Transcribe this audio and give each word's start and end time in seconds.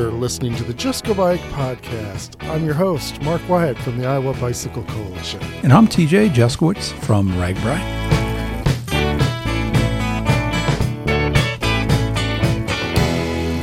You're 0.00 0.10
listening 0.10 0.54
to 0.56 0.64
the 0.64 0.72
Just 0.72 1.04
Go 1.04 1.12
Bike 1.12 1.42
podcast. 1.52 2.42
I'm 2.48 2.64
your 2.64 2.72
host, 2.72 3.20
Mark 3.20 3.46
Wyatt 3.50 3.76
from 3.76 3.98
the 3.98 4.06
Iowa 4.06 4.32
Bicycle 4.32 4.82
Coalition. 4.84 5.42
And 5.62 5.74
I'm 5.74 5.86
TJ 5.86 6.30
Juskiewicz 6.30 6.90
from 7.04 7.28
RAGBRAI. 7.32 8.08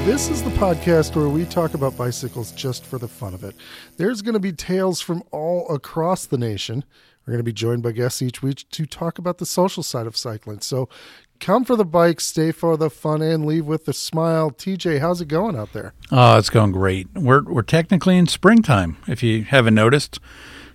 This 0.05 0.29
is 0.29 0.43
the 0.43 0.51
podcast 0.51 1.15
where 1.15 1.27
we 1.27 1.43
talk 1.43 1.73
about 1.73 1.97
bicycles 1.97 2.51
just 2.51 2.85
for 2.85 2.99
the 2.99 3.07
fun 3.07 3.33
of 3.33 3.43
it. 3.43 3.55
There's 3.97 4.21
going 4.21 4.33
to 4.33 4.39
be 4.39 4.51
tales 4.51 5.01
from 5.01 5.23
all 5.31 5.68
across 5.74 6.27
the 6.27 6.38
nation. 6.38 6.85
We're 7.25 7.32
going 7.33 7.39
to 7.39 7.43
be 7.43 7.51
joined 7.51 7.83
by 7.83 7.91
guests 7.91 8.21
each 8.21 8.41
week 8.41 8.63
to 8.69 8.85
talk 8.85 9.18
about 9.18 9.39
the 9.39 9.46
social 9.46 9.83
side 9.83 10.07
of 10.07 10.15
cycling. 10.15 10.61
So 10.61 10.88
come 11.39 11.64
for 11.64 11.75
the 11.75 11.86
bike, 11.86 12.19
stay 12.19 12.51
for 12.51 12.77
the 12.77 12.89
fun, 12.89 13.21
and 13.21 13.46
leave 13.46 13.65
with 13.65 13.87
a 13.87 13.93
smile. 13.93 14.51
TJ, 14.51 15.00
how's 15.00 15.21
it 15.21 15.27
going 15.27 15.55
out 15.55 15.73
there? 15.73 15.93
Oh, 16.11 16.37
it's 16.37 16.50
going 16.50 16.71
great. 16.71 17.07
We're 17.13 17.43
we're 17.43 17.61
technically 17.61 18.18
in 18.18 18.27
springtime. 18.27 18.97
If 19.07 19.23
you 19.23 19.43
haven't 19.43 19.75
noticed, 19.75 20.19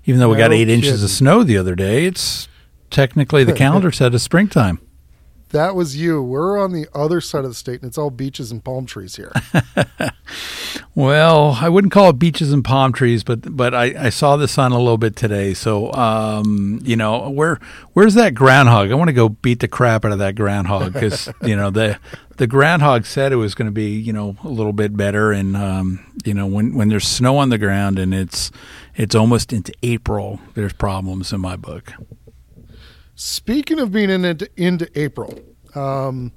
even 0.05 0.21
though 0.21 0.29
we 0.29 0.37
No 0.37 0.45
got 0.45 0.53
eight 0.53 0.69
inches 0.69 1.03
of 1.03 1.11
snow 1.11 1.43
the 1.43 1.59
other 1.59 1.75
day, 1.75 2.07
it's 2.07 2.49
technically 2.91 3.45
the 3.45 3.53
calendar 3.65 3.93
said 3.93 4.15
it's 4.15 4.25
springtime. 4.25 4.81
That 5.53 5.75
was 5.75 5.97
you. 5.97 6.23
We're 6.23 6.59
on 6.59 6.73
the 6.73 6.87
other 6.95 7.21
side 7.21 7.45
of 7.45 7.51
the 7.51 7.55
state, 7.55 7.81
and 7.83 7.89
it's 7.89 7.99
all 7.99 8.11
beaches 8.11 8.51
and 8.51 8.65
palm 8.65 8.87
trees 8.87 9.17
here. 9.17 9.33
Well, 10.95 11.57
I 11.59 11.71
wouldn't 11.71 11.93
call 11.93 12.11
it 12.11 12.19
beaches 12.19 12.53
and 12.53 12.63
palm 12.63 12.93
trees, 12.93 13.25
but 13.25 13.57
but 13.57 13.75
I, 13.75 13.95
I 14.07 14.11
saw 14.11 14.37
the 14.37 14.47
sun 14.47 14.73
a 14.73 14.79
little 14.79 14.99
bit 14.99 15.17
today. 15.17 15.55
So 15.55 15.91
um, 15.95 16.81
you 16.85 16.97
know, 16.97 17.31
where 17.31 17.59
where's 17.95 18.13
that 18.15 18.35
groundhog? 18.35 18.91
I 18.91 18.95
want 18.95 19.09
to 19.09 19.15
go 19.15 19.31
beat 19.31 19.61
the 19.61 19.69
crap 19.69 20.05
out 20.05 20.13
of 20.13 20.19
that 20.19 20.35
groundhog 20.35 20.93
because 20.93 21.31
you 21.43 21.57
know 21.57 21.71
the 21.71 21.99
the 22.37 22.47
groundhog 22.47 23.07
said 23.07 23.33
it 23.33 23.37
was 23.37 23.55
going 23.55 23.67
to 23.67 23.73
be 23.73 23.97
you 23.99 24.13
know 24.13 24.37
a 24.45 24.49
little 24.49 24.75
bit 24.75 24.95
better, 24.95 25.33
and 25.33 25.57
um, 25.57 26.05
you 26.27 26.35
know 26.35 26.47
when 26.47 26.75
when 26.75 26.89
there's 26.89 27.09
snow 27.09 27.39
on 27.39 27.49
the 27.49 27.59
ground 27.59 27.99
and 27.99 28.13
it's 28.13 28.51
it's 28.95 29.15
almost 29.15 29.51
into 29.51 29.73
April, 29.83 30.41
there's 30.53 30.75
problems 30.75 31.33
in 31.33 31.41
my 31.41 31.57
book. 31.57 31.95
Speaking 33.15 33.79
of 33.79 33.93
being 33.93 34.11
in 34.11 34.25
into, 34.25 34.49
into 34.57 34.89
April, 34.99 35.39
um, 35.75 36.33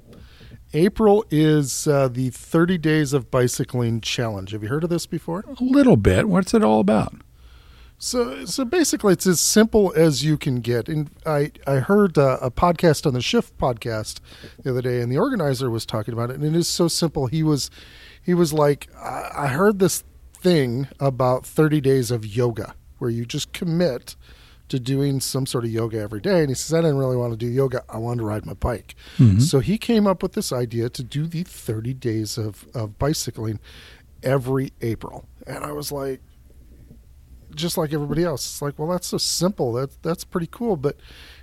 April 0.74 1.24
is 1.30 1.86
uh, 1.86 2.08
the 2.08 2.30
30 2.30 2.78
Days 2.78 3.12
of 3.12 3.30
Bicycling 3.30 4.00
Challenge. 4.00 4.50
Have 4.50 4.62
you 4.62 4.68
heard 4.68 4.84
of 4.84 4.90
this 4.90 5.06
before? 5.06 5.44
A 5.48 5.62
little 5.62 5.96
bit. 5.96 6.28
What's 6.28 6.52
it 6.52 6.62
all 6.62 6.80
about? 6.80 7.14
So, 7.98 8.44
so 8.44 8.66
basically, 8.66 9.14
it's 9.14 9.26
as 9.26 9.40
simple 9.40 9.90
as 9.96 10.22
you 10.22 10.36
can 10.36 10.56
get. 10.56 10.88
And 10.88 11.10
I, 11.24 11.52
I 11.66 11.76
heard 11.76 12.18
uh, 12.18 12.38
a 12.42 12.50
podcast 12.50 13.06
on 13.06 13.14
the 13.14 13.22
Shift 13.22 13.56
podcast 13.56 14.20
the 14.62 14.70
other 14.70 14.82
day, 14.82 15.00
and 15.00 15.10
the 15.10 15.16
organizer 15.16 15.70
was 15.70 15.86
talking 15.86 16.12
about 16.12 16.30
it. 16.30 16.36
And 16.36 16.44
it 16.44 16.54
is 16.54 16.68
so 16.68 16.88
simple. 16.88 17.26
He 17.26 17.42
was, 17.42 17.70
he 18.22 18.34
was 18.34 18.52
like, 18.52 18.88
I, 18.94 19.30
I 19.34 19.46
heard 19.46 19.78
this 19.78 20.04
thing 20.34 20.88
about 21.00 21.46
30 21.46 21.80
days 21.80 22.10
of 22.10 22.26
yoga, 22.26 22.74
where 22.98 23.10
you 23.10 23.24
just 23.24 23.54
commit 23.54 24.14
to 24.68 24.80
doing 24.80 25.20
some 25.20 25.46
sort 25.46 25.64
of 25.64 25.70
yoga 25.70 25.98
every 25.98 26.20
day. 26.20 26.40
And 26.40 26.48
he 26.48 26.54
says, 26.54 26.74
I 26.74 26.80
didn't 26.80 26.98
really 26.98 27.16
want 27.16 27.32
to 27.32 27.36
do 27.36 27.46
yoga. 27.46 27.84
I 27.88 27.98
wanted 27.98 28.18
to 28.20 28.24
ride 28.26 28.44
my 28.46 28.54
bike. 28.54 28.94
So 29.40 29.60
he 29.60 29.78
came 29.78 30.06
up 30.06 30.22
with 30.22 30.32
this 30.32 30.52
idea 30.52 30.88
to 30.90 31.02
do 31.02 31.26
the 31.26 31.44
30 31.44 31.94
days 31.94 32.36
of, 32.36 32.66
of 32.74 32.98
bicycling 32.98 33.60
every 34.22 34.72
April. 34.82 35.28
And 35.46 35.64
I 35.64 35.72
was 35.72 35.92
like, 35.92 36.20
just 37.54 37.78
like 37.78 37.92
everybody 37.92 38.24
else. 38.24 38.44
It's 38.44 38.62
like, 38.62 38.78
well, 38.78 38.88
that's 38.88 39.06
so 39.06 39.18
simple. 39.18 39.72
That 39.72 40.02
that's 40.02 40.24
pretty 40.24 40.48
cool. 40.48 40.76
But 40.76 40.96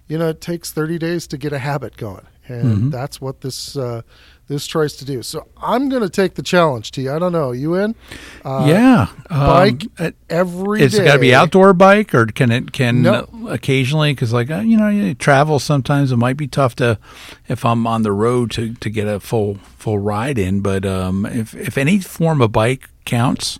you 0.07 0.17
know, 0.17 0.29
it 0.29 0.41
takes 0.41 0.71
30 0.71 0.99
days 0.99 1.27
to 1.27 1.37
get 1.37 1.53
a 1.53 1.59
habit 1.59 1.97
going, 1.97 2.27
and 2.47 2.91
that's 2.91 3.19
what 3.19 3.41
this 3.41 3.75
uh, 3.75 4.01
this 4.47 4.67
tries 4.67 4.95
to 4.97 5.05
do. 5.05 5.23
So 5.23 5.47
I'm 5.61 5.87
going 5.89 6.01
to 6.01 6.09
take 6.09 6.35
the 6.35 6.43
challenge. 6.43 6.91
T. 6.91 7.07
I 7.09 7.17
don't 7.17 7.31
know. 7.31 7.51
You 7.51 7.75
in? 7.75 7.95
Uh, 8.43 8.65
yeah, 8.67 9.07
um, 9.29 9.39
bike 9.47 9.83
it- 9.99 10.15
every 10.29 10.81
It's 10.81 10.97
got 10.99 11.13
to 11.13 11.19
be 11.19 11.33
outdoor 11.33 11.73
bike, 11.73 12.13
or 12.13 12.25
can 12.25 12.51
it 12.51 12.71
can 12.73 13.01
No. 13.01 13.27
occasionally? 13.47 14.13
Because 14.13 14.33
like 14.33 14.51
uh, 14.51 14.59
you 14.59 14.77
know, 14.77 14.89
you 14.89 15.13
travel 15.15 15.59
sometimes. 15.59 16.11
It 16.11 16.17
might 16.17 16.37
be 16.37 16.47
tough 16.47 16.75
to 16.75 16.99
if 17.47 17.63
I'm 17.65 17.87
on 17.87 18.03
the 18.03 18.11
road 18.11 18.51
to, 18.51 18.73
to 18.73 18.89
get 18.89 19.07
a 19.07 19.19
full 19.19 19.55
full 19.77 19.97
ride 19.99 20.37
in. 20.37 20.61
But 20.61 20.85
um, 20.85 21.25
if 21.25 21.55
if 21.55 21.77
any 21.77 21.99
form 21.99 22.41
of 22.41 22.51
bike 22.51 22.89
counts, 23.05 23.59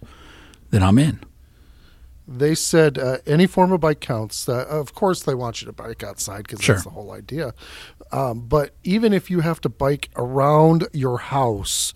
then 0.72 0.84
I'm 0.84 0.98
in. 1.00 1.20
They 2.26 2.56
said 2.56 2.98
uh, 2.98 3.18
any 3.28 3.48
form 3.48 3.74
of 3.74 3.82
bike 3.82 4.00
counts. 4.00 4.48
Uh, 4.48 4.66
of 4.70 4.94
course, 4.96 5.24
they 5.24 5.36
want 5.36 5.62
you 5.62 5.66
to 5.66 5.74
bike 5.74 6.04
outside 6.04 6.44
because 6.44 6.62
Sure. 6.62 6.76
that's 6.76 6.86
the 6.86 6.92
whole 6.92 7.12
idea. 7.12 7.54
Um, 8.14 8.42
but 8.48 8.76
even 8.84 9.12
if 9.12 9.30
you 9.32 9.40
have 9.42 9.60
to 9.62 9.70
bike 9.70 10.10
around 10.16 10.88
your 10.94 11.18
house 11.18 11.94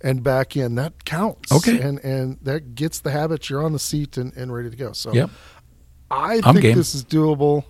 and 0.00 0.22
back 0.22 0.56
in, 0.56 0.76
that 0.76 1.04
counts. 1.04 1.50
Okay. 1.50 1.80
and 1.80 1.98
and 2.04 2.38
that 2.42 2.74
gets 2.74 3.00
the 3.00 3.10
habit. 3.10 3.50
You're 3.50 3.64
on 3.64 3.72
the 3.72 3.78
seat 3.78 4.16
and, 4.16 4.32
and 4.36 4.54
ready 4.54 4.70
to 4.70 4.76
go. 4.76 4.92
So 4.92 5.12
Yep. 5.12 5.30
I 6.10 6.34
I'm 6.44 6.54
think 6.54 6.60
game. 6.62 6.76
this 6.76 6.94
is 6.94 7.04
doable. 7.04 7.64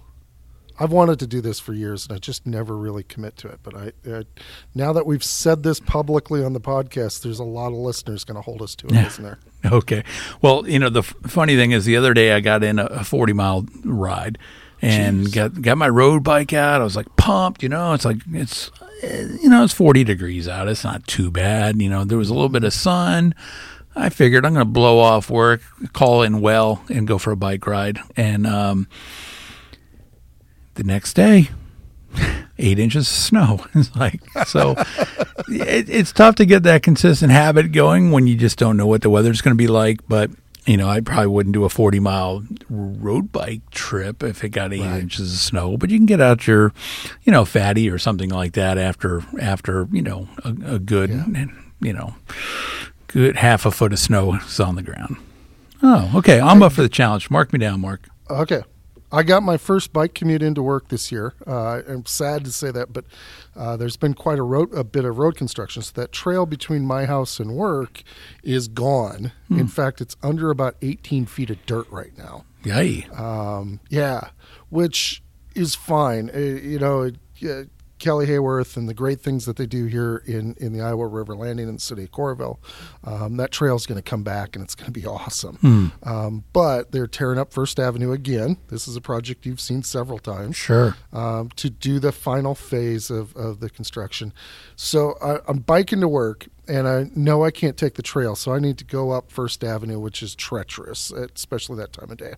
I've 0.78 0.92
wanted 0.92 1.18
to 1.20 1.26
do 1.26 1.40
this 1.40 1.58
for 1.58 1.72
years, 1.72 2.06
and 2.06 2.14
I 2.14 2.18
just 2.18 2.46
never 2.46 2.76
really 2.76 3.02
commit 3.02 3.36
to 3.38 3.48
it. 3.48 3.60
But 3.62 3.74
I, 3.74 3.92
uh, 4.10 4.22
now 4.74 4.92
that 4.92 5.06
we've 5.06 5.24
said 5.24 5.62
this 5.62 5.80
publicly 5.80 6.44
on 6.44 6.52
the 6.52 6.60
podcast, 6.60 7.22
there's 7.22 7.38
a 7.38 7.44
lot 7.44 7.68
of 7.68 7.78
listeners 7.78 8.24
going 8.24 8.34
to 8.34 8.42
hold 8.42 8.60
us 8.60 8.74
to 8.76 8.86
it, 8.88 8.92
Yeah. 8.92 9.02
not 9.04 9.16
there? 9.18 9.38
Okay. 9.72 10.04
Well, 10.42 10.68
you 10.68 10.78
know 10.78 10.90
the 10.90 11.00
f- 11.00 11.14
funny 11.26 11.56
thing 11.56 11.72
is 11.72 11.86
the 11.86 11.96
other 11.96 12.12
day 12.14 12.32
I 12.32 12.40
got 12.40 12.62
in 12.62 12.78
a, 12.78 12.84
a 12.84 13.04
40 13.04 13.32
mile 13.32 13.66
ride 13.84 14.38
and 14.82 15.26
Jeez. 15.26 15.34
got 15.34 15.62
got 15.62 15.78
my 15.78 15.88
road 15.88 16.22
bike 16.22 16.52
out. 16.52 16.80
I 16.80 16.84
was 16.84 16.96
like 16.96 17.14
pumped, 17.16 17.62
you 17.62 17.68
know. 17.68 17.92
It's 17.92 18.04
like 18.04 18.18
it's 18.32 18.70
eh, 19.02 19.28
you 19.42 19.48
know, 19.48 19.64
it's 19.64 19.72
40 19.72 20.04
degrees 20.04 20.48
out. 20.48 20.68
It's 20.68 20.84
not 20.84 21.06
too 21.06 21.30
bad, 21.30 21.80
you 21.80 21.88
know. 21.88 22.04
There 22.04 22.18
was 22.18 22.30
a 22.30 22.34
little 22.34 22.48
bit 22.48 22.64
of 22.64 22.72
sun. 22.72 23.34
I 23.94 24.10
figured 24.10 24.44
I'm 24.44 24.52
going 24.52 24.66
to 24.66 24.70
blow 24.70 24.98
off 24.98 25.30
work, 25.30 25.62
call 25.94 26.22
in 26.22 26.42
well 26.42 26.84
and 26.90 27.08
go 27.08 27.16
for 27.16 27.30
a 27.30 27.36
bike 27.36 27.66
ride. 27.66 27.98
And 28.16 28.46
um 28.46 28.88
the 30.74 30.84
next 30.84 31.14
day 31.14 31.48
eight 32.58 32.78
inches 32.78 33.08
of 33.08 33.14
snow. 33.14 33.64
It's 33.74 33.94
like 33.96 34.20
so. 34.46 34.74
it, 35.48 35.88
it's 35.88 36.12
tough 36.12 36.36
to 36.36 36.46
get 36.46 36.62
that 36.64 36.82
consistent 36.82 37.32
habit 37.32 37.72
going 37.72 38.10
when 38.10 38.26
you 38.26 38.36
just 38.36 38.58
don't 38.58 38.76
know 38.76 38.86
what 38.86 39.02
the 39.02 39.10
weather's 39.10 39.40
going 39.40 39.54
to 39.56 39.58
be 39.58 39.68
like. 39.68 40.00
But 40.08 40.30
you 40.66 40.76
know, 40.76 40.88
I 40.88 41.00
probably 41.00 41.28
wouldn't 41.28 41.52
do 41.54 41.64
a 41.64 41.68
forty 41.68 42.00
mile 42.00 42.42
road 42.68 43.30
bike 43.32 43.68
trip 43.70 44.22
if 44.22 44.42
it 44.44 44.48
got 44.50 44.72
eight 44.72 44.80
Right. 44.80 45.00
inches 45.00 45.32
of 45.32 45.38
snow. 45.38 45.76
But 45.76 45.90
you 45.90 45.98
can 45.98 46.06
get 46.06 46.20
out 46.20 46.46
your, 46.46 46.72
you 47.24 47.32
know, 47.32 47.44
fatty 47.44 47.88
or 47.88 47.98
something 47.98 48.30
like 48.30 48.52
that 48.54 48.76
after 48.78 49.22
after 49.40 49.88
you 49.92 50.02
know 50.02 50.28
a, 50.44 50.74
a 50.74 50.78
good 50.78 51.10
you 51.80 51.92
know 51.92 52.14
good 53.06 53.36
half 53.36 53.64
a 53.66 53.70
foot 53.70 53.92
of 53.92 53.98
snow 53.98 54.34
is 54.34 54.58
on 54.60 54.74
the 54.74 54.82
ground. 54.82 55.16
Oh, 55.82 56.10
okay. 56.16 56.40
I'm 56.40 56.62
up 56.62 56.72
for 56.72 56.82
the 56.82 56.88
challenge. 56.88 57.30
Mark 57.30 57.52
me 57.52 57.58
down, 57.58 57.80
Mark. 57.80 58.08
Okay. 58.30 58.62
I 59.12 59.22
got 59.22 59.42
my 59.42 59.56
first 59.56 59.92
bike 59.92 60.14
commute 60.14 60.42
into 60.42 60.62
work 60.62 60.88
this 60.88 61.12
year. 61.12 61.34
Uh, 61.46 61.82
I'm 61.88 62.06
sad 62.06 62.44
to 62.44 62.52
say 62.52 62.70
that, 62.72 62.92
but 62.92 63.04
uh, 63.54 63.76
there's 63.76 63.96
been 63.96 64.14
quite 64.14 64.38
a 64.38 64.42
road, 64.42 64.74
a 64.74 64.82
bit 64.84 65.04
of 65.04 65.18
road 65.18 65.36
construction. 65.36 65.82
So 65.82 65.92
that 66.00 66.12
trail 66.12 66.44
between 66.44 66.84
my 66.84 67.06
house 67.06 67.38
and 67.38 67.54
work 67.54 68.02
is 68.42 68.66
gone. 68.68 69.32
In 69.50 69.68
fact, 69.68 70.00
it's 70.00 70.16
under 70.22 70.50
about 70.50 70.76
18 70.82 71.26
feet 71.26 71.50
of 71.50 71.64
dirt 71.66 71.88
right 71.90 72.16
now. 72.18 72.44
Yay. 72.64 73.06
Um, 73.16 73.80
yeah, 73.88 74.30
which 74.70 75.22
is 75.54 75.74
fine. 75.76 76.30
Uh, 76.34 76.38
you 76.38 76.78
know, 76.80 77.02
it, 77.02 77.16
Kelly 77.98 78.26
Hayworth 78.26 78.76
and 78.76 78.88
the 78.88 78.94
great 78.94 79.20
things 79.20 79.46
that 79.46 79.56
they 79.56 79.66
do 79.66 79.86
here 79.86 80.22
in, 80.26 80.54
in 80.58 80.72
the 80.72 80.80
Iowa 80.82 81.06
River 81.06 81.34
Landing 81.34 81.68
in 81.68 81.74
the 81.76 81.80
city 81.80 82.04
of 82.04 82.10
Coralville, 82.10 82.58
um, 83.04 83.36
that 83.38 83.50
trail 83.50 83.74
is 83.76 83.86
going 83.86 83.96
to 83.96 84.02
come 84.02 84.22
back 84.22 84.54
and 84.54 84.62
it's 84.64 84.74
going 84.74 84.86
to 84.86 84.92
be 84.92 85.06
awesome. 85.06 85.92
Um, 86.02 86.44
but 86.52 86.92
they're 86.92 87.06
tearing 87.06 87.38
up 87.38 87.52
First 87.52 87.80
Avenue 87.80 88.12
again. 88.12 88.58
This 88.68 88.86
is 88.86 88.96
a 88.96 89.00
project 89.00 89.46
you've 89.46 89.60
seen 89.60 89.82
several 89.82 90.18
times 90.18 90.56
Sure. 90.56 90.96
um, 91.12 91.48
to 91.56 91.70
do 91.70 91.98
the 91.98 92.12
final 92.12 92.54
phase 92.54 93.10
of, 93.10 93.34
of 93.36 93.60
the 93.60 93.70
construction. 93.70 94.32
So 94.76 95.14
I, 95.22 95.38
I'm 95.48 95.58
biking 95.60 96.00
to 96.00 96.08
work, 96.08 96.46
and 96.68 96.88
I 96.88 97.10
know 97.14 97.44
I 97.44 97.50
can't 97.50 97.76
take 97.76 97.94
the 97.94 98.02
trail, 98.02 98.34
so 98.34 98.52
I 98.52 98.58
need 98.58 98.78
to 98.78 98.84
go 98.84 99.12
up 99.12 99.30
First 99.30 99.62
Avenue, 99.62 100.00
which 100.00 100.22
is 100.22 100.34
treacherous, 100.34 101.10
especially 101.10 101.76
that 101.76 101.92
time 101.92 102.10
of 102.10 102.16
day. 102.16 102.34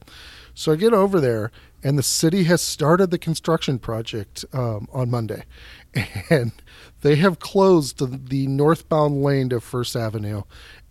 So 0.54 0.72
I 0.72 0.76
get 0.76 0.92
over 0.92 1.20
there, 1.20 1.50
and 1.82 1.98
the 1.98 2.02
city 2.02 2.44
has 2.44 2.60
started 2.60 3.10
the 3.10 3.18
construction 3.18 3.78
project 3.78 4.44
um, 4.52 4.88
on 4.92 5.10
Monday, 5.10 5.44
and 6.30 6.52
they 7.00 7.16
have 7.16 7.38
closed 7.38 7.98
the, 7.98 8.46
northbound 8.46 9.22
lane 9.22 9.48
to 9.50 9.60
First 9.60 9.96
Avenue. 9.96 10.42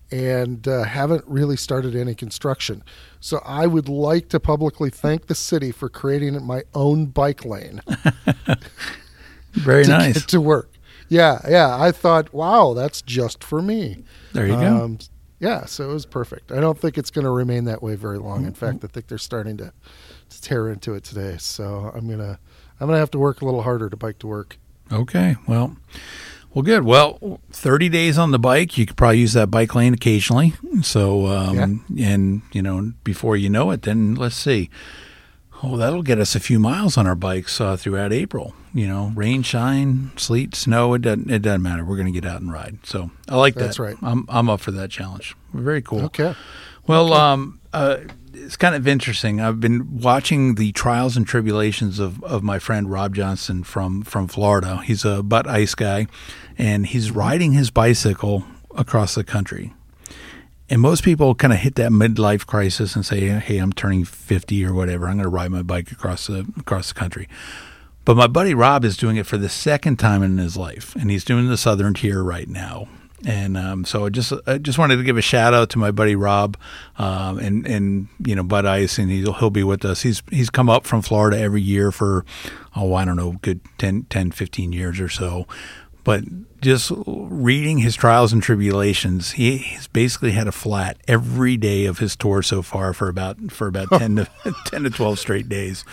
And 0.09 0.65
uh, 0.69 0.85
haven't 0.85 1.25
really 1.27 1.57
started 1.57 1.93
any 1.93 2.15
construction. 2.15 2.81
So 3.19 3.41
I 3.43 3.67
would 3.67 3.89
like 3.89 4.29
to 4.29 4.39
publicly 4.39 4.89
thank 4.89 5.27
the 5.27 5.35
city 5.35 5.73
for 5.73 5.89
creating 5.89 6.41
my 6.45 6.63
own 6.73 7.07
bike 7.07 7.43
lane 7.43 7.81
Very 9.51 9.83
to 9.83 9.89
nice. 9.89 10.25
to 10.27 10.39
work. 10.39 10.76
Yeah, 11.09 11.39
yeah. 11.47 11.77
I 11.79 11.91
thought, 11.91 12.33
wow, 12.33 12.73
that's 12.73 13.01
just 13.01 13.43
for 13.43 13.61
me. 13.61 14.03
There 14.33 14.45
you 14.47 14.53
go. 14.53 14.83
Um, 14.83 14.99
yeah, 15.39 15.65
so 15.65 15.89
it 15.89 15.93
was 15.93 16.05
perfect. 16.05 16.51
I 16.51 16.59
don't 16.59 16.79
think 16.79 16.97
it's 16.97 17.11
going 17.11 17.25
to 17.25 17.31
remain 17.31 17.65
that 17.65 17.81
way 17.83 17.95
very 17.95 18.17
long. 18.17 18.45
In 18.45 18.53
fact, 18.53 18.83
I 18.83 18.87
think 18.87 19.07
they're 19.07 19.17
starting 19.17 19.57
to, 19.57 19.71
to 20.29 20.41
tear 20.41 20.67
into 20.69 20.93
it 20.95 21.03
today. 21.03 21.37
So 21.37 21.91
I'm 21.93 22.09
gonna 22.09 22.39
I'm 22.79 22.87
gonna 22.87 22.97
have 22.99 23.11
to 23.11 23.19
work 23.19 23.41
a 23.41 23.45
little 23.45 23.61
harder 23.61 23.89
to 23.89 23.95
bike 23.97 24.19
to 24.19 24.27
work. 24.27 24.57
Okay. 24.91 25.35
Well, 25.47 25.77
Well, 26.53 26.63
good. 26.63 26.83
Well, 26.83 27.39
30 27.51 27.87
days 27.89 28.17
on 28.17 28.31
the 28.31 28.39
bike, 28.39 28.77
you 28.79 28.85
could 28.87 28.97
probably 28.97 29.19
use 29.19 29.33
that 29.33 29.51
bike 29.51 29.75
lane 29.75 29.93
occasionally. 29.93 30.53
So, 30.81 31.27
um, 31.27 31.85
and, 31.99 32.41
you 32.51 32.61
know, 32.63 32.93
before 33.03 33.37
you 33.37 33.49
know 33.49 33.69
it, 33.71 33.83
then 33.83 34.15
let's 34.15 34.35
see. 34.35 34.69
Oh, 35.61 35.75
that'll 35.77 36.03
get 36.03 36.19
us 36.19 36.35
a 36.35 36.39
few 36.39 36.59
miles 36.59 36.97
on 36.97 37.05
our 37.05 37.15
bikes 37.15 37.59
uh, 37.61 37.77
throughout 37.77 38.11
April. 38.13 38.53
You 38.77 38.87
know, 38.87 39.11
rain, 39.15 39.41
shine, 39.41 40.11
sleet, 40.17 40.53
snow, 40.53 40.93
it 40.93 41.01
doesn't, 41.01 41.31
it 41.31 41.41
doesn't 41.41 41.63
matter. 41.63 41.83
We're 41.83 41.95
going 41.95 42.13
to 42.13 42.21
get 42.21 42.29
out 42.29 42.41
and 42.41 42.53
ride. 42.53 42.77
So 42.83 43.09
I 43.27 43.35
like 43.35 43.55
that. 43.55 43.61
That's 43.61 43.79
right. 43.79 43.97
I'm, 44.03 44.27
I'm 44.29 44.51
up 44.51 44.59
for 44.59 44.69
that 44.69 44.91
challenge. 44.91 45.35
Very 45.51 45.81
cool. 45.81 46.03
Okay. 46.05 46.35
Well, 46.85 47.11
um, 47.11 47.59
uh, 47.73 47.97
it's 48.33 48.55
kind 48.55 48.75
of 48.75 48.87
interesting. 48.87 49.41
I've 49.41 49.59
been 49.59 49.99
watching 49.99 50.55
the 50.55 50.73
trials 50.73 51.17
and 51.17 51.25
tribulations 51.25 51.97
of, 51.97 52.23
of 52.23 52.43
my 52.43 52.59
friend 52.59 52.91
Rob 52.91 53.15
Johnson 53.15 53.63
from, 53.63 54.03
from 54.03 54.27
Florida. 54.27 54.83
He's 54.83 55.03
a 55.03 55.23
butt 55.23 55.47
ice 55.47 55.73
guy, 55.73 56.05
and 56.55 56.85
he's 56.85 57.09
riding 57.09 57.53
his 57.53 57.71
bicycle 57.71 58.45
across 58.75 59.15
the 59.15 59.23
country. 59.23 59.73
And 60.69 60.81
most 60.81 61.03
people 61.03 61.33
kind 61.33 61.51
of 61.51 61.57
hit 61.57 61.73
that 61.75 61.89
midlife 61.89 62.45
crisis 62.45 62.95
and 62.95 63.03
say, 63.03 63.21
"Hey, 63.21 63.57
I'm 63.57 63.73
turning 63.73 64.03
50 64.03 64.65
or 64.65 64.73
whatever. 64.75 65.07
I'm 65.07 65.15
going 65.15 65.23
to 65.23 65.29
ride 65.29 65.49
my 65.49 65.63
bike 65.63 65.91
across 65.91 66.27
the 66.27 66.45
across 66.59 66.89
the 66.89 66.99
country." 66.99 67.27
But 68.07 68.15
my 68.15 68.27
buddy 68.27 68.53
Rob 68.53 68.85
is 68.85 68.95
doing 68.95 69.17
it 69.17 69.25
for 69.25 69.37
the 69.37 69.49
second 69.49 69.97
time 69.97 70.23
in 70.23 70.37
his 70.37 70.55
life, 70.55 70.95
and 70.95 71.11
he's 71.11 71.25
doing 71.25 71.49
the 71.49 71.57
Southern 71.57 71.93
Tier 71.93 72.23
right 72.23 72.47
now. 72.47 72.87
And 73.25 73.57
um, 73.57 73.83
so 73.83 74.05
I 74.05 74.09
just 74.09 74.31
I 74.47 74.59
just 74.59 74.77
wanted 74.79 74.95
to 74.95 75.03
give 75.03 75.17
a 75.17 75.21
shout 75.21 75.53
out 75.53 75.69
to 75.71 75.77
my 75.77 75.91
buddy 75.91 76.15
Rob, 76.15 76.55
um, 76.97 77.37
and 77.37 77.67
and 77.67 78.07
you 78.25 78.33
know 78.33 78.43
Bud 78.43 78.65
Ice, 78.65 78.97
and 78.97 79.11
he'll 79.11 79.33
he'll 79.33 79.49
be 79.49 79.61
with 79.61 79.83
us. 79.83 80.03
He's 80.03 80.23
he's 80.31 80.49
come 80.49 80.69
up 80.69 80.85
from 80.85 81.01
Florida 81.01 81.37
every 81.37 81.61
year 81.61 81.91
for 81.91 82.23
oh 82.77 82.93
I 82.93 83.03
don't 83.03 83.17
know 83.17 83.33
good 83.41 83.59
10, 83.77 84.03
10 84.03 84.31
15 84.31 84.71
years 84.71 85.01
or 85.01 85.09
so. 85.09 85.45
But 86.07 86.23
just 86.61 86.89
reading 87.05 87.79
his 87.79 87.93
trials 87.93 88.31
and 88.31 88.41
tribulations, 88.41 89.31
he, 89.31 89.57
he's 89.57 89.87
basically 89.87 90.31
had 90.31 90.47
a 90.47 90.53
flat 90.53 90.95
every 91.05 91.57
day 91.57 91.83
of 91.83 91.99
his 91.99 92.15
tour 92.15 92.41
so 92.41 92.61
far 92.61 92.93
for 92.93 93.09
about 93.09 93.51
for 93.51 93.67
about 93.67 93.89
ten 93.99 94.15
to 94.15 94.29
ten 94.67 94.83
to 94.83 94.89
twelve 94.89 95.19
straight 95.19 95.49
days, 95.49 95.83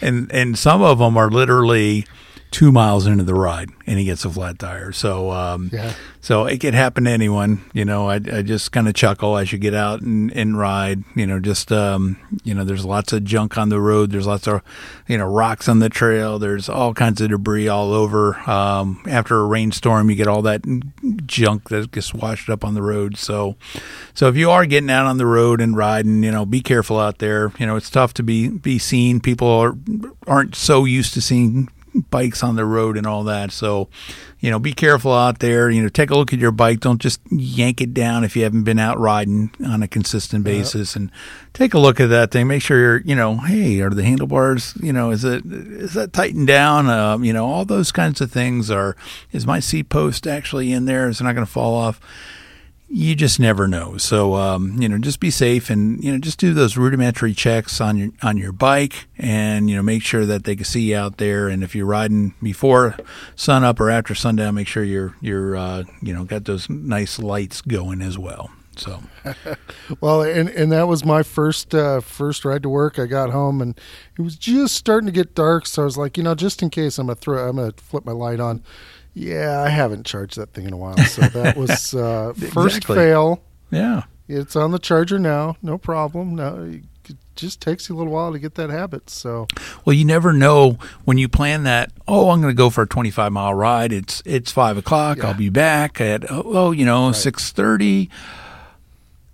and 0.00 0.28
and 0.32 0.58
some 0.58 0.82
of 0.82 0.98
them 0.98 1.16
are 1.16 1.30
literally 1.30 2.04
two 2.50 2.72
miles 2.72 3.06
into 3.06 3.22
the 3.22 3.34
ride 3.34 3.70
and 3.86 3.98
he 3.98 4.04
gets 4.04 4.24
a 4.24 4.30
flat 4.30 4.58
tire. 4.58 4.90
So, 4.90 5.30
um, 5.30 5.70
Yeah. 5.72 5.92
so 6.20 6.46
it 6.46 6.58
could 6.58 6.74
happen 6.74 7.04
to 7.04 7.10
anyone, 7.10 7.60
you 7.72 7.84
know, 7.84 8.08
I, 8.08 8.14
I 8.16 8.42
just 8.42 8.72
kind 8.72 8.88
of 8.88 8.94
chuckle 8.94 9.38
as 9.38 9.52
you 9.52 9.58
get 9.58 9.72
out 9.74 10.00
and, 10.00 10.32
and 10.32 10.58
ride, 10.58 11.04
you 11.14 11.26
know, 11.28 11.38
just, 11.38 11.70
um, 11.70 12.16
you 12.42 12.52
know, 12.52 12.64
there's 12.64 12.84
lots 12.84 13.12
of 13.12 13.22
junk 13.24 13.56
on 13.56 13.68
the 13.68 13.80
road. 13.80 14.10
There's 14.10 14.26
lots 14.26 14.48
of, 14.48 14.62
you 15.06 15.16
know, 15.16 15.26
rocks 15.26 15.68
on 15.68 15.78
the 15.78 15.88
trail. 15.88 16.38
There's 16.40 16.68
all 16.68 16.92
kinds 16.92 17.20
of 17.20 17.30
debris 17.30 17.68
all 17.68 17.92
over. 17.92 18.36
Um, 18.50 19.00
after 19.08 19.38
a 19.38 19.46
rainstorm, 19.46 20.10
you 20.10 20.16
get 20.16 20.26
all 20.26 20.42
that 20.42 20.62
junk 21.26 21.68
that 21.68 21.92
gets 21.92 22.12
washed 22.12 22.50
up 22.50 22.64
on 22.64 22.74
the 22.74 22.82
road. 22.82 23.16
So, 23.16 23.56
so 24.12 24.28
if 24.28 24.36
you 24.36 24.50
are 24.50 24.66
getting 24.66 24.90
out 24.90 25.06
on 25.06 25.18
the 25.18 25.26
road 25.26 25.60
and 25.60 25.76
riding, 25.76 26.22
you 26.24 26.32
know, 26.32 26.44
be 26.44 26.60
careful 26.60 26.98
out 26.98 27.18
there. 27.18 27.52
You 27.58 27.66
know, 27.66 27.76
it's 27.76 27.90
tough 27.90 28.12
to 28.14 28.22
be, 28.24 28.48
be 28.48 28.78
seen. 28.78 29.20
People 29.20 29.46
are, 29.48 29.76
aren't 30.26 30.56
so 30.56 30.84
used 30.84 31.14
to 31.14 31.20
seeing 31.20 31.68
bikes 31.94 32.42
on 32.42 32.56
the 32.56 32.64
road 32.64 32.96
and 32.96 33.06
all 33.06 33.24
that. 33.24 33.52
So, 33.52 33.88
you 34.38 34.50
know, 34.50 34.58
be 34.58 34.72
careful 34.72 35.12
out 35.12 35.40
there. 35.40 35.70
You 35.70 35.82
know, 35.82 35.88
take 35.88 36.10
a 36.10 36.14
look 36.16 36.32
at 36.32 36.38
your 36.38 36.52
bike. 36.52 36.80
Don't 36.80 37.00
just 37.00 37.20
yank 37.30 37.80
it 37.80 37.92
down 37.92 38.24
if 38.24 38.36
you 38.36 38.42
haven't 38.42 38.64
been 38.64 38.78
out 38.78 38.98
riding 38.98 39.50
on 39.64 39.82
a 39.82 39.88
consistent 39.88 40.44
basis. 40.44 40.96
And 40.96 41.10
take 41.52 41.74
a 41.74 41.78
look 41.78 42.00
at 42.00 42.08
that 42.10 42.30
thing. 42.30 42.46
Make 42.46 42.62
sure 42.62 42.78
you're, 42.78 43.00
you 43.02 43.14
know, 43.14 43.36
hey, 43.36 43.80
are 43.80 43.90
the 43.90 44.04
handlebars, 44.04 44.74
you 44.80 44.92
know, 44.92 45.10
is 45.10 45.24
it 45.24 45.44
is 45.44 45.94
that 45.94 46.12
tightened 46.12 46.46
down? 46.46 46.88
Um, 46.88 47.24
you 47.24 47.32
know, 47.32 47.46
all 47.46 47.64
those 47.64 47.92
kinds 47.92 48.20
of 48.20 48.30
things 48.30 48.70
are. 48.70 48.96
Is 49.32 49.46
my 49.46 49.60
seat 49.60 49.88
post 49.88 50.26
actually 50.26 50.72
in 50.72 50.84
there? 50.86 51.08
Is 51.08 51.20
it 51.20 51.24
not 51.24 51.34
going 51.34 51.46
to 51.46 51.52
fall 51.52 51.74
off? 51.74 52.00
You 52.92 53.14
just 53.14 53.38
never 53.38 53.68
know. 53.68 53.96
So 53.96 54.34
um, 54.34 54.82
you 54.82 54.88
know, 54.88 54.98
just 54.98 55.20
be 55.20 55.30
safe 55.30 55.70
and 55.70 56.02
you 56.02 56.12
know, 56.12 56.18
just 56.18 56.38
do 56.38 56.52
those 56.52 56.76
rudimentary 56.76 57.32
checks 57.32 57.80
on 57.80 57.96
your 57.96 58.10
on 58.22 58.36
your 58.36 58.52
bike, 58.52 59.06
and 59.16 59.70
you 59.70 59.76
know, 59.76 59.82
make 59.82 60.02
sure 60.02 60.26
that 60.26 60.44
they 60.44 60.56
can 60.56 60.64
see 60.64 60.90
you 60.90 60.96
out 60.96 61.18
there. 61.18 61.48
And 61.48 61.62
if 61.62 61.74
you're 61.74 61.86
riding 61.86 62.34
before 62.42 62.96
sun 63.36 63.62
up 63.64 63.78
or 63.80 63.90
after 63.90 64.14
sundown, 64.14 64.56
make 64.56 64.66
sure 64.68 64.82
you're 64.82 65.14
you're 65.20 65.56
uh, 65.56 65.84
you 66.02 66.12
know 66.12 66.24
got 66.24 66.44
those 66.44 66.68
nice 66.68 67.18
lights 67.18 67.60
going 67.60 68.02
as 68.02 68.18
well. 68.18 68.50
So 68.76 69.02
Well, 70.00 70.22
and 70.22 70.48
and 70.48 70.72
that 70.72 70.88
was 70.88 71.04
my 71.04 71.22
first 71.22 71.74
uh, 71.74 72.00
first 72.00 72.44
ride 72.44 72.62
to 72.62 72.68
work. 72.68 72.98
I 72.98 73.06
got 73.06 73.30
home 73.30 73.60
and 73.60 73.78
it 74.18 74.22
was 74.22 74.36
just 74.36 74.74
starting 74.74 75.06
to 75.06 75.12
get 75.12 75.34
dark, 75.34 75.66
so 75.66 75.82
I 75.82 75.84
was 75.84 75.96
like, 75.96 76.16
you 76.16 76.22
know, 76.22 76.34
just 76.34 76.62
in 76.62 76.70
case 76.70 76.98
I'm 76.98 77.06
gonna 77.06 77.16
throw, 77.16 77.48
I'm 77.48 77.56
gonna 77.56 77.72
flip 77.76 78.04
my 78.04 78.12
light 78.12 78.40
on. 78.40 78.62
Yeah, 79.14 79.62
I 79.62 79.68
haven't 79.70 80.06
charged 80.06 80.36
that 80.38 80.52
thing 80.52 80.66
in 80.66 80.72
a 80.72 80.76
while, 80.76 80.96
so 80.98 81.22
that 81.22 81.56
was 81.56 81.94
uh, 81.94 82.32
first 82.52 82.76
Exactly. 82.78 82.96
fail. 82.96 83.42
yeah, 83.70 84.02
It's 84.28 84.54
on 84.56 84.70
the 84.70 84.78
charger 84.78 85.18
now, 85.18 85.56
no 85.62 85.78
problem. 85.78 86.36
No, 86.36 86.62
it 87.08 87.16
just 87.34 87.60
takes 87.60 87.88
you 87.88 87.96
a 87.96 87.98
little 87.98 88.12
while 88.12 88.32
to 88.32 88.38
get 88.38 88.54
that 88.54 88.70
habit. 88.70 89.10
So 89.10 89.48
Well, 89.84 89.94
you 89.94 90.04
never 90.04 90.32
know 90.32 90.78
when 91.04 91.18
you 91.18 91.28
plan 91.28 91.64
that. 91.64 91.90
Oh, 92.06 92.30
I'm 92.30 92.40
going 92.40 92.52
to 92.54 92.56
go 92.56 92.70
for 92.70 92.82
a 92.82 92.86
25 92.86 93.32
mile 93.32 93.54
ride. 93.54 93.92
It's 93.92 94.22
it's 94.24 94.52
five 94.52 94.76
o'clock. 94.76 95.18
Yeah. 95.18 95.28
I'll 95.28 95.34
be 95.34 95.48
back 95.48 96.00
at 96.00 96.30
oh, 96.30 96.42
oh 96.46 96.70
you 96.70 96.84
know 96.84 97.10
six 97.12 97.50
thirty, 97.50 98.10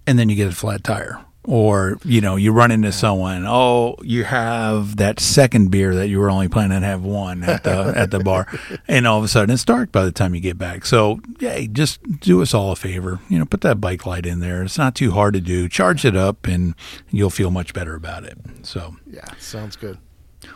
and 0.06 0.18
then 0.18 0.28
you 0.30 0.36
get 0.36 0.48
a 0.48 0.52
flat 0.54 0.84
tire, 0.84 1.20
or 1.46 1.98
you 2.04 2.20
know 2.20 2.36
you 2.36 2.52
run 2.52 2.70
into 2.70 2.92
someone. 2.92 3.44
Oh, 3.46 3.96
you 4.02 4.24
have 4.24 4.96
that 4.96 5.20
second 5.20 5.70
beer 5.70 5.94
that 5.94 6.08
you 6.08 6.18
were 6.18 6.30
only 6.30 6.48
planning 6.48 6.80
to 6.80 6.86
have 6.86 7.02
one 7.02 7.42
at 7.44 7.64
the 7.64 7.70
at 7.96 8.10
the 8.10 8.20
bar, 8.20 8.46
and 8.88 9.06
all 9.06 9.18
of 9.18 9.24
a 9.24 9.28
sudden 9.28 9.52
it's 9.54 9.64
dark 9.64 9.92
by 9.92 10.04
the 10.04 10.12
time 10.12 10.34
you 10.34 10.40
get 10.40 10.58
back. 10.58 10.84
So 10.84 11.20
yeah, 11.38 11.60
just 11.72 12.02
do 12.20 12.42
us 12.42 12.52
all 12.52 12.72
a 12.72 12.76
favor. 12.76 13.20
You 13.28 13.38
know, 13.38 13.44
put 13.44 13.60
that 13.62 13.80
bike 13.80 14.04
light 14.04 14.26
in 14.26 14.40
there. 14.40 14.62
It's 14.62 14.78
not 14.78 14.94
too 14.94 15.12
hard 15.12 15.34
to 15.34 15.40
do. 15.40 15.68
Charge 15.68 16.04
it 16.04 16.16
up, 16.16 16.46
and 16.46 16.74
you'll 17.10 17.30
feel 17.30 17.50
much 17.50 17.72
better 17.72 17.94
about 17.94 18.24
it. 18.24 18.36
So. 18.62 18.96
yeah, 19.06 19.24
sounds 19.38 19.76
good. 19.76 19.98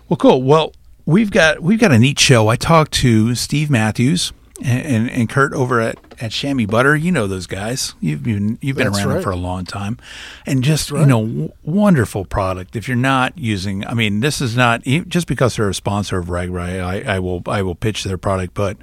Well, 0.08 0.16
cool. 0.16 0.42
Well, 0.42 0.72
we've 1.06 1.30
got 1.30 1.60
we've 1.60 1.80
got 1.80 1.92
a 1.92 1.98
neat 1.98 2.18
show. 2.18 2.48
I 2.48 2.56
talked 2.56 2.92
to 2.94 3.34
Steve 3.34 3.70
Matthews 3.70 4.32
and, 4.62 4.86
and, 4.86 5.10
and 5.10 5.28
Kurt 5.28 5.52
over 5.52 5.80
at, 5.80 5.98
at 6.20 6.32
Chamois 6.32 6.66
Butter. 6.66 6.94
You 6.94 7.10
know 7.10 7.26
those 7.26 7.46
guys. 7.46 7.94
You've 8.00 8.22
been 8.22 8.58
you've 8.60 8.76
been 8.76 8.92
That's 8.92 9.04
around 9.04 9.14
them 9.14 9.22
for 9.22 9.30
a 9.30 9.36
long 9.36 9.64
time, 9.64 9.98
and 10.46 10.62
just 10.62 10.90
right. 10.90 11.00
you 11.00 11.06
know 11.06 11.26
w- 11.26 11.52
wonderful 11.62 12.24
product. 12.24 12.76
If 12.76 12.86
you're 12.86 12.96
not 12.96 13.36
using, 13.38 13.86
I 13.86 13.94
mean, 13.94 14.20
this 14.20 14.40
is 14.40 14.56
not 14.56 14.82
just 14.82 15.26
because 15.26 15.56
they're 15.56 15.68
a 15.68 15.74
sponsor 15.74 16.18
of 16.18 16.26
RAGBRAI. 16.26 16.82
I, 16.82 17.16
I 17.16 17.18
will 17.18 17.42
I 17.46 17.62
will 17.62 17.74
pitch 17.74 18.04
their 18.04 18.18
product, 18.18 18.54
but 18.54 18.76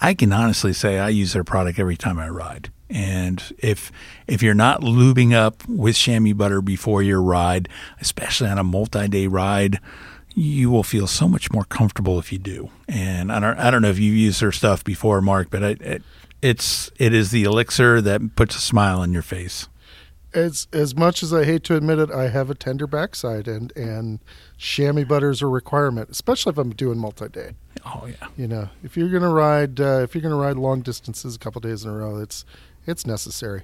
I 0.00 0.14
can 0.14 0.32
honestly 0.32 0.72
say 0.72 0.98
I 0.98 1.10
use 1.10 1.32
their 1.32 1.44
product 1.44 1.78
every 1.78 1.96
time 1.96 2.18
I 2.18 2.28
ride. 2.28 2.70
And 2.90 3.42
if 3.58 3.90
if 4.26 4.42
you're 4.42 4.54
not 4.54 4.80
lubing 4.80 5.32
up 5.32 5.66
with 5.68 5.96
chamois 5.96 6.34
butter 6.34 6.60
before 6.60 7.02
your 7.02 7.22
ride, 7.22 7.68
especially 8.00 8.48
on 8.48 8.58
a 8.58 8.64
multi-day 8.64 9.26
ride, 9.26 9.80
you 10.34 10.70
will 10.70 10.82
feel 10.82 11.06
so 11.06 11.28
much 11.28 11.52
more 11.52 11.64
comfortable 11.64 12.18
if 12.18 12.32
you 12.32 12.38
do. 12.38 12.70
And 12.88 13.32
I 13.32 13.40
don't 13.40 13.58
I 13.58 13.70
don't 13.70 13.82
know 13.82 13.90
if 13.90 13.98
you've 13.98 14.16
used 14.16 14.40
their 14.40 14.52
stuff 14.52 14.84
before, 14.84 15.20
Mark, 15.20 15.48
but 15.50 15.62
it, 15.62 15.80
it 15.82 16.02
it's 16.44 16.90
it 16.98 17.14
is 17.14 17.30
the 17.30 17.44
elixir 17.44 18.02
that 18.02 18.36
puts 18.36 18.54
a 18.54 18.60
smile 18.60 19.00
on 19.00 19.12
your 19.12 19.22
face. 19.22 19.68
As 20.34 20.68
as 20.72 20.94
much 20.94 21.22
as 21.22 21.32
I 21.32 21.44
hate 21.44 21.64
to 21.64 21.76
admit 21.76 21.98
it, 21.98 22.10
I 22.10 22.28
have 22.28 22.50
a 22.50 22.54
tender 22.54 22.86
backside, 22.86 23.48
and 23.48 23.74
and 23.76 24.18
chamois 24.58 25.04
butter 25.04 25.30
is 25.30 25.40
a 25.40 25.46
requirement, 25.46 26.10
especially 26.10 26.50
if 26.50 26.58
I'm 26.58 26.70
doing 26.70 26.98
multi-day. 26.98 27.52
Oh 27.86 28.06
yeah. 28.06 28.28
You 28.36 28.46
know, 28.46 28.68
if 28.82 28.96
you're 28.96 29.08
gonna 29.08 29.30
ride 29.32 29.80
uh, 29.80 30.00
if 30.02 30.14
you're 30.14 30.22
gonna 30.22 30.36
ride 30.36 30.56
long 30.56 30.82
distances 30.82 31.34
a 31.34 31.38
couple 31.38 31.60
days 31.60 31.84
in 31.84 31.90
a 31.90 31.94
row, 31.94 32.18
it's 32.18 32.44
it's 32.86 33.06
necessary. 33.06 33.62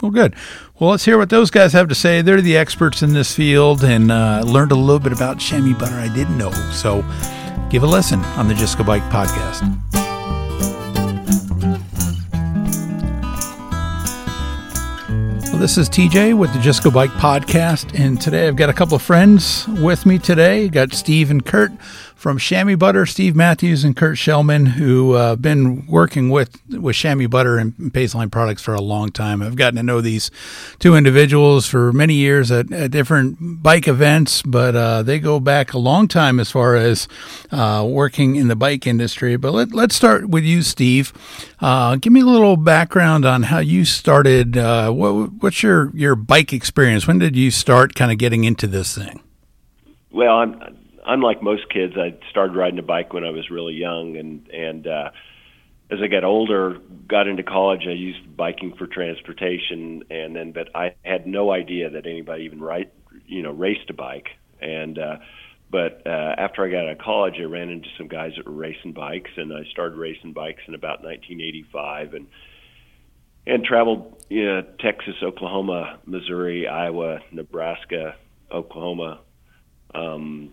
Well, 0.00 0.10
good. 0.10 0.34
Well, 0.78 0.90
let's 0.90 1.04
hear 1.04 1.18
what 1.18 1.30
those 1.30 1.50
guys 1.50 1.72
have 1.72 1.88
to 1.88 1.94
say. 1.94 2.20
They're 2.22 2.40
the 2.40 2.56
experts 2.56 3.02
in 3.02 3.12
this 3.12 3.34
field 3.34 3.84
and 3.84 4.10
uh, 4.10 4.42
learned 4.44 4.72
a 4.72 4.76
little 4.76 4.98
bit 4.98 5.12
about 5.12 5.38
chamois 5.38 5.78
butter 5.78 5.94
I 5.94 6.12
didn't 6.12 6.38
know. 6.38 6.50
So 6.72 7.04
give 7.70 7.82
a 7.82 7.86
listen 7.86 8.20
on 8.36 8.48
the 8.48 8.54
Just 8.54 8.76
Go 8.78 8.84
Bike 8.84 9.02
podcast. 9.04 10.03
Well, 15.54 15.60
this 15.60 15.78
is 15.78 15.88
TJ 15.88 16.36
with 16.36 16.52
the 16.52 16.58
Just 16.58 16.82
Go 16.82 16.90
Bike 16.90 17.12
podcast, 17.12 17.96
and 17.96 18.20
today 18.20 18.48
I've 18.48 18.56
got 18.56 18.70
a 18.70 18.72
couple 18.72 18.96
of 18.96 19.02
friends 19.02 19.68
with 19.68 20.04
me 20.04 20.18
today. 20.18 20.68
Got 20.68 20.92
Steve 20.92 21.30
and 21.30 21.46
Kurt 21.46 21.70
from 22.24 22.38
Chamois 22.38 22.74
Butter, 22.74 23.04
Steve 23.04 23.36
Matthews 23.36 23.84
and 23.84 23.94
Kurt 23.94 24.16
Shellman, 24.16 24.66
who 24.66 25.12
uh, 25.12 25.36
been 25.36 25.86
working 25.86 26.30
with 26.30 26.58
with 26.70 26.96
Chamois 26.96 27.28
Butter 27.28 27.58
and 27.58 27.74
Paceline 27.92 28.32
products 28.32 28.62
for 28.62 28.72
a 28.72 28.80
long 28.80 29.10
time. 29.10 29.42
I've 29.42 29.56
gotten 29.56 29.76
to 29.76 29.82
know 29.82 30.00
these 30.00 30.30
two 30.78 30.96
individuals 30.96 31.66
for 31.66 31.92
many 31.92 32.14
years 32.14 32.50
at, 32.50 32.72
at 32.72 32.92
different 32.92 33.62
bike 33.62 33.86
events, 33.86 34.40
but 34.40 34.74
uh, 34.74 35.02
they 35.02 35.18
go 35.18 35.38
back 35.38 35.74
a 35.74 35.78
long 35.78 36.08
time 36.08 36.40
as 36.40 36.50
far 36.50 36.76
as 36.76 37.08
uh, 37.52 37.86
working 37.86 38.36
in 38.36 38.48
the 38.48 38.56
bike 38.56 38.86
industry. 38.86 39.36
But 39.36 39.52
let, 39.52 39.74
let's 39.74 39.94
start 39.94 40.30
with 40.30 40.44
you, 40.44 40.62
Steve. 40.62 41.12
Uh, 41.60 41.96
give 41.96 42.14
me 42.14 42.22
a 42.22 42.24
little 42.24 42.56
background 42.56 43.26
on 43.26 43.42
how 43.42 43.58
you 43.58 43.84
started. 43.84 44.56
Uh, 44.56 44.90
what, 44.90 45.30
what's 45.42 45.62
your, 45.62 45.90
your 45.94 46.14
bike 46.14 46.54
experience? 46.54 47.06
When 47.06 47.18
did 47.18 47.36
you 47.36 47.50
start 47.50 47.94
kind 47.94 48.10
of 48.10 48.16
getting 48.16 48.44
into 48.44 48.66
this 48.66 48.96
thing? 48.96 49.20
Well, 50.10 50.38
I'm, 50.38 50.83
unlike 51.04 51.42
most 51.42 51.68
kids, 51.68 51.94
I 51.96 52.16
started 52.30 52.56
riding 52.56 52.78
a 52.78 52.82
bike 52.82 53.12
when 53.12 53.24
I 53.24 53.30
was 53.30 53.50
really 53.50 53.74
young, 53.74 54.16
and 54.16 54.48
and 54.48 54.86
uh, 54.86 55.10
as 55.90 55.98
I 56.02 56.06
got 56.08 56.24
older, 56.24 56.78
got 57.08 57.28
into 57.28 57.42
college, 57.42 57.82
I 57.86 57.92
used 57.92 58.36
biking 58.36 58.74
for 58.76 58.86
transportation, 58.86 60.04
and 60.10 60.34
then 60.34 60.52
but 60.52 60.68
I 60.74 60.94
had 61.02 61.26
no 61.26 61.50
idea 61.50 61.90
that 61.90 62.06
anybody 62.06 62.44
even 62.44 62.60
ride, 62.60 62.90
you 63.26 63.42
know, 63.42 63.52
raced 63.52 63.90
a 63.90 63.94
bike. 63.94 64.28
And 64.60 64.98
uh, 64.98 65.16
but 65.70 66.06
uh, 66.06 66.34
after 66.38 66.64
I 66.64 66.70
got 66.70 66.86
out 66.86 66.92
of 66.92 66.98
college, 66.98 67.34
I 67.38 67.44
ran 67.44 67.68
into 67.68 67.88
some 67.98 68.08
guys 68.08 68.32
that 68.36 68.46
were 68.46 68.52
racing 68.52 68.92
bikes, 68.92 69.30
and 69.36 69.52
I 69.52 69.64
started 69.70 69.98
racing 69.98 70.32
bikes 70.32 70.62
in 70.66 70.74
about 70.74 71.02
1985, 71.02 72.14
and 72.14 72.26
and 73.46 73.64
traveled 73.64 74.24
you 74.30 74.46
know, 74.46 74.62
Texas, 74.80 75.16
Oklahoma, 75.22 75.98
Missouri, 76.06 76.66
Iowa, 76.66 77.20
Nebraska, 77.30 78.16
Oklahoma, 78.50 79.20
um, 79.94 80.52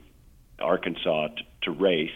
Arkansas 0.61 1.27
t- 1.27 1.47
to 1.63 1.71
race. 1.71 2.09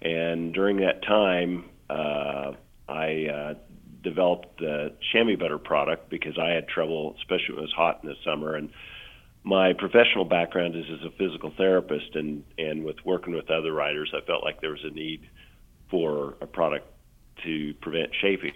And 0.00 0.54
during 0.54 0.78
that 0.78 1.02
time, 1.02 1.64
uh, 1.90 2.52
I 2.88 3.26
uh, 3.26 3.54
developed 4.02 4.58
the 4.58 4.92
chamois 5.12 5.36
butter 5.36 5.58
product 5.58 6.08
because 6.08 6.38
I 6.38 6.50
had 6.50 6.68
trouble, 6.68 7.14
especially 7.18 7.54
when 7.54 7.58
it 7.58 7.62
was 7.62 7.72
hot 7.76 8.00
in 8.02 8.08
the 8.08 8.16
summer. 8.24 8.54
And 8.54 8.70
my 9.44 9.72
professional 9.72 10.24
background 10.24 10.76
is 10.76 10.84
as 10.92 11.04
a 11.06 11.10
physical 11.16 11.52
therapist, 11.56 12.14
and 12.14 12.44
and 12.58 12.84
with 12.84 12.96
working 13.04 13.34
with 13.34 13.50
other 13.50 13.72
riders, 13.72 14.12
I 14.14 14.24
felt 14.26 14.44
like 14.44 14.60
there 14.60 14.70
was 14.70 14.84
a 14.84 14.90
need 14.90 15.28
for 15.90 16.34
a 16.40 16.46
product 16.46 16.86
to 17.44 17.74
prevent 17.80 18.12
chafing. 18.20 18.52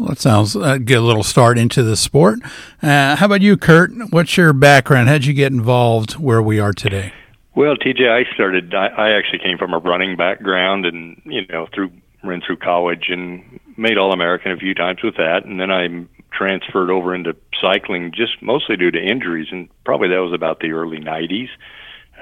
Well, 0.00 0.08
that 0.08 0.18
sounds 0.18 0.56
uh, 0.56 0.78
a 0.80 0.98
little 0.98 1.22
start 1.22 1.58
into 1.58 1.82
the 1.82 1.94
sport. 1.94 2.38
Uh, 2.82 3.16
how 3.16 3.26
about 3.26 3.42
you, 3.42 3.58
Kurt? 3.58 3.90
What's 4.08 4.34
your 4.34 4.54
background? 4.54 5.10
How'd 5.10 5.26
you 5.26 5.34
get 5.34 5.52
involved 5.52 6.14
where 6.14 6.40
we 6.40 6.58
are 6.58 6.72
today? 6.72 7.12
Well, 7.54 7.76
TJ, 7.76 8.08
I 8.08 8.24
started. 8.32 8.74
I, 8.74 8.86
I 8.86 9.10
actually 9.10 9.40
came 9.40 9.58
from 9.58 9.74
a 9.74 9.78
running 9.78 10.16
background, 10.16 10.86
and 10.86 11.20
you 11.26 11.46
know, 11.48 11.68
through 11.74 11.90
ran 12.24 12.40
through 12.40 12.56
college 12.56 13.08
and 13.10 13.60
made 13.76 13.98
All 13.98 14.14
American 14.14 14.52
a 14.52 14.56
few 14.56 14.74
times 14.74 15.00
with 15.04 15.18
that, 15.18 15.44
and 15.44 15.60
then 15.60 15.70
I 15.70 15.86
transferred 16.32 16.90
over 16.90 17.14
into 17.14 17.36
cycling 17.60 18.10
just 18.10 18.40
mostly 18.40 18.78
due 18.78 18.90
to 18.90 18.98
injuries, 18.98 19.48
and 19.50 19.68
probably 19.84 20.08
that 20.08 20.22
was 20.22 20.32
about 20.32 20.60
the 20.60 20.72
early 20.72 20.98
'90s, 20.98 21.50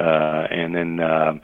uh, 0.01 0.49
and 0.51 0.75
then. 0.75 0.99
Um, 0.99 1.43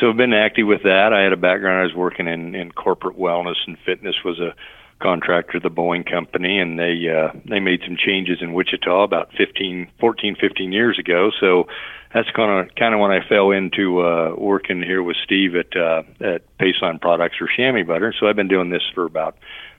so 0.00 0.08
I've 0.08 0.16
been 0.16 0.32
active 0.32 0.66
with 0.66 0.84
that. 0.84 1.12
I 1.12 1.20
had 1.20 1.34
a 1.34 1.36
background. 1.36 1.80
I 1.80 1.82
was 1.82 1.94
working 1.94 2.26
in, 2.26 2.54
in 2.54 2.72
corporate 2.72 3.18
wellness 3.18 3.56
and 3.66 3.76
fitness. 3.84 4.14
Was 4.24 4.40
a 4.40 4.54
contractor, 5.02 5.58
the 5.60 5.70
Boeing 5.70 6.08
company, 6.08 6.58
and 6.58 6.78
they 6.78 7.08
uh, 7.08 7.36
they 7.48 7.60
made 7.60 7.80
some 7.84 7.96
changes 7.96 8.38
in 8.40 8.52
Wichita 8.52 9.02
about 9.02 9.30
15, 9.36 9.90
14, 9.98 10.36
15 10.40 10.72
years 10.72 10.98
ago. 10.98 11.30
So 11.40 11.66
that's 12.14 12.30
kind 12.30 12.68
of 12.68 12.74
kind 12.76 12.94
of 12.94 13.00
when 13.00 13.10
I 13.10 13.26
fell 13.26 13.50
into 13.50 14.00
uh, 14.00 14.34
working 14.36 14.82
here 14.82 15.02
with 15.02 15.16
Steve 15.24 15.56
at 15.56 15.76
uh, 15.76 16.02
at 16.20 16.42
Paceline 16.58 17.00
Products 17.00 17.36
or 17.40 17.48
Chamois 17.48 17.84
Butter. 17.84 18.14
So 18.18 18.28
I've 18.28 18.36
been 18.36 18.48
doing 18.48 18.70
this 18.70 18.82
for 18.94 19.04
about 19.04 19.36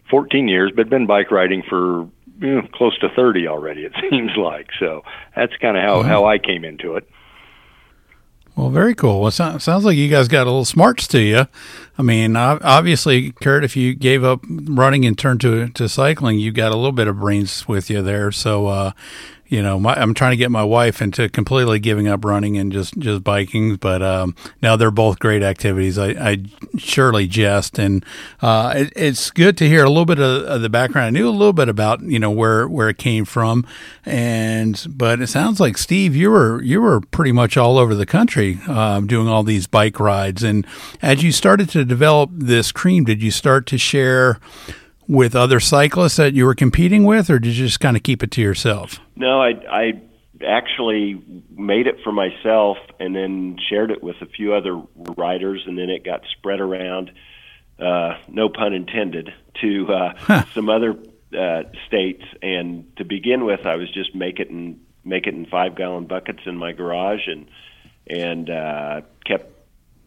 14 0.10 0.48
years, 0.48 0.72
but 0.76 0.90
been 0.90 1.08
bike 1.08 1.32
riding 1.32 1.64
for 1.68 2.10
you 2.40 2.56
know, 2.56 2.68
close 2.74 2.98
to 3.00 3.10
30 3.10 3.48
already. 3.48 3.86
It 3.86 3.94
seems 4.10 4.32
like 4.36 4.68
so. 4.80 5.04
That's 5.36 5.56
kind 5.58 5.78
of 5.78 5.84
how 5.84 5.98
mm-hmm. 6.00 6.10
how 6.10 6.26
I 6.26 6.38
came 6.38 6.66
into 6.66 6.96
it. 6.96 7.08
Well, 8.56 8.70
very 8.70 8.94
cool. 8.94 9.20
Well, 9.20 9.30
it 9.30 9.62
sounds 9.62 9.84
like 9.84 9.98
you 9.98 10.10
guys 10.10 10.28
got 10.28 10.44
a 10.44 10.52
little 10.52 10.66
smarts 10.66 11.08
to 11.08 11.20
you. 11.20 11.48
I 11.98 12.02
mean, 12.04 12.36
obviously, 12.36 13.32
Kurt, 13.32 13.64
if 13.64 13.76
you 13.76 13.96
gave 13.96 14.24
up 14.24 14.44
running 14.48 15.06
and 15.06 15.18
turned 15.18 15.42
to 15.42 15.70
to 15.70 15.90
cycling, 15.90 16.38
you 16.38 16.52
got 16.52 16.72
a 16.72 16.76
little 16.76 16.92
bit 16.92 17.08
of 17.08 17.20
brains 17.20 17.68
with 17.68 17.90
you 17.90 18.04
there. 18.04 18.32
So, 18.32 18.68
uh, 18.68 18.92
you 19.48 19.62
know, 19.62 19.80
my, 19.80 19.94
I'm 19.94 20.14
trying 20.14 20.32
to 20.32 20.38
get 20.38 20.52
my 20.52 20.64
wife 20.64 21.02
into 21.02 21.30
completely 21.30 21.80
giving 21.80 22.08
up 22.08 22.26
running 22.26 22.58
and 22.58 22.72
just, 22.72 22.98
just 22.98 23.24
biking. 23.24 23.76
But 23.76 24.02
um, 24.02 24.36
now 24.62 24.76
they're 24.76 24.92
both 24.92 25.20
great 25.20 25.44
activities. 25.44 25.98
I, 25.98 26.10
I 26.10 26.44
surely 26.78 27.28
jest, 27.28 27.78
and 27.78 28.06
uh, 28.42 28.74
it, 28.76 28.94
it's 28.96 29.32
good 29.32 29.58
to 29.58 29.68
hear 29.68 29.84
a 29.84 29.90
little 29.90 30.06
bit 30.06 30.20
of, 30.20 30.44
of, 30.44 30.62
the 30.62 30.70
background. 30.70 31.08
I 31.08 31.10
knew 31.10 31.28
a 31.28 31.32
little 31.32 31.54
bit 31.54 31.70
about 31.70 32.02
you 32.02 32.20
know 32.20 32.32
where 32.32 32.68
where 32.68 32.90
it 32.90 32.98
came 32.98 33.26
from, 33.26 33.66
and 34.06 34.84
but 34.90 35.22
it 35.22 35.28
sounds 35.28 35.60
like 35.60 35.78
Steve, 35.78 36.16
you 36.16 36.32
were 36.32 36.62
you 36.62 36.82
were 36.82 37.02
pretty 37.02 37.32
much 37.32 37.58
all 37.58 37.78
over 37.78 37.94
the 37.94 38.06
country 38.06 38.60
uh, 38.68 39.02
doing 39.02 39.28
all 39.28 39.44
these 39.44 39.68
bike 39.68 40.00
rides. 40.00 40.44
And 40.44 40.66
as 41.02 41.22
you 41.22 41.32
started 41.32 41.70
to 41.70 41.86
develop 41.86 42.32
this 42.34 42.72
cream, 42.72 43.04
did 43.04 43.22
you 43.22 43.32
start 43.32 43.68
to 43.68 43.78
share? 43.78 44.40
With 45.08 45.36
other 45.36 45.60
cyclists 45.60 46.16
that 46.18 46.34
you 46.34 46.46
were 46.46 46.56
competing 46.56 47.04
with, 47.04 47.30
or 47.30 47.40
did 47.40 47.56
you 47.56 47.66
just 47.66 47.80
kind 47.80 47.98
of 47.98 48.04
keep 48.04 48.24
it 48.24 48.32
to 48.32 48.42
yourself? 48.42 49.00
No, 49.16 49.42
I, 49.42 49.52
I 49.70 50.02
actually 50.46 51.22
made 51.50 51.88
it 51.88 51.98
for 52.04 52.12
myself 52.12 52.78
and 53.00 53.16
then 53.16 53.58
shared 53.70 53.92
it 53.92 54.04
with 54.04 54.18
a 54.22 54.26
few 54.26 54.54
other 54.54 54.82
riders, 55.18 55.64
and 55.66 55.78
then 55.78 55.90
it 55.90 56.04
got 56.04 56.22
spread 56.38 56.60
around. 56.60 57.12
Uh, 57.80 58.18
no 58.28 58.50
pun 58.50 58.74
intended 58.74 59.34
to 59.62 59.92
uh, 59.92 60.14
huh. 60.18 60.46
some 60.54 60.70
other 60.70 60.96
uh, 61.38 61.64
states. 61.88 62.24
And 62.42 62.96
to 62.98 63.06
begin 63.06 63.46
with, 63.46 63.66
I 63.66 63.76
was 63.76 63.92
just 63.92 64.16
make 64.16 64.40
it 64.40 64.50
in 64.50 64.82
make 65.06 65.28
it 65.28 65.34
in 65.34 65.46
five 65.46 65.76
gallon 65.76 66.06
buckets 66.06 66.40
in 66.46 66.58
my 66.58 66.72
garage, 66.72 67.28
and 67.28 67.48
and 68.08 68.50
uh, 68.50 69.02
kept 69.26 69.52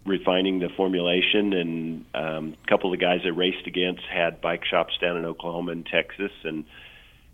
refining 0.07 0.61
the 0.61 0.69
formulation. 0.77 1.53
And 1.53 2.05
um, 2.15 2.57
a 2.63 2.71
couple 2.71 2.93
of 2.93 2.99
the 2.99 3.05
guys 3.05 3.21
I 3.25 3.29
raced 3.29 3.67
against 3.67 4.03
had 4.03 4.41
bike 4.41 4.65
shops 4.65 4.95
down 5.01 5.17
in 5.17 5.25
Oklahoma 5.25 5.73
and 5.73 5.87
Texas, 5.87 6.33
and 6.45 6.65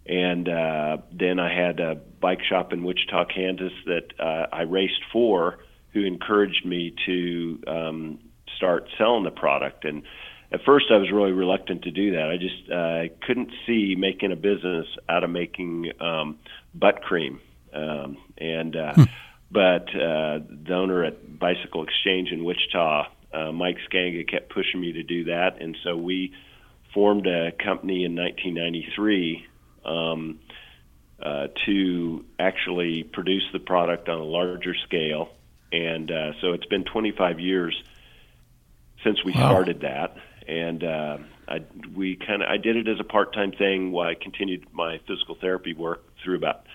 and 0.05 0.49
uh, 0.49 0.97
then 1.13 1.39
I 1.39 1.55
had 1.55 1.79
a 1.79 1.95
bike 1.95 2.41
shop 2.49 2.73
in 2.73 2.83
Wichita, 2.83 3.27
Kansas 3.27 3.73
that 3.87 4.13
uh, 4.19 4.47
I 4.53 4.63
raced 4.63 5.01
for, 5.13 5.59
who 5.93 6.05
encouraged 6.05 6.67
me 6.67 6.93
to 7.07 7.63
um, 7.69 8.19
start 8.57 8.89
selling 8.99 9.23
the 9.23 9.31
product. 9.31 9.85
And 9.85 10.03
at 10.51 10.65
first, 10.65 10.87
I 10.91 10.97
was 10.97 11.13
really 11.13 11.31
reluctant 11.31 11.83
to 11.83 11.93
do 11.93 12.13
that. 12.17 12.29
I 12.31 12.37
just 12.37 12.69
uh, 12.69 13.15
couldn't 13.25 13.51
see 13.65 13.95
making 13.97 14.33
a 14.33 14.37
business 14.37 14.87
out 15.09 15.23
of 15.23 15.31
making 15.31 15.93
um, 16.01 16.39
butt 16.75 17.03
cream, 17.03 17.41
um, 17.73 18.17
and. 18.39 18.77
Uh, 18.77 18.95
hmm 18.95 19.03
but 19.53 19.89
uh, 19.91 20.41
the 20.65 20.75
owner 20.75 21.05
at 21.05 21.39
Bicycle 21.39 21.85
Exchange 21.85 22.31
in 22.31 22.45
Wichita, 22.45 23.09
uh, 23.33 23.53
Mike 23.53 23.77
Skanga, 23.91 24.29
kept 24.29 24.53
pushing 24.53 24.81
me 24.81 24.93
to 24.93 25.03
do 25.03 25.25
that, 25.25 25.61
and 25.61 25.77
so 25.85 25.97
we 25.97 26.33
formed 26.95 27.27
a 27.27 27.53
company 27.53 28.05
in 28.05 28.15
1993 28.15 29.47
um, 29.85 30.41
uh, 31.23 31.49
to 31.67 32.25
actually 32.39 33.03
produce 33.03 33.45
the 33.53 33.59
product 33.59 34.09
on 34.09 34.19
a 34.19 34.25
larger 34.25 34.75
scale. 34.87 35.31
And 35.71 36.11
uh, 36.11 36.33
so 36.41 36.53
it's 36.53 36.67
been 36.67 36.85
25 36.85 37.41
years 37.41 37.83
since 39.05 39.25
we 39.25 39.33
wow. 39.33 39.49
started 39.49 39.81
that, 39.81 40.17
and 40.47 40.85
uh, 40.85 41.19
I, 41.49 41.61
we 41.95 42.17
kind 42.17 42.43
of 42.43 42.49
I 42.49 42.57
did 42.57 42.77
it 42.77 42.89
as 42.89 43.01
a 43.01 43.05
part-time 43.05 43.53
thing 43.53 43.91
while 43.93 44.09
I 44.09 44.15
continued 44.15 44.67
my 44.73 45.01
physical 45.07 45.37
therapy 45.41 45.75
work 45.75 46.05
through 46.23 46.37
about 46.37 46.67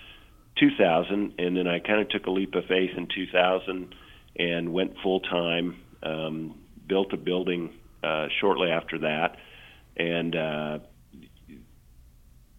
2000, 0.59 1.33
and 1.37 1.57
then 1.57 1.67
I 1.67 1.79
kind 1.79 2.01
of 2.01 2.09
took 2.09 2.25
a 2.25 2.31
leap 2.31 2.55
of 2.55 2.65
faith 2.65 2.91
in 2.97 3.07
2000 3.07 3.95
and 4.37 4.73
went 4.73 4.95
full 5.01 5.19
time. 5.19 5.81
Um, 6.03 6.55
built 6.87 7.11
a 7.11 7.17
building 7.17 7.71
uh, 8.03 8.27
shortly 8.39 8.69
after 8.69 8.99
that, 8.99 9.37
and 9.97 10.35
uh, 10.35 10.79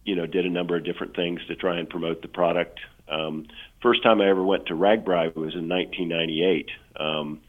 you 0.05 0.17
know 0.17 0.27
did 0.27 0.45
a 0.45 0.51
number 0.51 0.77
of 0.77 0.85
different 0.85 1.15
things 1.17 1.41
to 1.47 1.57
try 1.57 1.79
and 1.79 1.89
promote 1.89 2.23
the 2.23 2.29
product. 2.29 2.81
Um, 3.09 3.47
first 3.81 4.03
time 4.03 4.21
I 4.21 4.29
ever 4.29 4.43
went 4.43 4.67
to 4.67 4.75
RAGBRAI 4.75 5.35
was 5.35 5.55
in 5.55 5.69
1998. 5.69 6.69
Um, 6.97 7.41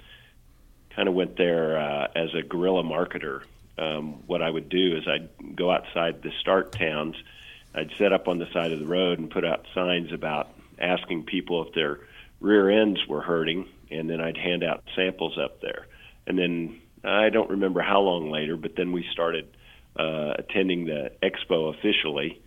kind 0.95 1.07
of 1.07 1.15
went 1.15 1.37
there 1.37 1.77
uh, 1.77 2.07
as 2.15 2.29
a 2.33 2.41
guerrilla 2.41 2.83
marketer. 2.83 3.41
Um, 3.77 4.27
what 4.27 4.41
I 4.41 4.49
would 4.49 4.69
do 4.69 4.97
is 4.97 5.07
I'd 5.07 5.55
go 5.55 5.71
outside 5.71 6.21
the 6.21 6.31
start 6.39 6.71
towns 6.73 7.15
I'd 7.73 7.91
set 7.97 8.13
up 8.13 8.27
on 8.27 8.39
the 8.39 8.47
side 8.51 8.71
of 8.71 8.79
the 8.79 8.88
road 8.88 9.19
and 9.19 9.29
put 9.29 9.45
out 9.45 9.65
signs 9.73 10.11
about 10.11 10.49
asking 10.79 11.23
people 11.23 11.65
if 11.67 11.73
their 11.73 11.99
rear 12.39 12.69
ends 12.69 12.99
were 13.07 13.21
hurting, 13.21 13.67
and 13.91 14.09
then 14.09 14.19
I'd 14.21 14.38
hand 14.38 14.63
out 14.63 14.83
samples 14.95 15.38
up 15.38 15.61
there. 15.61 15.88
And 16.25 16.38
then 16.38 16.81
I 17.03 17.29
don't 17.29 17.49
remember 17.49 17.81
how 17.81 18.01
long 18.01 18.31
later, 18.31 18.55
but 18.55 18.75
then 18.75 18.91
we 18.91 19.05
started 19.11 19.55
uh, 19.97 20.33
attending 20.38 20.85
the 20.85 21.11
expo 21.21 21.73
officially. 21.77 22.41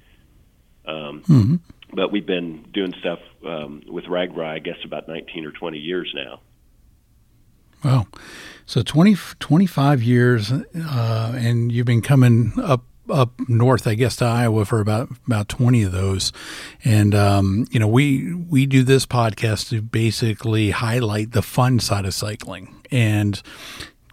Um, 0.86 1.22
mm-hmm. 1.22 1.56
But 1.94 2.10
we've 2.10 2.26
been 2.26 2.64
doing 2.72 2.94
stuff 3.00 3.18
um, 3.46 3.82
with 3.86 4.04
RAGBRAI, 4.04 4.46
I 4.46 4.58
guess, 4.58 4.78
about 4.84 5.08
19 5.08 5.44
or 5.44 5.52
20 5.52 5.78
years 5.78 6.10
now. 6.14 6.40
Wow. 7.84 8.06
So 8.64 8.82
20, 8.82 9.16
25 9.38 10.02
years, 10.02 10.52
uh, 10.52 11.32
and 11.36 11.70
you've 11.70 11.86
been 11.86 12.00
coming 12.00 12.52
up 12.62 12.84
up 13.10 13.32
north, 13.48 13.86
I 13.86 13.94
guess, 13.94 14.16
to 14.16 14.24
Iowa 14.24 14.64
for 14.64 14.80
about 14.80 15.10
about 15.26 15.48
twenty 15.48 15.82
of 15.82 15.92
those, 15.92 16.32
and 16.84 17.14
um, 17.14 17.66
you 17.70 17.80
know 17.80 17.88
we 17.88 18.34
we 18.34 18.66
do 18.66 18.82
this 18.82 19.06
podcast 19.06 19.68
to 19.70 19.82
basically 19.82 20.70
highlight 20.70 21.32
the 21.32 21.42
fun 21.42 21.80
side 21.80 22.04
of 22.04 22.14
cycling. 22.14 22.74
And 22.90 23.42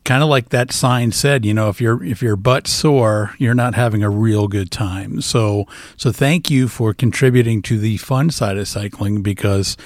kind 0.04 0.24
of 0.24 0.30
like 0.30 0.50
that 0.50 0.72
sign 0.72 1.12
said, 1.12 1.46
you 1.46 1.54
know, 1.54 1.70
if 1.70 1.80
your 1.80 2.04
if 2.04 2.22
your 2.22 2.36
butt's 2.36 2.72
sore, 2.72 3.36
you're 3.38 3.54
not 3.54 3.76
having 3.76 4.04
a 4.04 4.10
real 4.10 4.48
good 4.48 4.72
time. 4.72 5.22
So 5.22 5.68
so 5.98 6.12
thank 6.12 6.50
you 6.50 6.68
for 6.68 6.94
contributing 6.94 7.62
to 7.64 7.78
the 7.78 7.98
fun 7.98 8.30
side 8.30 8.58
of 8.58 8.68
cycling 8.68 9.22
because 9.22 9.78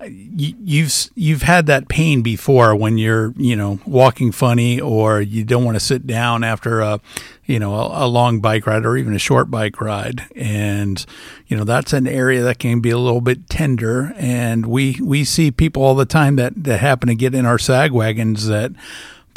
uh, 0.00 0.06
you've 0.10 1.10
you've 1.14 1.42
had 1.42 1.66
that 1.66 1.88
pain 1.88 2.22
before 2.22 2.74
when 2.74 2.98
you're 2.98 3.32
you 3.36 3.56
know 3.56 3.78
walking 3.84 4.32
funny 4.32 4.80
or 4.80 5.20
you 5.20 5.44
don't 5.44 5.64
want 5.64 5.76
to 5.76 5.80
sit 5.80 6.06
down 6.06 6.44
after 6.44 6.80
a 6.80 7.00
you 7.46 7.58
know 7.58 7.74
a, 7.74 8.04
a, 8.04 8.06
long 8.06 8.40
bike 8.40 8.66
ride 8.66 8.86
or 8.86 8.96
even 8.96 9.14
a 9.14 9.18
short 9.18 9.50
bike 9.50 9.80
ride 9.80 10.22
and 10.36 11.04
you 11.48 11.56
know 11.56 11.64
that's 11.64 11.92
an 11.92 12.06
area 12.06 12.42
that 12.42 12.58
can 12.58 12.80
be 12.80 12.90
a 12.90 12.98
little 12.98 13.20
bit 13.20 13.48
tender 13.48 14.12
and 14.16 14.66
we 14.66 15.00
we 15.02 15.24
see 15.24 15.50
people 15.50 15.82
all 15.82 15.96
the 15.96 16.04
time 16.04 16.36
that 16.36 16.52
that 16.56 16.78
happen 16.78 17.08
to 17.08 17.14
get 17.14 17.34
in 17.34 17.44
our 17.44 17.58
sag 17.58 17.90
wagons 17.90 18.46
that 18.46 18.70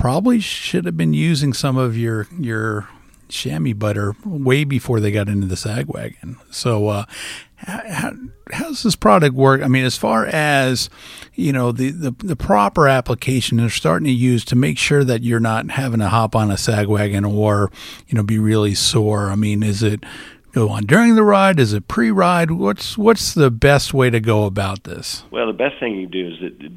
probably 0.02 0.40
should 0.40 0.86
have 0.86 0.98
been 0.98 1.14
using 1.14 1.54
some 1.54 1.78
of 1.78 1.96
your 1.98 2.28
your 2.40 2.90
chamois 3.30 3.74
butter 3.74 4.14
way 4.26 4.64
before 4.64 5.00
they 5.00 5.12
got 5.12 5.30
into 5.30 5.48
the 5.48 5.56
sag 5.56 5.88
wagon 5.88 6.36
so 6.50 6.88
uh, 6.88 7.06
how, 7.66 8.12
how, 8.52 8.64
does 8.70 8.84
this 8.84 8.96
product 8.96 9.36
work? 9.36 9.62
I 9.62 9.68
mean, 9.68 9.86
as 9.86 9.96
far 9.96 10.26
as 10.26 10.90
you 11.36 11.54
know, 11.54 11.72
the, 11.72 11.92
the, 11.92 12.12
the 12.18 12.36
proper 12.36 12.88
application 12.88 13.58
they're 13.58 13.70
starting 13.70 14.06
to 14.06 14.12
use 14.12 14.44
to 14.46 14.56
make 14.56 14.78
sure 14.78 15.04
that 15.04 15.22
you're 15.22 15.40
not 15.40 15.70
having 15.72 16.00
to 16.00 16.10
hop 16.10 16.36
on 16.36 16.50
a 16.50 16.58
sag 16.58 16.88
wagon 16.88 17.24
or 17.24 17.72
you 18.08 18.16
know 18.16 18.24
be 18.24 18.40
really 18.40 18.74
sore. 18.74 19.30
I 19.30 19.36
mean, 19.36 19.62
is 19.64 19.84
it 19.84 20.04
go 20.54 20.70
on 20.70 20.86
during 20.86 21.16
the 21.16 21.24
ride? 21.24 21.60
Is 21.60 21.74
it 21.74 21.88
pre-ride? 21.88 22.52
What's 22.52 22.98
what's 22.98 23.34
the 23.34 23.52
best 23.52 23.94
way 23.94 24.10
to 24.10 24.20
go 24.20 24.46
about 24.46 24.84
this? 24.84 25.24
Well, 25.32 25.48
the 25.48 25.54
best 25.54 25.80
thing 25.80 25.96
you 25.96 26.08
do 26.08 26.30
is 26.30 26.40
that 26.40 26.72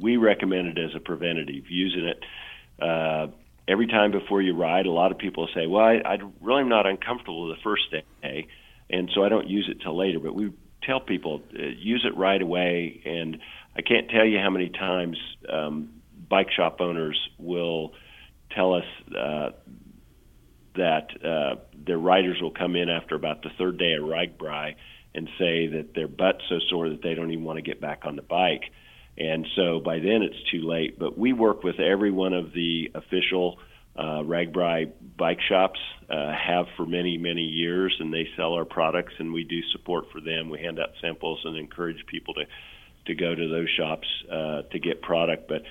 we 0.00 0.16
recommend 0.16 0.68
it 0.68 0.78
as 0.78 0.94
a 0.94 1.00
preventative, 1.00 1.64
using 1.68 2.04
it. 2.04 2.22
Uh, 2.80 3.28
every 3.66 3.86
time 3.86 4.12
before 4.12 4.40
you 4.40 4.54
ride, 4.54 4.86
a 4.86 4.90
lot 4.90 5.12
of 5.12 5.18
people 5.18 5.48
say, 5.54 5.66
"Well, 5.66 5.84
I, 5.84 6.00
I 6.04 6.18
really 6.40 6.62
am 6.62 6.68
not 6.68 6.86
uncomfortable 6.86 7.48
the 7.48 7.60
first 7.62 7.90
day." 7.90 8.46
and 8.90 9.10
so 9.14 9.22
I 9.22 9.28
don't 9.28 9.48
use 9.48 9.68
it 9.70 9.82
till 9.82 9.96
later. 9.96 10.18
But 10.18 10.34
we 10.34 10.52
tell 10.82 11.00
people 11.00 11.42
uh, 11.54 11.62
use 11.62 12.04
it 12.06 12.16
right 12.16 12.40
away, 12.40 13.00
and 13.04 13.38
I 13.76 13.82
can't 13.82 14.08
tell 14.08 14.24
you 14.24 14.38
how 14.38 14.50
many 14.50 14.68
times 14.70 15.18
um, 15.48 15.90
bike 16.28 16.50
shop 16.50 16.80
owners 16.80 17.18
will 17.38 17.92
tell 18.54 18.74
us 18.74 18.84
uh, 19.16 19.50
that 20.76 21.08
uh, 21.24 21.56
their 21.86 21.98
riders 21.98 22.40
will 22.40 22.50
come 22.50 22.76
in 22.76 22.88
after 22.88 23.14
about 23.14 23.42
the 23.42 23.50
third 23.58 23.78
day 23.78 23.94
of 23.94 24.04
RAGBRAI 24.04 24.74
and 25.14 25.28
say 25.38 25.66
that 25.66 25.94
their 25.94 26.08
butt's 26.08 26.42
so 26.48 26.58
sore 26.70 26.88
that 26.90 27.02
they 27.02 27.14
don't 27.14 27.30
even 27.30 27.44
want 27.44 27.56
to 27.56 27.62
get 27.62 27.80
back 27.80 28.02
on 28.04 28.16
the 28.16 28.22
bike. 28.22 28.64
And 29.18 29.46
so 29.56 29.80
by 29.80 29.98
then 29.98 30.22
it's 30.22 30.50
too 30.50 30.62
late. 30.62 30.98
But 30.98 31.18
we 31.18 31.32
work 31.32 31.64
with 31.64 31.80
every 31.80 32.12
one 32.12 32.32
of 32.32 32.52
the 32.52 32.90
official 32.94 33.58
uh, 33.96 34.22
RAGBRAI 34.22 34.92
bike 35.16 35.40
shops 35.48 35.80
uh, 36.08 36.32
have 36.32 36.66
for 36.76 36.86
many, 36.86 37.18
many 37.18 37.42
years, 37.42 37.96
and 37.98 38.14
they 38.14 38.28
sell 38.36 38.54
our 38.54 38.64
products, 38.64 39.12
and 39.18 39.32
we 39.32 39.42
do 39.42 39.60
support 39.72 40.04
for 40.12 40.20
them. 40.20 40.50
We 40.50 40.60
hand 40.60 40.78
out 40.78 40.90
samples 41.00 41.40
and 41.44 41.56
encourage 41.56 42.06
people 42.06 42.34
to 42.34 42.44
to 43.06 43.14
go 43.14 43.34
to 43.34 43.48
those 43.48 43.68
shops 43.76 44.06
uh, 44.30 44.62
to 44.70 44.78
get 44.78 45.00
product. 45.02 45.48
But 45.48 45.62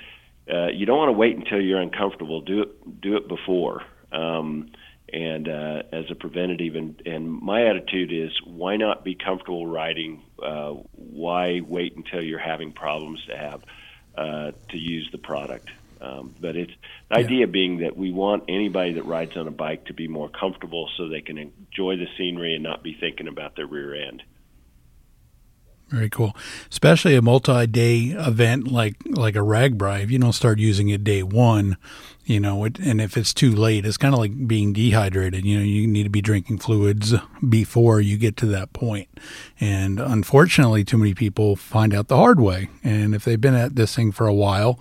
uh, 0.54 0.68
you 0.68 0.86
don't 0.86 0.98
want 0.98 1.10
to 1.10 1.13
wait 1.13 1.38
until 1.38 1.62
you're 1.62 1.80
uncomfortable. 1.80 2.42
Do 2.42 2.63
it 2.63 3.01
do 3.01 3.16
it 3.16 3.30
before. 3.30 3.84
Um, 4.12 4.72
and 5.12 5.48
uh, 5.48 5.84
as 5.92 6.06
a 6.12 6.16
preventative, 6.16 6.76
and, 6.76 7.02
and 7.06 7.30
my 7.30 7.68
attitude 7.68 8.12
is, 8.12 8.32
why 8.46 8.76
not 8.76 9.04
be 9.04 9.16
comfortable 9.16 9.66
riding? 9.66 10.24
Uh, 10.42 10.74
why 10.94 11.62
wait 11.62 11.96
until 11.96 12.22
you're 12.22 12.40
having 12.40 12.74
problems 12.74 13.24
to 13.28 13.38
have 13.38 13.62
uh, 14.18 14.52
to 14.70 14.78
use 14.78 15.08
the 15.12 15.18
product? 15.18 15.70
Um, 16.00 16.36
but 16.40 16.56
it's 16.56 16.74
the 17.10 17.20
yeah. 17.20 17.26
idea 17.26 17.48
being 17.48 17.80
that 17.80 17.98
we 17.98 18.12
want 18.12 18.44
anybody 18.48 18.94
that 18.94 19.04
rides 19.04 19.36
on 19.36 19.48
a 19.48 19.52
bike 19.52 19.86
to 19.86 19.94
be 19.94 20.08
more 20.08 20.30
comfortable 20.30 20.90
so 20.96 21.08
they 21.08 21.22
can 21.22 21.38
enjoy 21.38 21.96
the 21.96 22.08
scenery 22.18 22.54
and 22.54 22.64
not 22.64 22.84
be 22.84 22.96
thinking 23.00 23.28
about 23.28 23.56
their 23.56 23.66
rear 23.66 23.96
end. 23.96 24.24
Very 25.89 26.10
cool, 26.10 26.36
especially 26.70 27.15
a 27.15 27.22
multi-day 27.22 28.08
event 28.17 28.67
like 28.67 28.96
like 29.06 29.36
a 29.38 29.39
RAGBRAI. 29.39 30.03
If 30.03 30.12
you 30.12 30.20
don't 30.20 30.33
start 30.33 30.59
using 30.59 30.90
it 30.90 31.05
day 31.05 31.24
one, 31.24 31.77
you 32.25 32.42
know, 32.42 32.66
it, 32.66 32.77
and 32.77 33.00
if 33.00 33.16
it's 33.16 33.33
too 33.33 33.55
late, 33.55 33.85
it's 33.85 33.96
kind 33.96 34.14
of 34.14 34.20
like 34.20 34.48
being 34.48 34.74
dehydrated. 34.74 35.46
You 35.46 35.59
know, 35.59 35.64
you 35.64 35.88
need 35.88 36.03
to 36.03 36.09
be 36.09 36.22
drinking 36.22 36.57
fluids 36.57 37.14
before 37.48 38.01
you 38.01 38.18
get 38.18 38.35
to 38.38 38.46
that 38.48 38.74
point. 38.74 39.07
And 39.62 40.01
unfortunately, 40.01 40.83
too 40.83 40.98
many 40.98 41.14
people 41.14 41.55
find 41.55 41.94
out 41.94 42.09
the 42.09 42.18
hard 42.18 42.42
way. 42.42 42.68
And 42.83 43.16
if 43.16 43.24
they've 43.24 43.40
been 43.40 43.55
at 43.55 43.77
this 43.77 43.96
thing 43.96 44.12
for 44.12 44.27
a 44.27 44.33
while 44.33 44.77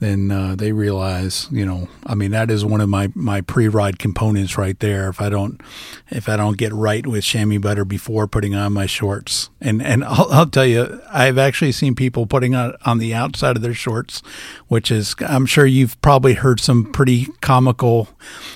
then 0.00 0.30
uh, 0.30 0.54
they 0.56 0.72
realize, 0.72 1.46
you 1.50 1.64
know, 1.64 1.88
I 2.06 2.14
mean, 2.14 2.30
that 2.30 2.50
is 2.50 2.64
one 2.64 2.80
of 2.80 2.88
my, 2.88 3.12
my 3.14 3.42
pre-ride 3.42 3.98
components 3.98 4.56
right 4.56 4.78
there. 4.80 5.08
If 5.10 5.20
I 5.20 5.28
don't, 5.28 5.60
if 6.08 6.28
I 6.28 6.36
don't 6.36 6.56
get 6.56 6.72
right 6.72 7.06
with 7.06 7.22
chamois 7.22 7.58
butter 7.58 7.84
before 7.84 8.26
putting 8.26 8.54
on 8.54 8.72
my 8.72 8.86
shorts, 8.86 9.50
and 9.60 9.82
and 9.82 10.02
I'll, 10.04 10.26
I'll 10.32 10.46
tell 10.46 10.64
you, 10.64 11.00
I've 11.12 11.36
actually 11.38 11.72
seen 11.72 11.94
people 11.94 12.26
putting 12.26 12.54
on 12.54 12.74
on 12.86 12.98
the 12.98 13.14
outside 13.14 13.56
of 13.56 13.62
their 13.62 13.74
shorts, 13.74 14.22
which 14.68 14.90
is, 14.90 15.14
I'm 15.20 15.44
sure 15.44 15.66
you've 15.66 16.00
probably 16.00 16.34
heard 16.34 16.60
some 16.60 16.90
pretty 16.92 17.26
comical, 17.42 18.08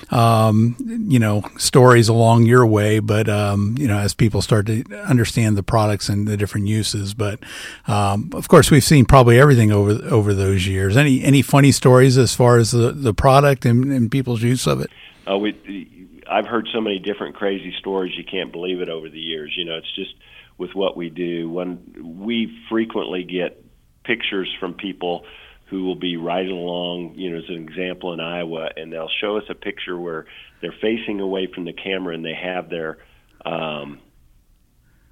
um, 0.09 0.75
you 1.07 1.19
know, 1.19 1.43
stories 1.57 2.09
along 2.09 2.47
your 2.47 2.65
way. 2.65 2.99
But 2.99 3.29
um, 3.29 3.75
you 3.77 3.87
know, 3.87 3.99
as 3.99 4.15
people 4.15 4.41
start 4.41 4.65
to 4.65 4.83
understand 5.07 5.57
the 5.57 5.63
products 5.63 6.09
and 6.09 6.27
the 6.27 6.37
different 6.37 6.67
uses, 6.67 7.13
but 7.13 7.39
um, 7.87 8.31
of 8.33 8.47
course, 8.47 8.71
we've 8.71 8.83
seen 8.83 9.05
probably 9.05 9.39
everything 9.39 9.71
over 9.71 10.03
over 10.09 10.33
those 10.33 10.65
years. 10.65 10.97
Any 10.97 11.23
any 11.23 11.34
any 11.35 11.41
funny 11.41 11.71
stories 11.73 12.17
as 12.17 12.33
far 12.33 12.57
as 12.57 12.71
the, 12.71 12.91
the 12.93 13.13
product 13.13 13.65
and, 13.65 13.91
and 13.91 14.09
people's 14.09 14.41
use 14.41 14.65
of 14.67 14.79
it? 14.79 14.89
Uh, 15.29 15.37
we, 15.37 16.21
I've 16.29 16.45
heard 16.45 16.67
so 16.73 16.79
many 16.79 16.97
different 16.99 17.35
crazy 17.35 17.73
stories. 17.77 18.13
You 18.15 18.23
can't 18.23 18.53
believe 18.53 18.79
it 18.79 18.87
over 18.87 19.09
the 19.09 19.19
years. 19.19 19.53
You 19.57 19.65
know, 19.65 19.75
it's 19.75 19.95
just 19.95 20.13
with 20.57 20.73
what 20.73 20.95
we 20.95 21.09
do. 21.09 21.49
When 21.49 22.21
we 22.23 22.57
frequently 22.69 23.23
get 23.23 23.61
pictures 24.05 24.49
from 24.59 24.75
people 24.75 25.25
who 25.65 25.83
will 25.83 25.95
be 25.95 26.15
riding 26.15 26.55
along, 26.55 27.15
you 27.15 27.31
know, 27.31 27.37
as 27.37 27.49
an 27.49 27.55
example 27.55 28.13
in 28.13 28.21
Iowa, 28.21 28.69
and 28.77 28.93
they'll 28.93 29.09
show 29.19 29.37
us 29.37 29.43
a 29.49 29.55
picture 29.55 29.99
where 29.99 30.27
they're 30.61 30.75
facing 30.79 31.19
away 31.19 31.47
from 31.53 31.65
the 31.65 31.73
camera 31.73 32.13
and 32.13 32.23
they 32.23 32.35
have 32.35 32.69
their 32.69 32.99
um, 33.43 33.99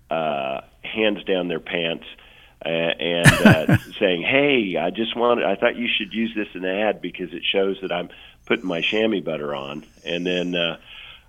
uh, 0.10 0.62
hands 0.84 1.24
down 1.26 1.50
their 1.50 1.60
pants 1.60 2.06
uh, 2.66 2.70
and 2.70 3.28
uh, 3.28 3.78
saying, 4.00 4.22
"Hey, 4.22 4.78
I 4.78 4.90
just 4.90 5.16
wanted. 5.16 5.46
I 5.46 5.56
thought 5.56 5.76
you 5.76 5.88
should 5.88 6.14
use 6.14 6.34
this 6.36 6.48
in 6.54 6.64
an 6.64 6.80
ad 6.80 7.02
because 7.02 7.34
it 7.34 7.44
shows 7.44 7.78
that 7.82 7.92
I'm 7.92 8.10
putting 8.46 8.66
my 8.66 8.82
chamois 8.82 9.22
butter 9.22 9.54
on." 9.56 9.86
And 10.06 10.26
then 10.26 10.56
uh, 10.56 10.78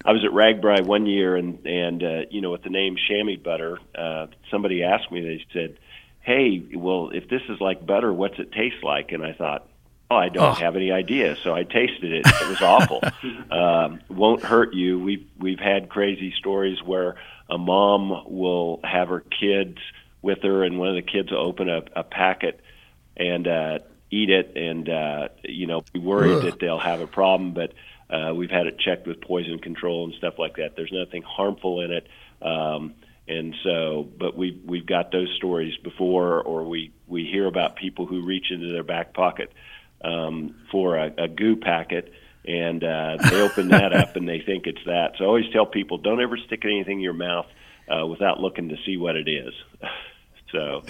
I 0.04 0.12
was 0.12 0.24
at 0.24 0.30
RAGBRAI 0.30 0.84
one 0.84 1.06
year, 1.06 1.36
and 1.36 1.64
and 1.66 2.02
uh, 2.02 2.20
you 2.30 2.40
know, 2.40 2.50
with 2.50 2.62
the 2.62 2.70
name 2.70 2.96
chamois 2.96 3.36
butter, 3.36 3.78
uh, 3.94 4.26
somebody 4.50 4.82
asked 4.82 5.10
me. 5.10 5.20
They 5.20 5.44
said, 5.52 5.78
"Hey, 6.20 6.62
well, 6.74 7.10
if 7.10 7.28
this 7.28 7.42
is 7.48 7.60
like 7.60 7.84
butter, 7.84 8.12
what's 8.12 8.38
it 8.38 8.52
taste 8.52 8.82
like?" 8.82 9.12
And 9.12 9.24
I 9.24 9.32
thought. 9.32 9.68
Oh, 10.10 10.16
I 10.16 10.28
don't 10.28 10.50
oh. 10.50 10.52
have 10.52 10.76
any 10.76 10.92
idea. 10.92 11.34
So 11.42 11.54
I 11.54 11.62
tasted 11.64 12.12
it. 12.12 12.26
It 12.26 12.48
was 12.48 12.60
awful. 12.60 13.00
um, 13.50 14.00
won't 14.10 14.42
hurt 14.42 14.74
you. 14.74 15.00
We've 15.00 15.26
we've 15.38 15.58
had 15.58 15.88
crazy 15.88 16.30
stories 16.36 16.82
where 16.82 17.16
a 17.48 17.56
mom 17.56 18.10
will 18.26 18.80
have 18.84 19.08
her 19.08 19.20
kids 19.20 19.78
with 20.24 20.42
her, 20.42 20.64
and 20.64 20.78
one 20.78 20.88
of 20.88 20.94
the 20.94 21.02
kids 21.02 21.30
will 21.30 21.46
open 21.46 21.68
a, 21.68 21.82
a 21.94 22.02
packet 22.02 22.60
and 23.16 23.46
uh, 23.46 23.78
eat 24.10 24.30
it, 24.30 24.56
and 24.56 24.88
uh, 24.88 25.28
you 25.44 25.66
know, 25.66 25.82
be 25.92 26.00
worried 26.00 26.38
Ugh. 26.38 26.42
that 26.44 26.58
they'll 26.58 26.80
have 26.80 27.00
a 27.00 27.06
problem. 27.06 27.52
But 27.52 27.74
uh, 28.10 28.34
we've 28.34 28.50
had 28.50 28.66
it 28.66 28.78
checked 28.78 29.06
with 29.06 29.20
poison 29.20 29.58
control 29.58 30.04
and 30.04 30.14
stuff 30.14 30.34
like 30.38 30.56
that. 30.56 30.76
There's 30.76 30.92
nothing 30.92 31.22
harmful 31.22 31.82
in 31.82 31.92
it. 31.92 32.08
Um, 32.42 32.94
and 33.28 33.54
so, 33.62 34.08
but 34.18 34.36
we 34.36 34.60
we've 34.66 34.86
got 34.86 35.12
those 35.12 35.32
stories 35.36 35.76
before, 35.82 36.42
or 36.42 36.64
we 36.64 36.92
we 37.06 37.24
hear 37.24 37.46
about 37.46 37.76
people 37.76 38.06
who 38.06 38.24
reach 38.24 38.50
into 38.50 38.72
their 38.72 38.82
back 38.82 39.14
pocket 39.14 39.52
um, 40.02 40.54
for 40.70 40.96
a, 40.96 41.12
a 41.18 41.28
goo 41.28 41.56
packet, 41.56 42.12
and 42.46 42.82
uh, 42.82 43.16
they 43.30 43.40
open 43.40 43.68
that 43.68 43.92
up 43.94 44.16
and 44.16 44.28
they 44.28 44.40
think 44.40 44.66
it's 44.66 44.84
that. 44.86 45.12
So 45.18 45.24
I 45.24 45.26
always 45.26 45.50
tell 45.52 45.66
people, 45.66 45.98
don't 45.98 46.20
ever 46.20 46.36
stick 46.36 46.64
anything 46.64 46.98
in 46.98 47.00
your 47.00 47.14
mouth 47.14 47.46
uh, 47.88 48.06
without 48.06 48.40
looking 48.40 48.68
to 48.70 48.76
see 48.84 48.96
what 48.96 49.16
it 49.16 49.28
is. 49.28 49.54
So, 50.54 50.84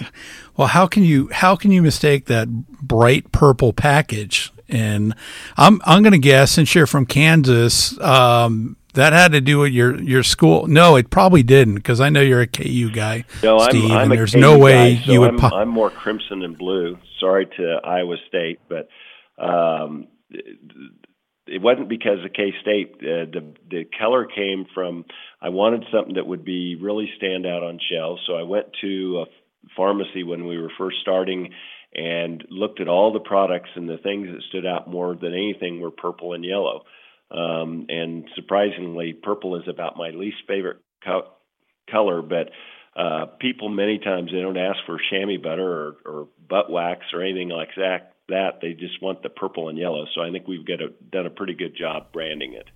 well, 0.55 0.67
how 0.67 0.87
can 0.87 1.03
you 1.03 1.29
how 1.31 1.55
can 1.55 1.71
you 1.71 1.81
mistake 1.81 2.25
that 2.25 2.47
bright 2.49 3.31
purple 3.31 3.73
package? 3.73 4.51
And 4.69 5.13
I'm 5.57 5.81
I'm 5.85 6.03
going 6.03 6.13
to 6.13 6.19
guess 6.19 6.51
since 6.51 6.73
you're 6.73 6.87
from 6.87 7.05
Kansas, 7.05 7.99
um, 7.99 8.77
that 8.95 9.13
had 9.13 9.31
to 9.33 9.41
do 9.41 9.59
with 9.59 9.71
your 9.71 10.01
your 10.01 10.23
school. 10.23 10.67
No, 10.67 10.95
it 10.95 11.09
probably 11.09 11.43
didn't 11.43 11.75
because 11.75 12.01
I 12.01 12.09
know 12.09 12.21
you're 12.21 12.41
a 12.41 12.47
KU 12.47 12.89
guy, 12.91 13.25
no, 13.43 13.59
Steve, 13.59 13.85
I'm, 13.85 13.91
I'm 13.91 14.11
and 14.11 14.19
there's 14.19 14.33
KU 14.33 14.39
no 14.39 14.57
way 14.57 14.95
guy, 14.95 15.05
so 15.05 15.11
you 15.11 15.19
would. 15.21 15.31
I'm, 15.31 15.39
po- 15.39 15.55
I'm, 15.55 15.69
more 15.69 15.89
crimson 15.89 16.41
and 16.43 16.57
blue. 16.57 16.97
Sorry 17.19 17.45
to 17.57 17.79
Iowa 17.83 18.15
State, 18.27 18.59
but 18.67 18.87
um, 19.43 20.07
it 21.47 21.61
wasn't 21.61 21.89
because 21.89 22.23
of 22.23 22.33
K 22.33 22.53
State. 22.61 22.95
Uh, 22.99 23.29
the 23.31 23.53
the 23.69 23.85
color 23.99 24.25
came 24.25 24.65
from 24.73 25.05
I 25.41 25.49
wanted 25.49 25.85
something 25.91 26.15
that 26.15 26.25
would 26.25 26.45
be 26.45 26.75
really 26.75 27.09
stand 27.17 27.45
out 27.45 27.63
on 27.63 27.79
shelves, 27.91 28.21
so 28.25 28.35
I 28.35 28.43
went 28.43 28.67
to 28.81 29.23
a 29.23 29.25
pharmacy 29.75 30.23
when 30.23 30.47
we 30.47 30.57
were 30.57 30.71
first 30.77 30.97
starting 31.01 31.51
and 31.93 32.43
looked 32.49 32.81
at 32.81 32.89
all 32.89 33.13
the 33.13 33.19
products 33.19 33.69
and 33.75 33.87
the 33.87 33.97
things 33.97 34.27
that 34.27 34.43
stood 34.49 34.65
out 34.65 34.89
more 34.89 35.15
than 35.15 35.33
anything 35.33 35.79
were 35.79 35.91
purple 35.91 36.33
and 36.33 36.43
yellow. 36.43 36.83
Um, 37.31 37.85
and 37.89 38.25
surprisingly, 38.35 39.13
purple 39.13 39.55
is 39.55 39.67
about 39.67 39.97
my 39.97 40.09
least 40.09 40.37
favorite 40.47 40.77
co- 41.03 41.31
color, 41.89 42.21
but 42.21 42.49
uh, 42.99 43.25
people 43.39 43.69
many 43.69 43.97
times 43.99 44.31
they 44.31 44.41
don't 44.41 44.57
ask 44.57 44.77
for 44.85 44.99
chamois 45.09 45.41
butter 45.41 45.67
or, 45.67 45.95
or 46.05 46.27
butt 46.49 46.69
wax 46.71 47.01
or 47.13 47.21
anything 47.21 47.49
like 47.49 47.69
that. 47.77 48.13
That 48.27 48.59
they 48.61 48.73
just 48.73 49.01
want 49.01 49.21
the 49.21 49.29
purple 49.29 49.69
and 49.69 49.77
yellow. 49.77 50.05
So 50.15 50.21
I 50.21 50.31
think 50.31 50.47
we've 50.47 50.65
got 50.65 50.81
a, 50.81 50.89
done 51.11 51.27
a 51.27 51.29
pretty 51.29 51.53
good 51.53 51.75
job 51.77 52.11
branding 52.11 52.53
it. 52.53 52.67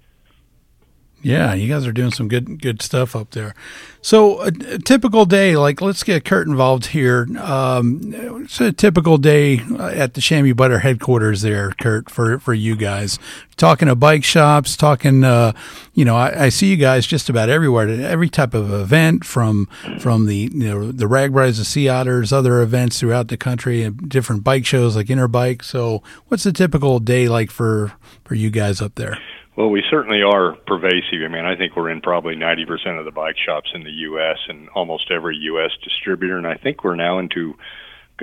Yeah, 1.21 1.53
you 1.53 1.67
guys 1.67 1.85
are 1.85 1.91
doing 1.91 2.11
some 2.11 2.29
good 2.29 2.61
good 2.61 2.81
stuff 2.81 3.15
up 3.15 3.31
there. 3.31 3.53
So 4.01 4.41
a, 4.41 4.47
a 4.47 4.79
typical 4.79 5.25
day, 5.25 5.57
like 5.57 5.81
let's 5.81 6.03
get 6.03 6.23
Kurt 6.23 6.47
involved 6.47 6.87
here. 6.87 7.27
Um, 7.37 8.13
it's 8.43 8.61
a 8.61 8.71
typical 8.71 9.17
day 9.17 9.59
at 9.77 10.13
the 10.13 10.21
Chamois 10.21 10.53
Butter 10.53 10.79
headquarters 10.79 11.41
there, 11.41 11.71
Kurt, 11.71 12.09
for 12.09 12.39
for 12.39 12.53
you 12.53 12.77
guys. 12.77 13.19
Talking 13.57 13.89
to 13.89 13.95
bike 13.95 14.23
shops, 14.23 14.77
talking. 14.77 15.25
Uh, 15.25 15.51
you 15.93 16.05
know, 16.05 16.15
I, 16.15 16.45
I, 16.45 16.49
see 16.49 16.67
you 16.67 16.77
guys 16.77 17.05
just 17.05 17.29
about 17.29 17.49
everywhere. 17.49 17.89
Every 17.89 18.29
type 18.29 18.53
of 18.53 18.71
event, 18.71 19.25
from 19.25 19.67
from 19.99 20.27
the 20.27 20.49
you 20.53 20.69
know 20.69 20.93
the 20.93 21.07
RAGBRAIs, 21.07 21.57
the 21.57 21.65
Sea 21.65 21.89
Otters, 21.89 22.31
other 22.31 22.61
events 22.61 23.01
throughout 23.01 23.27
the 23.27 23.35
country, 23.35 23.83
and 23.83 24.07
different 24.07 24.45
bike 24.45 24.65
shows 24.65 24.95
like 24.95 25.07
Interbike. 25.07 25.65
So, 25.65 26.01
what's 26.29 26.45
a 26.45 26.53
typical 26.53 26.99
day 26.99 27.27
like 27.27 27.51
for 27.51 27.91
for 28.23 28.35
you 28.35 28.49
guys 28.49 28.81
up 28.81 28.95
there? 28.95 29.17
Well, 29.55 29.69
we 29.69 29.83
certainly 29.89 30.21
are 30.21 30.53
pervasive. 30.67 31.21
I 31.25 31.27
mean, 31.27 31.45
I 31.45 31.55
think 31.55 31.75
we're 31.75 31.89
in 31.89 32.01
probably 32.01 32.35
90% 32.35 32.97
of 32.97 33.05
the 33.05 33.11
bike 33.11 33.35
shops 33.37 33.71
in 33.73 33.83
the 33.83 33.91
U.S. 33.91 34.37
and 34.47 34.69
almost 34.69 35.11
every 35.11 35.35
U.S. 35.37 35.71
distributor, 35.83 36.37
and 36.37 36.47
I 36.47 36.55
think 36.55 36.83
we're 36.83 36.95
now 36.95 37.19
into 37.19 37.55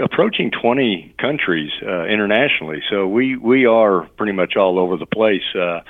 approaching 0.02 0.50
20 0.50 1.14
countries 1.18 1.70
uh, 1.82 2.04
internationally. 2.04 2.82
So 2.90 3.06
we 3.06 3.36
we 3.36 3.66
are 3.66 4.02
pretty 4.16 4.32
much 4.32 4.56
all 4.56 4.78
over 4.78 4.96
the 4.96 5.06
place. 5.06 5.54
Uh, 5.54 5.80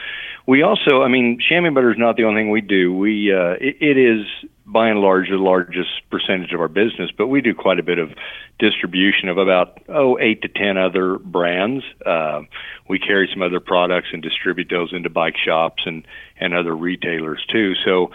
we 0.47 0.63
also, 0.63 1.03
I 1.03 1.09
mean, 1.09 1.39
chamois 1.41 1.71
butter 1.71 1.93
is 1.93 1.99
not 1.99 2.17
the 2.17 2.25
only 2.25 2.43
thing 2.43 2.51
we 2.51 2.61
do. 2.61 2.95
We 2.95 3.33
uh, 3.33 3.55
it, 3.61 3.77
it 3.81 3.99
is 3.99 4.27
by 4.67 4.89
and 4.89 4.99
large 5.01 5.29
the 5.29 5.37
largest 5.37 5.91
percentage 6.11 6.53
of 6.53 6.61
our 6.61 6.69
business, 6.69 7.11
but 7.17 7.29
we 7.29 7.41
do 7.41 7.55
quite 7.55 7.79
a 7.79 7.85
bit 7.85 7.99
of 7.99 8.11
distribution 8.59 9.29
of 9.29 9.39
about 9.39 9.79
oh 9.89 10.19
eight 10.19 10.43
to 10.43 10.49
ten 10.49 10.77
other 10.77 11.19
brands. 11.19 11.85
Uh, 12.05 12.43
we 12.89 12.99
carry 12.99 13.29
some 13.33 13.43
other 13.43 13.61
products 13.61 14.09
and 14.13 14.23
distribute 14.23 14.69
those 14.69 14.93
into 14.93 15.09
bike 15.09 15.37
shops 15.37 15.85
and 15.87 16.07
and 16.41 16.53
other 16.53 16.75
retailers 16.75 17.45
too. 17.51 17.75
So, 17.85 18.11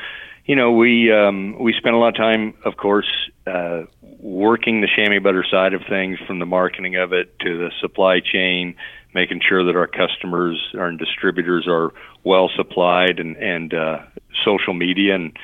you 0.45 0.55
know, 0.55 0.73
we 0.73 1.11
um, 1.11 1.57
we 1.57 1.73
spend 1.73 1.95
a 1.95 1.99
lot 1.99 2.09
of 2.09 2.15
time, 2.15 2.53
of 2.65 2.75
course, 2.75 3.07
uh, 3.47 3.83
working 4.19 4.81
the 4.81 4.89
chamois 4.93 5.19
butter 5.19 5.45
side 5.49 5.73
of 5.73 5.81
things, 5.87 6.19
from 6.27 6.39
the 6.39 6.45
marketing 6.45 6.97
of 6.97 7.13
it 7.13 7.39
to 7.39 7.57
the 7.57 7.71
supply 7.79 8.19
chain, 8.19 8.75
making 9.13 9.39
sure 9.47 9.63
that 9.63 9.77
our 9.77 9.87
customers, 9.87 10.59
and 10.73 10.99
distributors, 10.99 11.65
are 11.65 11.93
well 12.25 12.49
supplied, 12.53 13.19
and 13.19 13.37
and 13.37 13.73
uh, 13.73 13.99
social 14.43 14.73
media 14.73 15.15
and 15.15 15.37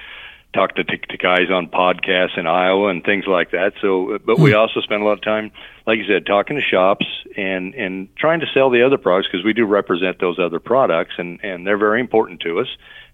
talk 0.58 0.76
to, 0.76 0.84
to 0.84 1.17
guys 1.17 1.52
on 1.52 1.67
podcasts 1.67 2.38
in 2.38 2.48
Iowa 2.48 2.88
and 2.89 3.04
things 3.04 3.26
like 3.28 3.52
that. 3.52 3.74
So, 3.82 4.17
but 4.26 4.39
we 4.39 4.52
hmm. 4.52 4.58
also 4.58 4.82
spend 4.82 5.04
a 5.04 5.06
lot 5.06 5.13
of 5.13 5.22
time, 5.22 5.52
like 5.86 6.00
you 6.00 6.06
said, 6.08 6.26
talking 6.26 6.56
to 6.56 6.62
shops 6.62 7.06
and 7.36 7.76
and 7.76 8.10
trying 8.17 8.39
to 8.39 8.48
sell 8.54 8.70
the 8.70 8.84
other 8.84 8.98
products 8.98 9.30
because 9.32 9.46
we 9.46 9.54
do 9.54 9.65
represent 9.65 10.20
those 10.20 10.39
other 10.39 10.60
products 10.60 11.13
and 11.17 11.39
and 11.43 11.65
they're 11.65 11.78
very 11.78 12.02
important 12.02 12.41
to 12.41 12.60
us. 12.60 12.67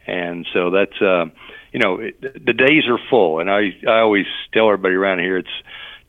And 0.07 0.47
so 0.53 0.71
that's 0.71 1.01
uh, 1.01 1.25
you 1.73 1.79
know 1.79 1.99
it, 1.99 2.21
the 2.21 2.53
days 2.53 2.83
are 2.87 2.99
full, 3.09 3.39
and 3.39 3.51
I 3.51 3.75
I 3.87 3.99
always 3.99 4.25
tell 4.53 4.67
everybody 4.67 4.95
around 4.95 5.19
here 5.19 5.37
it's 5.37 5.55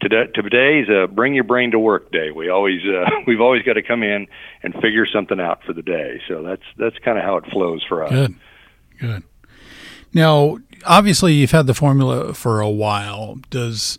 today 0.00 0.26
today's 0.34 0.88
a 0.88 1.08
bring 1.08 1.34
your 1.34 1.44
brain 1.44 1.72
to 1.72 1.78
work 1.78 2.12
day. 2.12 2.30
We 2.30 2.48
always 2.48 2.80
uh, 2.84 3.10
we've 3.26 3.40
always 3.40 3.62
got 3.62 3.74
to 3.74 3.82
come 3.82 4.02
in 4.02 4.28
and 4.62 4.72
figure 4.74 5.06
something 5.06 5.40
out 5.40 5.64
for 5.64 5.72
the 5.72 5.82
day. 5.82 6.20
So 6.28 6.42
that's 6.42 6.62
that's 6.76 6.98
kind 7.04 7.18
of 7.18 7.24
how 7.24 7.36
it 7.38 7.46
flows 7.50 7.84
for 7.88 8.04
us. 8.04 8.10
Good, 8.10 8.34
good. 9.00 9.22
Now, 10.14 10.58
obviously, 10.86 11.34
you've 11.34 11.50
had 11.50 11.66
the 11.66 11.74
formula 11.74 12.32
for 12.34 12.60
a 12.60 12.70
while. 12.70 13.38
Does 13.50 13.98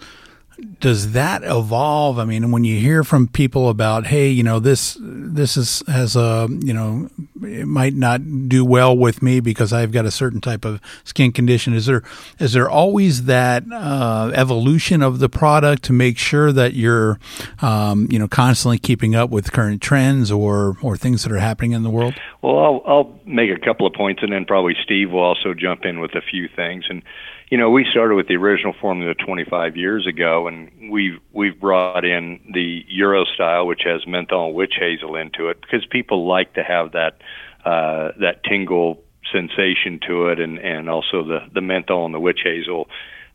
does 0.79 1.11
that 1.13 1.43
evolve? 1.43 2.19
I 2.19 2.25
mean, 2.25 2.51
when 2.51 2.63
you 2.63 2.79
hear 2.79 3.03
from 3.03 3.27
people 3.27 3.69
about, 3.69 4.07
hey, 4.07 4.29
you 4.29 4.43
know, 4.43 4.59
this 4.59 4.97
this 4.99 5.57
is 5.57 5.83
has 5.87 6.15
a, 6.15 6.47
you 6.49 6.73
know, 6.73 7.09
it 7.41 7.67
might 7.67 7.93
not 7.93 8.47
do 8.47 8.63
well 8.63 8.95
with 8.95 9.21
me 9.21 9.39
because 9.39 9.73
I've 9.73 9.91
got 9.91 10.05
a 10.05 10.11
certain 10.11 10.41
type 10.41 10.63
of 10.65 10.79
skin 11.03 11.31
condition. 11.31 11.73
Is 11.73 11.85
there 11.85 12.03
is 12.39 12.53
there 12.53 12.69
always 12.69 13.25
that 13.25 13.63
uh, 13.71 14.31
evolution 14.33 15.01
of 15.01 15.19
the 15.19 15.29
product 15.29 15.83
to 15.83 15.93
make 15.93 16.17
sure 16.17 16.51
that 16.51 16.73
you're, 16.73 17.19
um, 17.61 18.07
you 18.09 18.19
know, 18.19 18.27
constantly 18.27 18.77
keeping 18.77 19.15
up 19.15 19.29
with 19.29 19.51
current 19.51 19.81
trends 19.81 20.31
or 20.31 20.77
or 20.81 20.95
things 20.95 21.23
that 21.23 21.31
are 21.31 21.39
happening 21.39 21.73
in 21.73 21.83
the 21.83 21.89
world? 21.89 22.13
Well, 22.41 22.59
I'll 22.59 22.81
I'll 22.85 23.19
make 23.25 23.49
a 23.49 23.59
couple 23.59 23.87
of 23.87 23.93
points, 23.93 24.23
and 24.23 24.31
then 24.31 24.45
probably 24.45 24.75
Steve 24.83 25.11
will 25.11 25.23
also 25.23 25.53
jump 25.53 25.83
in 25.83 25.99
with 25.99 26.15
a 26.15 26.21
few 26.21 26.47
things 26.47 26.85
and 26.89 27.03
you 27.49 27.57
know, 27.57 27.69
we 27.69 27.85
started 27.89 28.15
with 28.15 28.27
the 28.27 28.35
original 28.35 28.73
formula 28.81 29.13
25 29.13 29.77
years 29.77 30.07
ago, 30.07 30.47
and 30.47 30.91
we've 30.91 31.19
we've 31.31 31.59
brought 31.59 32.03
in 32.03 32.39
the 32.51 32.83
Euro 32.87 33.25
style, 33.25 33.67
which 33.67 33.81
has 33.85 34.07
menthol 34.07 34.47
and 34.47 34.55
witch 34.55 34.75
hazel 34.79 35.15
into 35.15 35.49
it, 35.49 35.61
because 35.61 35.85
people 35.85 36.27
like 36.27 36.53
to 36.55 36.63
have 36.63 36.93
that 36.93 37.21
uh, 37.63 38.11
that 38.19 38.43
tingle 38.43 39.03
sensation 39.31 39.99
to 40.07 40.29
it, 40.29 40.39
and 40.39 40.57
and 40.57 40.89
also 40.89 41.23
the 41.23 41.39
the 41.53 41.61
menthol 41.61 42.05
and 42.05 42.15
the 42.15 42.19
witch 42.19 42.41
hazel 42.43 42.87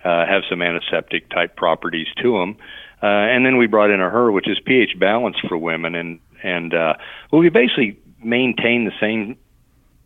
uh, 0.04 0.26
have 0.26 0.42
some 0.48 0.60
antiseptic 0.60 1.28
type 1.30 1.54
properties 1.56 2.08
to 2.20 2.38
them. 2.38 2.56
Uh, 3.02 3.06
and 3.06 3.46
then 3.46 3.56
we 3.56 3.66
brought 3.66 3.90
in 3.90 4.00
a 4.00 4.10
her, 4.10 4.30
which 4.32 4.48
is 4.48 4.58
pH 4.64 4.98
balanced 4.98 5.40
for 5.48 5.56
women, 5.56 5.94
and 5.94 6.18
and 6.42 6.74
uh, 6.74 6.94
well, 7.30 7.40
we 7.40 7.48
basically 7.48 7.96
maintain 8.22 8.84
the 8.84 8.92
same 9.00 9.36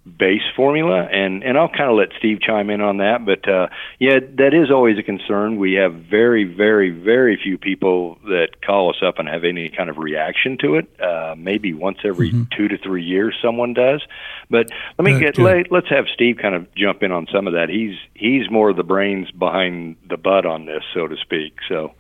base 0.07 0.43
formula 0.55 1.09
and 1.11 1.43
and 1.43 1.57
I'll 1.57 1.69
kind 1.69 1.91
of 1.91 1.97
let 1.97 2.11
Steve 2.19 2.41
chime 2.41 2.69
in 2.69 2.83
on 2.83 2.99
that 2.99 3.25
but 3.25 3.49
uh 3.49 3.69
yeah 3.99 4.19
that 4.37 4.53
is 4.53 4.71
always 4.71 4.99
a 4.99 5.03
concern. 5.03 5.57
We 5.57 5.75
have 5.75 5.95
very 5.95 6.45
very 6.45 6.91
very 6.91 7.39
few 7.43 7.57
people 7.57 8.19
that 8.25 8.61
call 8.65 8.91
us 8.91 9.03
up 9.03 9.19
and 9.19 9.29
have 9.29 9.45
any 9.45 9.71
kind 9.71 9.89
of 9.89 9.97
reaction 9.97 10.59
to 10.59 10.77
it 10.77 11.01
uh 11.01 11.35
maybe 11.37 11.73
once 11.73 11.99
every 12.05 12.31
mm-hmm. 12.31 12.55
2 12.57 12.69
to 12.69 12.79
3 12.79 13.03
years 13.03 13.35
someone 13.41 13.73
does 13.73 14.03
but 14.51 14.71
let 14.99 15.05
me 15.05 15.19
get 15.19 15.39
let, 15.39 15.73
let's 15.73 15.89
have 15.89 16.07
Steve 16.13 16.37
kind 16.41 16.55
of 16.55 16.73
jump 16.75 17.03
in 17.03 17.13
on 17.13 17.27
some 17.33 17.47
of 17.47 17.55
that. 17.55 17.69
He's 17.69 17.97
he's 18.15 18.51
more 18.51 18.71
of 18.71 18.77
the 18.77 18.83
brains 18.83 19.31
behind 19.31 19.97
the 20.09 20.17
butt 20.17 20.47
on 20.47 20.67
this 20.67 20.83
so 20.93 21.07
to 21.07 21.17
speak 21.17 21.57
so. 21.69 21.95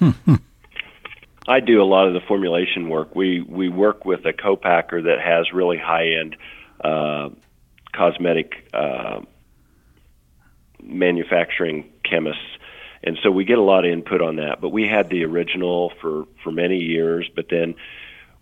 I 1.48 1.60
do 1.60 1.82
a 1.82 1.84
lot 1.84 2.06
of 2.06 2.14
the 2.14 2.20
formulation 2.20 2.88
work. 2.88 3.14
We 3.14 3.40
we 3.40 3.68
work 3.68 4.04
with 4.04 4.24
a 4.24 4.32
co-packer 4.32 5.02
that 5.02 5.20
has 5.20 5.52
really 5.52 5.78
high 5.78 6.12
end 6.20 6.36
uh, 6.82 7.30
cosmetic 7.92 8.68
uh, 8.72 9.20
manufacturing 10.82 11.90
chemists. 12.04 12.42
And 13.04 13.18
so 13.22 13.30
we 13.30 13.44
get 13.44 13.58
a 13.58 13.62
lot 13.62 13.84
of 13.84 13.90
input 13.92 14.20
on 14.20 14.36
that. 14.36 14.60
But 14.60 14.70
we 14.70 14.86
had 14.86 15.10
the 15.10 15.24
original 15.24 15.92
for, 16.00 16.24
for 16.42 16.52
many 16.52 16.78
years, 16.78 17.28
but 17.34 17.46
then 17.50 17.74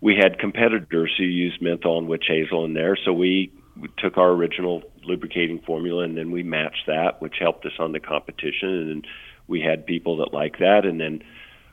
we 0.01 0.15
had 0.15 0.39
competitors 0.39 1.13
who 1.17 1.23
used 1.23 1.61
menthol 1.61 1.97
and 1.97 2.07
witch 2.07 2.25
hazel 2.27 2.65
in 2.65 2.73
there. 2.73 2.95
So 2.95 3.13
we, 3.13 3.51
took 3.97 4.17
our 4.17 4.29
original 4.29 4.83
lubricating 5.03 5.59
formula 5.59 6.03
and 6.03 6.17
then 6.17 6.29
we 6.29 6.43
matched 6.43 6.85
that, 6.87 7.21
which 7.21 7.35
helped 7.39 7.65
us 7.65 7.71
on 7.79 7.93
the 7.93 7.99
competition. 7.99 8.91
And 8.91 9.07
we 9.47 9.61
had 9.61 9.85
people 9.85 10.17
that 10.17 10.33
liked 10.33 10.59
that. 10.59 10.85
And 10.85 10.99
then 10.99 11.23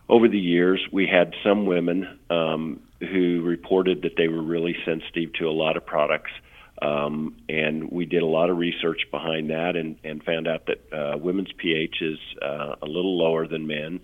over 0.09 0.29
the 0.29 0.39
years, 0.39 0.81
we 0.93 1.07
had 1.07 1.35
some 1.43 1.67
women 1.67 2.19
um, 2.31 2.81
who 3.01 3.43
reported 3.43 4.03
that 4.03 4.17
they 4.17 4.29
were 4.29 4.43
really 4.43 4.77
sensitive 4.85 5.33
to 5.35 5.49
a 5.49 5.51
lot 5.51 5.77
of 5.77 5.85
products 5.85 6.31
um, 6.81 7.37
and 7.49 7.91
we 7.91 8.07
did 8.07 8.23
a 8.23 8.27
lot 8.27 8.51
of 8.51 8.57
research 8.57 9.03
behind 9.11 9.51
that 9.51 9.77
and, 9.77 9.97
and 10.05 10.23
found 10.23 10.47
out 10.47 10.67
that 10.67 10.93
uh, 10.93 11.19
women's 11.19 11.53
pH 11.59 11.97
is 12.01 12.19
uh, 12.43 12.77
a 12.83 12.87
little 12.87 13.19
lower 13.19 13.47
than 13.47 13.67
men 13.67 14.01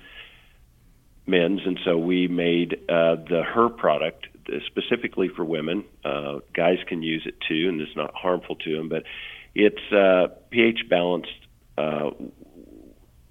men's, 1.27 1.61
and 1.65 1.79
so 1.85 1.97
we 1.97 2.29
made 2.29 2.75
uh, 2.89 3.17
the 3.17 3.43
her 3.55 3.69
product 3.69 4.27
specifically 4.67 5.29
for 5.35 5.45
women. 5.45 5.85
Uh, 6.05 6.41
guys 6.55 6.79
can 6.87 7.03
use 7.03 7.23
it 7.27 7.35
too, 7.49 7.69
and 7.69 7.81
it's 7.81 7.97
not 7.97 8.15
harmful 8.15 8.57
to 8.57 8.77
them, 8.77 8.89
but 8.89 9.05
it's 9.55 9.93
uh, 9.93 10.29
pH 10.51 10.89
balanced 10.91 11.29
uh, 11.79 12.11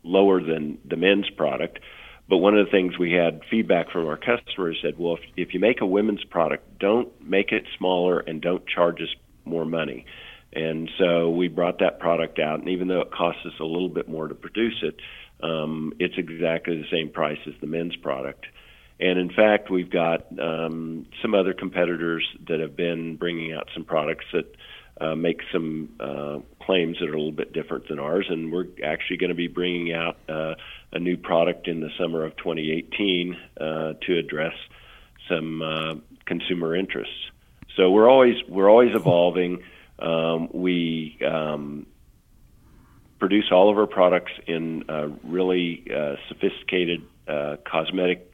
lower 0.03 0.41
than 0.41 0.79
the 0.85 0.95
men's 0.95 1.29
product. 1.29 1.79
But 2.27 2.37
one 2.37 2.57
of 2.57 2.65
the 2.65 2.71
things 2.71 2.97
we 2.97 3.11
had 3.11 3.41
feedback 3.51 3.91
from 3.91 4.07
our 4.07 4.17
customers 4.17 4.77
said, 4.81 4.97
well, 4.97 5.15
if, 5.15 5.47
if 5.47 5.53
you 5.53 5.59
make 5.59 5.81
a 5.81 5.85
women's 5.85 6.23
product, 6.23 6.79
don't 6.79 7.09
make 7.21 7.51
it 7.51 7.65
smaller 7.77 8.19
and 8.19 8.41
don't 8.41 8.65
charge 8.65 9.01
us 9.01 9.13
more 9.45 9.65
money. 9.65 10.05
And 10.53 10.89
so 10.99 11.29
we 11.29 11.47
brought 11.47 11.79
that 11.79 11.99
product 11.99 12.39
out, 12.39 12.59
and 12.59 12.69
even 12.69 12.87
though 12.87 13.01
it 13.01 13.11
costs 13.11 13.41
us 13.45 13.53
a 13.59 13.63
little 13.63 13.89
bit 13.89 14.07
more 14.07 14.27
to 14.27 14.35
produce 14.35 14.83
it, 14.83 14.95
um, 15.41 15.93
it's 15.99 16.13
exactly 16.17 16.77
the 16.77 16.87
same 16.91 17.09
price 17.09 17.39
as 17.47 17.53
the 17.59 17.67
men's 17.67 17.95
product. 17.95 18.45
And 18.99 19.19
in 19.19 19.29
fact, 19.29 19.71
we've 19.71 19.89
got 19.89 20.27
um, 20.39 21.07
some 21.21 21.33
other 21.33 21.53
competitors 21.53 22.25
that 22.47 22.59
have 22.59 22.75
been 22.75 23.15
bringing 23.15 23.51
out 23.51 23.67
some 23.73 23.83
products 23.83 24.25
that 24.31 24.55
uh, 25.01 25.15
make 25.15 25.41
some 25.51 25.89
uh, 25.99 26.39
claims 26.63 26.97
that 26.99 27.09
are 27.09 27.13
a 27.13 27.17
little 27.17 27.31
bit 27.31 27.51
different 27.51 27.87
than 27.87 27.99
ours, 27.99 28.27
and 28.29 28.51
we're 28.51 28.67
actually 28.85 29.17
going 29.17 29.31
to 29.31 29.35
be 29.35 29.47
bringing 29.47 29.91
out 29.91 30.17
uh, 30.29 30.53
a 30.91 30.99
new 30.99 31.17
product 31.17 31.67
in 31.67 31.81
the 31.81 31.89
summer 31.99 32.23
of 32.23 32.37
2018 32.37 33.35
uh, 33.59 33.93
to 34.05 34.17
address 34.17 34.53
some 35.27 35.61
uh, 35.61 35.95
consumer 36.25 36.75
interests. 36.75 37.31
So 37.75 37.89
we're 37.89 38.09
always 38.09 38.35
we're 38.47 38.69
always 38.69 38.95
evolving. 38.95 39.63
Um, 39.99 40.49
we 40.53 41.17
um, 41.25 41.87
produce 43.19 43.45
all 43.51 43.71
of 43.71 43.77
our 43.77 43.87
products 43.87 44.31
in 44.47 44.83
a 44.89 45.07
really 45.23 45.83
uh, 45.93 46.15
sophisticated 46.27 47.03
uh, 47.27 47.57
cosmetic 47.65 48.31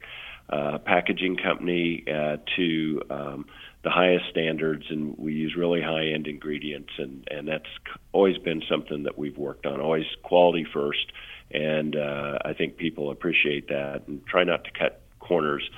uh, 0.49 0.79
packaging 0.79 1.37
company 1.37 2.03
uh, 2.07 2.37
to 2.55 3.01
um, 3.09 3.45
the 3.83 3.89
highest 3.89 4.25
standards, 4.29 4.83
and 4.89 5.17
we 5.17 5.33
use 5.33 5.55
really 5.55 5.81
high-end 5.81 6.27
ingredients, 6.27 6.91
and 6.97 7.25
and 7.31 7.47
that's 7.47 7.69
always 8.11 8.37
been 8.39 8.61
something 8.69 9.03
that 9.03 9.17
we've 9.17 9.37
worked 9.37 9.65
on. 9.65 9.79
Always 9.79 10.07
quality 10.23 10.65
first, 10.73 11.11
and 11.51 11.95
uh, 11.95 12.39
I 12.43 12.53
think 12.53 12.77
people 12.77 13.11
appreciate 13.11 13.69
that 13.69 14.07
and 14.07 14.25
try 14.25 14.43
not 14.43 14.65
to 14.65 14.71
cut 14.71 15.01
corners. 15.19 15.69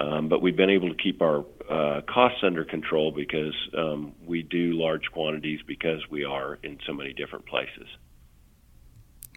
Um, 0.00 0.28
but 0.28 0.40
we've 0.42 0.56
been 0.56 0.70
able 0.70 0.88
to 0.88 0.94
keep 0.94 1.20
our 1.22 1.44
uh, 1.68 2.00
costs 2.02 2.38
under 2.42 2.64
control 2.64 3.10
because 3.10 3.54
um, 3.76 4.14
we 4.24 4.42
do 4.42 4.72
large 4.72 5.10
quantities 5.12 5.60
because 5.66 6.00
we 6.10 6.24
are 6.24 6.58
in 6.62 6.78
so 6.86 6.92
many 6.92 7.12
different 7.12 7.46
places. 7.46 7.86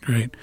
Great. 0.01 0.35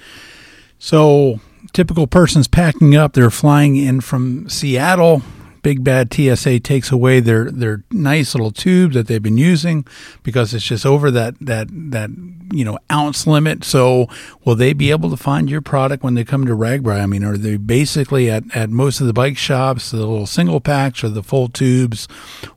So, 0.77 1.39
typical 1.73 2.07
person's 2.07 2.47
packing 2.47 2.95
up. 2.95 3.13
They're 3.13 3.29
flying 3.29 3.75
in 3.75 4.01
from 4.01 4.47
Seattle 4.49 5.21
big 5.61 5.83
bad 5.83 6.13
TSA 6.13 6.59
takes 6.59 6.91
away 6.91 7.19
their 7.19 7.51
their 7.51 7.83
nice 7.91 8.33
little 8.33 8.51
tube 8.51 8.93
that 8.93 9.07
they've 9.07 9.21
been 9.21 9.37
using 9.37 9.85
because 10.23 10.53
it's 10.53 10.65
just 10.65 10.85
over 10.85 11.11
that 11.11 11.35
that 11.39 11.67
that 11.69 12.09
you 12.51 12.65
know 12.65 12.77
ounce 12.91 13.27
limit. 13.27 13.63
So 13.63 14.07
will 14.45 14.55
they 14.55 14.73
be 14.73 14.91
able 14.91 15.09
to 15.09 15.17
find 15.17 15.49
your 15.49 15.61
product 15.61 16.03
when 16.03 16.15
they 16.15 16.23
come 16.23 16.45
to 16.45 16.55
RAGBRAI? 16.55 17.01
I 17.01 17.05
mean, 17.05 17.23
are 17.23 17.37
they 17.37 17.57
basically 17.57 18.29
at 18.29 18.43
at 18.55 18.69
most 18.69 19.01
of 19.01 19.07
the 19.07 19.13
bike 19.13 19.37
shops, 19.37 19.91
the 19.91 19.97
little 19.97 20.25
single 20.25 20.61
packs 20.61 21.03
or 21.03 21.09
the 21.09 21.23
full 21.23 21.49
tubes? 21.49 22.07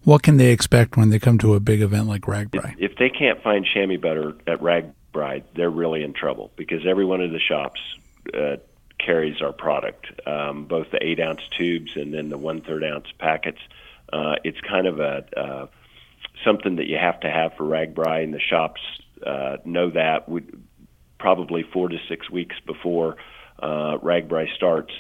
What 0.05 0.23
can 0.23 0.37
they 0.37 0.51
expect 0.53 0.97
when 0.97 1.11
they 1.11 1.19
come 1.19 1.39
to 1.39 1.55
a 1.55 1.61
big 1.61 1.81
event 1.81 2.09
like 2.09 2.23
RAGBRAI? 2.23 2.77
If 2.79 2.97
they 2.97 3.11
can't 3.11 3.43
find 3.43 3.65
chamois 3.65 3.99
butter 3.99 4.35
at 4.47 4.61
RAGBRAI, 4.61 5.43
they're 5.55 5.71
really 5.71 6.03
in 6.03 6.13
trouble 6.13 6.51
because 6.57 6.87
every 6.87 7.05
one 7.05 7.21
of 7.21 7.31
the 7.33 7.41
shops. 7.41 7.81
Uh, 8.33 8.57
carries 9.05 9.41
our 9.43 9.53
product, 9.53 10.07
um, 10.27 10.65
both 10.65 10.91
the 10.91 11.05
eight 11.05 11.21
ounce 11.21 11.43
tubes 11.57 11.97
and 11.97 12.13
then 12.15 12.29
the 12.29 12.39
one 12.39 12.61
third 12.61 12.85
ounce 12.85 13.07
packets. 13.19 13.59
Uh, 14.13 14.37
it's 14.45 14.61
kind 14.61 14.87
of 14.87 15.01
a 15.01 15.25
uh, 15.37 15.67
something 16.45 16.77
that 16.77 16.87
you 16.87 16.97
have 16.97 17.21
to 17.21 17.31
have 17.31 17.53
for 17.57 17.65
RAGBRAI, 17.65 18.25
and 18.25 18.35
the 18.35 18.41
shops 18.41 18.81
uh, 19.27 19.57
know 19.65 19.91
that. 19.91 20.29
We, 20.29 20.43
probably 21.19 21.63
four 21.63 21.89
to 21.89 21.99
six 22.09 22.29
weeks 22.29 22.57
before 22.67 23.17
uh, 23.63 23.97
RAGBRAI 23.99 24.53
starts, 24.57 24.93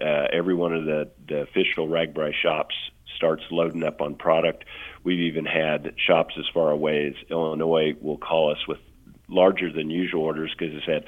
uh, 0.00 0.26
every 0.30 0.54
one 0.54 0.74
of 0.74 0.84
the, 0.84 1.10
the 1.26 1.40
official 1.40 1.88
RAGBRAI 1.88 2.34
shops 2.34 2.74
starts 3.16 3.42
loading 3.50 3.82
up 3.82 4.02
on 4.02 4.14
product. 4.14 4.66
We've 5.04 5.20
even 5.20 5.46
had 5.46 5.94
shops 5.96 6.34
as 6.38 6.44
far 6.52 6.70
away 6.70 7.06
as 7.06 7.14
Illinois 7.30 7.94
will 7.98 8.18
call 8.18 8.52
us 8.52 8.68
with 8.68 8.78
larger 9.28 9.72
than 9.72 9.90
usual 9.90 10.22
orders 10.22 10.54
because 10.56 10.74
they 10.74 10.84
said, 10.84 11.04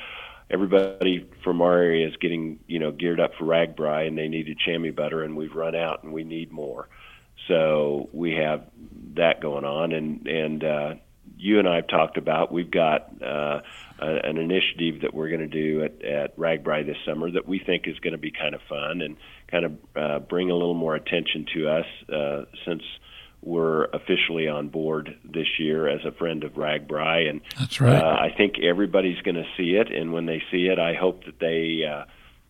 everybody 0.52 1.28
from 1.42 1.62
our 1.62 1.78
area 1.78 2.06
is 2.06 2.14
getting 2.16 2.60
you 2.66 2.78
know 2.78 2.92
geared 2.92 3.20
up 3.20 3.32
for 3.38 3.44
RAGBRAI 3.44 4.06
and 4.06 4.18
they 4.18 4.28
needed 4.28 4.58
chamois 4.58 4.92
butter 4.92 5.22
and 5.22 5.36
we've 5.36 5.54
run 5.54 5.74
out 5.74 6.02
and 6.02 6.12
we 6.12 6.24
need 6.24 6.52
more. 6.52 6.88
So 7.48 8.08
we 8.12 8.34
have 8.34 8.64
that 9.14 9.40
going 9.40 9.64
on 9.64 9.92
and 9.92 10.26
and 10.26 10.64
uh, 10.64 10.94
you 11.36 11.58
and 11.58 11.68
I 11.68 11.76
have 11.76 11.88
talked 11.88 12.18
about 12.18 12.52
we've 12.52 12.70
got 12.70 13.10
uh, 13.22 13.60
a, 13.98 14.06
an 14.24 14.36
initiative 14.36 15.02
that 15.02 15.14
we're 15.14 15.28
going 15.28 15.40
to 15.40 15.46
do 15.46 15.82
at, 15.84 16.04
at 16.04 16.36
RAGBRAI 16.36 16.86
this 16.86 16.96
summer 17.06 17.30
that 17.30 17.48
we 17.48 17.58
think 17.58 17.88
is 17.88 17.98
going 18.00 18.12
to 18.12 18.18
be 18.18 18.30
kind 18.30 18.54
of 18.54 18.60
fun 18.68 19.00
and 19.00 19.16
kind 19.50 19.64
of 19.64 19.72
uh, 19.96 20.18
bring 20.20 20.50
a 20.50 20.54
little 20.54 20.74
more 20.74 20.94
attention 20.94 21.46
to 21.54 21.68
us 21.68 21.86
uh, 22.12 22.44
since 22.66 22.82
we're 23.42 23.86
officially 23.86 24.48
on 24.48 24.68
board 24.68 25.18
this 25.24 25.58
year 25.58 25.88
as 25.88 26.04
a 26.04 26.12
friend 26.12 26.44
of 26.44 26.52
RAGBRAI, 26.52 27.28
and 27.28 27.40
that's 27.58 27.80
right. 27.80 28.00
Uh, 28.00 28.16
I 28.20 28.32
think 28.36 28.60
everybody's 28.60 29.20
going 29.22 29.34
to 29.34 29.46
see 29.56 29.74
it, 29.74 29.92
and 29.92 30.12
when 30.12 30.26
they 30.26 30.42
see 30.50 30.68
it, 30.68 30.78
I 30.78 30.94
hope 30.94 31.24
that 31.24 31.40
they 31.40 31.82
uh, 31.84 32.04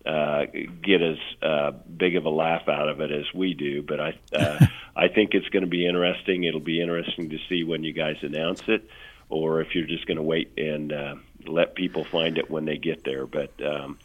uh, 0.08 0.46
get 0.82 1.00
as 1.00 1.16
uh, 1.42 1.70
big 1.96 2.16
of 2.16 2.26
a 2.26 2.30
laugh 2.30 2.68
out 2.68 2.88
of 2.88 3.00
it 3.00 3.10
as 3.10 3.24
we 3.34 3.54
do. 3.54 3.82
But 3.82 4.00
I, 4.00 4.18
uh, 4.34 4.66
I 4.96 5.08
think 5.08 5.30
it's 5.32 5.48
going 5.48 5.64
to 5.64 5.70
be 5.70 5.86
interesting. 5.86 6.44
It'll 6.44 6.60
be 6.60 6.80
interesting 6.80 7.30
to 7.30 7.38
see 7.48 7.64
when 7.64 7.84
you 7.84 7.94
guys 7.94 8.16
announce 8.20 8.62
it, 8.68 8.86
or 9.30 9.62
if 9.62 9.74
you're 9.74 9.86
just 9.86 10.06
going 10.06 10.18
to 10.18 10.22
wait 10.22 10.52
and 10.58 10.92
uh, 10.92 11.14
let 11.46 11.74
people 11.74 12.04
find 12.04 12.36
it 12.36 12.50
when 12.50 12.66
they 12.66 12.76
get 12.76 13.02
there. 13.02 13.26
But 13.26 13.52
um, 13.64 13.98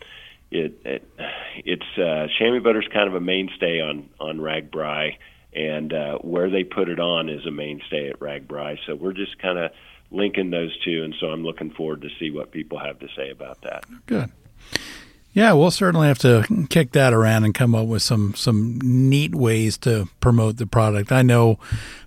it, 0.51 0.79
it 0.85 1.09
it's 1.65 1.97
uh, 1.97 2.27
chamois 2.39 2.61
butter 2.61 2.81
is 2.81 2.87
kind 2.87 3.09
of 3.09 3.15
a 3.15 3.21
mainstay 3.21 3.81
on 3.81 4.09
on 4.21 4.37
RAGBRAI 4.37 5.17
and 5.57 5.91
uh, 5.91 6.17
where 6.19 6.49
they 6.49 6.63
put 6.63 6.87
it 6.87 6.99
on 6.99 7.29
is 7.29 7.45
a 7.47 7.51
mainstay 7.51 8.09
at 8.09 8.19
RAGBRAI. 8.19 8.77
So 8.85 8.93
we're 8.95 9.13
just 9.13 9.39
kind 9.39 9.57
of 9.57 9.71
linking 10.11 10.51
those 10.51 10.77
two, 10.85 11.03
and 11.03 11.15
so 11.19 11.27
I'm 11.27 11.43
looking 11.43 11.71
forward 11.71 12.03
to 12.03 12.09
see 12.19 12.29
what 12.29 12.51
people 12.51 12.77
have 12.77 12.99
to 12.99 13.07
say 13.15 13.31
about 13.31 13.61
that. 13.63 13.85
Good. 14.05 14.31
Yeah, 15.37 15.53
we'll 15.53 15.69
certainly 15.69 16.07
have 16.07 16.17
to 16.19 16.65
kick 16.71 16.93
that 16.93 17.13
around 17.13 17.43
and 17.43 17.53
come 17.53 17.75
up 17.75 17.85
with 17.85 18.01
some 18.01 18.33
some 18.33 18.79
neat 18.81 19.35
ways 19.35 19.77
to 19.77 20.09
promote 20.19 20.57
the 20.57 20.65
product. 20.65 21.11
I 21.11 21.21
know 21.21 21.59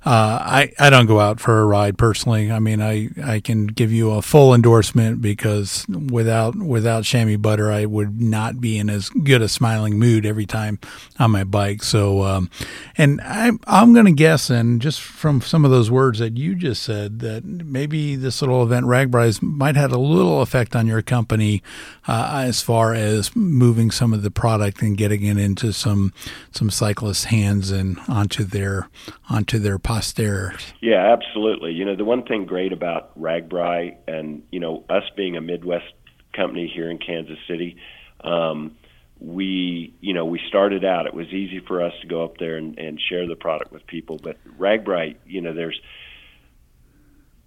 uh, 0.04 0.40
I 0.42 0.72
I 0.80 0.90
don't 0.90 1.06
go 1.06 1.20
out 1.20 1.38
for 1.38 1.60
a 1.60 1.64
ride 1.64 1.96
personally. 1.96 2.50
I 2.50 2.58
mean, 2.58 2.82
I 2.82 3.10
I 3.22 3.38
can 3.38 3.68
give 3.68 3.92
you 3.92 4.10
a 4.10 4.20
full 4.20 4.52
endorsement 4.52 5.22
because 5.22 5.86
without 5.88 6.56
without 6.56 7.04
chamois 7.04 7.36
butter, 7.36 7.70
I 7.70 7.84
would 7.84 8.20
not 8.20 8.60
be 8.60 8.78
in 8.78 8.90
as 8.90 9.10
good 9.10 9.42
a 9.42 9.48
smiling 9.48 9.96
mood 9.96 10.26
every 10.26 10.46
time 10.46 10.80
on 11.20 11.30
my 11.30 11.44
bike. 11.44 11.84
So, 11.84 12.24
um, 12.24 12.50
and 12.98 13.20
I 13.22 13.52
I'm 13.68 13.94
to 13.94 14.10
guess, 14.10 14.50
and 14.50 14.82
just 14.82 15.00
from 15.00 15.40
some 15.40 15.64
of 15.64 15.70
those 15.70 15.88
words 15.88 16.18
that 16.18 16.36
you 16.36 16.56
just 16.56 16.82
said, 16.82 17.20
that 17.20 17.44
maybe 17.44 18.16
this 18.16 18.42
little 18.42 18.64
event 18.64 18.86
RAGBRAI's 18.86 19.40
might 19.40 19.76
have 19.76 19.92
a 19.92 19.98
little 19.98 20.42
effect 20.42 20.74
on 20.74 20.88
your 20.88 21.02
company 21.02 21.62
uh, 22.08 22.42
as 22.46 22.62
far 22.62 22.94
as 22.94 23.19
is 23.20 23.36
moving 23.36 23.90
some 23.90 24.12
of 24.12 24.22
the 24.22 24.30
product 24.30 24.82
and 24.82 24.96
getting 24.96 25.22
it 25.22 25.38
into 25.38 25.72
some 25.72 26.12
some 26.50 26.70
cyclists' 26.70 27.24
hands 27.24 27.70
and 27.70 27.98
onto 28.08 28.42
their 28.42 28.88
onto 29.28 29.58
their 29.58 29.78
posterity. 29.78 30.64
Yeah, 30.80 31.12
absolutely. 31.12 31.72
You 31.72 31.84
know, 31.84 31.94
the 31.94 32.04
one 32.04 32.24
thing 32.24 32.46
great 32.46 32.72
about 32.72 33.18
RAGBRAI 33.20 33.96
and 34.08 34.42
you 34.50 34.58
know 34.58 34.84
us 34.88 35.04
being 35.16 35.36
a 35.36 35.40
Midwest 35.40 35.92
company 36.34 36.70
here 36.74 36.90
in 36.90 36.98
Kansas 36.98 37.38
City. 37.46 37.76
Um, 38.22 38.76
we 39.20 39.94
you 40.00 40.14
know 40.14 40.24
we 40.24 40.40
started 40.48 40.84
out 40.84 41.06
it 41.06 41.14
was 41.14 41.28
easy 41.28 41.60
for 41.60 41.84
us 41.84 41.92
to 42.00 42.06
go 42.06 42.24
up 42.24 42.38
there 42.38 42.56
and, 42.56 42.78
and 42.78 42.98
share 43.10 43.26
the 43.26 43.36
product 43.36 43.70
with 43.70 43.86
people 43.86 44.18
but 44.22 44.38
RAGBRAI 44.58 45.14
you 45.26 45.42
know 45.42 45.52
there's 45.52 45.78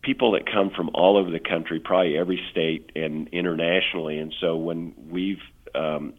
people 0.04 0.34
that 0.34 0.46
come 0.46 0.70
from 0.70 0.92
all 0.94 1.18
over 1.18 1.32
the 1.32 1.40
country, 1.40 1.80
probably 1.80 2.18
every 2.18 2.40
state 2.52 2.92
and 2.96 3.30
internationally. 3.30 4.20
And 4.20 4.36
so 4.40 4.56
when 4.56 4.94
we've 5.10 5.42
um, 5.76 6.14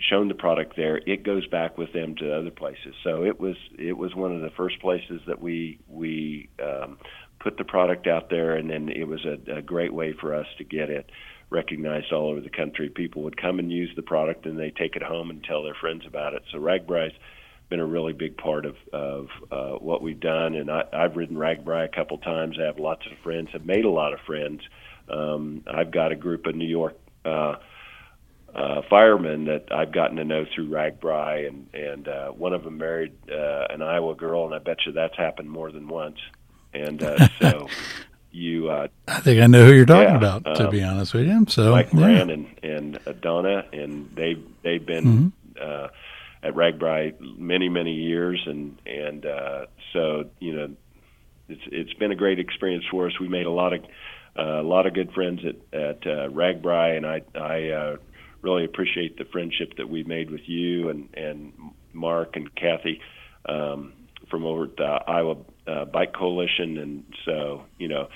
shown 0.00 0.28
the 0.28 0.34
product 0.34 0.76
there, 0.76 0.98
it 1.06 1.22
goes 1.22 1.46
back 1.46 1.76
with 1.76 1.92
them 1.92 2.14
to 2.16 2.34
other 2.34 2.50
places. 2.50 2.94
So 3.04 3.24
it 3.24 3.40
was 3.40 3.56
it 3.78 3.96
was 3.96 4.14
one 4.14 4.34
of 4.34 4.42
the 4.42 4.50
first 4.50 4.80
places 4.80 5.20
that 5.26 5.40
we 5.40 5.78
we 5.88 6.48
um, 6.62 6.98
put 7.40 7.56
the 7.56 7.64
product 7.64 8.06
out 8.06 8.30
there, 8.30 8.54
and 8.54 8.70
then 8.70 8.88
it 8.88 9.04
was 9.04 9.24
a, 9.24 9.58
a 9.58 9.62
great 9.62 9.92
way 9.92 10.12
for 10.12 10.34
us 10.34 10.46
to 10.58 10.64
get 10.64 10.90
it 10.90 11.10
recognized 11.50 12.12
all 12.12 12.28
over 12.28 12.40
the 12.40 12.50
country. 12.50 12.90
People 12.90 13.22
would 13.22 13.40
come 13.40 13.58
and 13.58 13.72
use 13.72 13.90
the 13.96 14.02
product, 14.02 14.46
and 14.46 14.58
they 14.58 14.70
take 14.70 14.96
it 14.96 15.02
home 15.02 15.30
and 15.30 15.42
tell 15.42 15.62
their 15.62 15.76
friends 15.80 16.04
about 16.06 16.34
it. 16.34 16.42
So 16.52 16.58
RAGBRAI's 16.58 17.14
been 17.70 17.80
a 17.80 17.86
really 17.86 18.12
big 18.12 18.36
part 18.36 18.66
of 18.66 18.76
of 18.92 19.28
uh, 19.50 19.78
what 19.78 20.02
we've 20.02 20.20
done, 20.20 20.54
and 20.54 20.70
I, 20.70 20.84
I've 20.92 21.16
ridden 21.16 21.36
RAGBRAI 21.36 21.84
a 21.84 21.88
couple 21.88 22.18
times. 22.18 22.56
I 22.60 22.64
have 22.64 22.78
lots 22.78 23.06
of 23.06 23.12
friends, 23.22 23.50
have 23.52 23.66
made 23.66 23.84
a 23.84 23.90
lot 23.90 24.12
of 24.12 24.20
friends. 24.20 24.60
Um, 25.08 25.64
I've 25.66 25.90
got 25.90 26.12
a 26.12 26.16
group 26.16 26.46
of 26.46 26.54
New 26.54 26.66
York. 26.66 26.98
Uh, 27.24 27.56
uh, 28.58 28.82
firemen 28.90 29.44
that 29.44 29.70
I've 29.70 29.92
gotten 29.92 30.16
to 30.16 30.24
know 30.24 30.44
through 30.52 30.68
RAGBRAI, 30.68 31.46
and 31.46 31.66
and 31.72 32.08
uh, 32.08 32.28
one 32.30 32.52
of 32.52 32.64
them 32.64 32.78
married 32.78 33.12
uh, 33.30 33.66
an 33.70 33.82
Iowa 33.82 34.14
girl, 34.16 34.46
and 34.46 34.54
I 34.54 34.58
bet 34.58 34.78
you 34.84 34.92
that's 34.92 35.16
happened 35.16 35.48
more 35.48 35.70
than 35.70 35.86
once. 35.86 36.18
And 36.74 37.02
uh, 37.02 37.28
so 37.40 37.68
you, 38.32 38.68
uh, 38.68 38.88
I 39.06 39.20
think 39.20 39.40
I 39.40 39.46
know 39.46 39.64
who 39.64 39.72
you're 39.72 39.86
talking 39.86 40.08
yeah, 40.08 40.16
about. 40.16 40.44
To 40.56 40.64
um, 40.64 40.70
be 40.70 40.82
honest 40.82 41.14
with 41.14 41.26
you, 41.26 41.46
so 41.48 41.70
Mike 41.70 41.92
yeah. 41.92 42.00
Moran 42.00 42.30
and 42.30 42.46
and 42.64 43.20
Donna, 43.20 43.64
and 43.72 44.10
they 44.14 44.36
they've 44.62 44.84
been. 44.84 45.04
Mhm. 45.04 45.32
Uh, 45.60 45.88
at 46.40 46.54
RAGBRAI 46.54 47.36
many 47.36 47.68
many 47.68 47.94
years 47.94 48.40
and 48.46 48.80
and 48.86 49.26
uh, 49.26 49.66
so 49.92 50.30
you 50.38 50.54
know 50.54 50.70
it's 51.48 51.62
it's 51.66 51.92
been 51.94 52.12
a 52.12 52.14
great 52.14 52.38
experience 52.38 52.84
for 52.92 53.08
us. 53.08 53.18
We 53.18 53.26
made 53.26 53.46
a 53.46 53.50
lot 53.50 53.72
of 53.72 53.84
uh, 54.38 54.60
a 54.60 54.62
lot 54.62 54.86
of 54.86 54.94
good 54.94 55.12
friends 55.12 55.40
at 55.44 55.56
at 55.76 56.06
uh, 56.06 56.28
RAGBRAI, 56.28 56.96
and 56.96 57.06
I 57.06 57.22
I 57.34 57.68
uh, 57.70 57.96
really 58.42 58.64
appreciate 58.64 59.18
the 59.18 59.24
friendship 59.24 59.76
that 59.76 59.88
we 59.88 60.04
made 60.04 60.30
with 60.30 60.48
you 60.48 60.88
and 60.88 61.08
and 61.14 61.52
Mark 61.92 62.36
and 62.36 62.54
Kathy 62.54 63.00
um, 63.46 63.92
from 64.30 64.44
over 64.44 64.64
at 64.64 64.76
the 64.76 64.84
Iowa 64.84 65.36
uh, 65.66 65.84
Bike 65.86 66.12
Coalition, 66.12 66.78
and 66.78 67.04
so 67.24 67.64
you 67.78 67.88
know, 67.88 68.08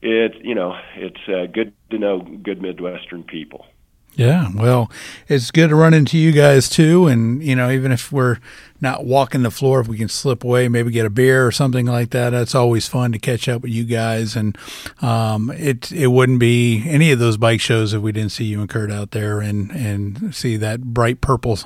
it's 0.00 0.36
you 0.42 0.54
know, 0.54 0.76
it's 0.96 1.28
uh, 1.28 1.46
good 1.52 1.72
to 1.90 1.98
know 1.98 2.20
good 2.20 2.60
Midwestern 2.60 3.24
people. 3.24 3.66
Yeah, 4.14 4.50
well, 4.54 4.90
it's 5.26 5.50
good 5.50 5.70
to 5.70 5.74
run 5.74 5.94
into 5.94 6.18
you 6.18 6.32
guys 6.32 6.68
too, 6.68 7.06
and 7.06 7.42
you 7.42 7.56
know, 7.56 7.70
even 7.70 7.92
if 7.92 8.12
we're 8.12 8.38
not 8.82 9.04
walking 9.04 9.42
the 9.42 9.50
floor, 9.50 9.80
if 9.80 9.88
we 9.88 9.96
can 9.96 10.08
slip 10.08 10.42
away, 10.42 10.68
maybe 10.68 10.90
get 10.90 11.06
a 11.06 11.10
beer 11.10 11.46
or 11.46 11.52
something 11.52 11.86
like 11.86 12.10
that, 12.10 12.30
that's 12.30 12.54
always 12.54 12.88
fun 12.88 13.12
to 13.12 13.18
catch 13.18 13.48
up 13.48 13.62
with 13.62 13.70
you 13.70 13.84
guys. 13.84 14.34
And 14.34 14.58
um, 15.00 15.50
it 15.52 15.92
it 15.92 16.08
wouldn't 16.08 16.40
be 16.40 16.82
any 16.86 17.12
of 17.12 17.20
those 17.20 17.36
bike 17.36 17.60
shows 17.60 17.94
if 17.94 18.02
we 18.02 18.12
didn't 18.12 18.32
see 18.32 18.44
you 18.44 18.60
and 18.60 18.68
Kurt 18.68 18.90
out 18.90 19.12
there 19.12 19.40
and 19.40 19.70
and 19.70 20.34
see 20.34 20.56
that 20.56 20.82
bright 20.82 21.20
purple 21.20 21.58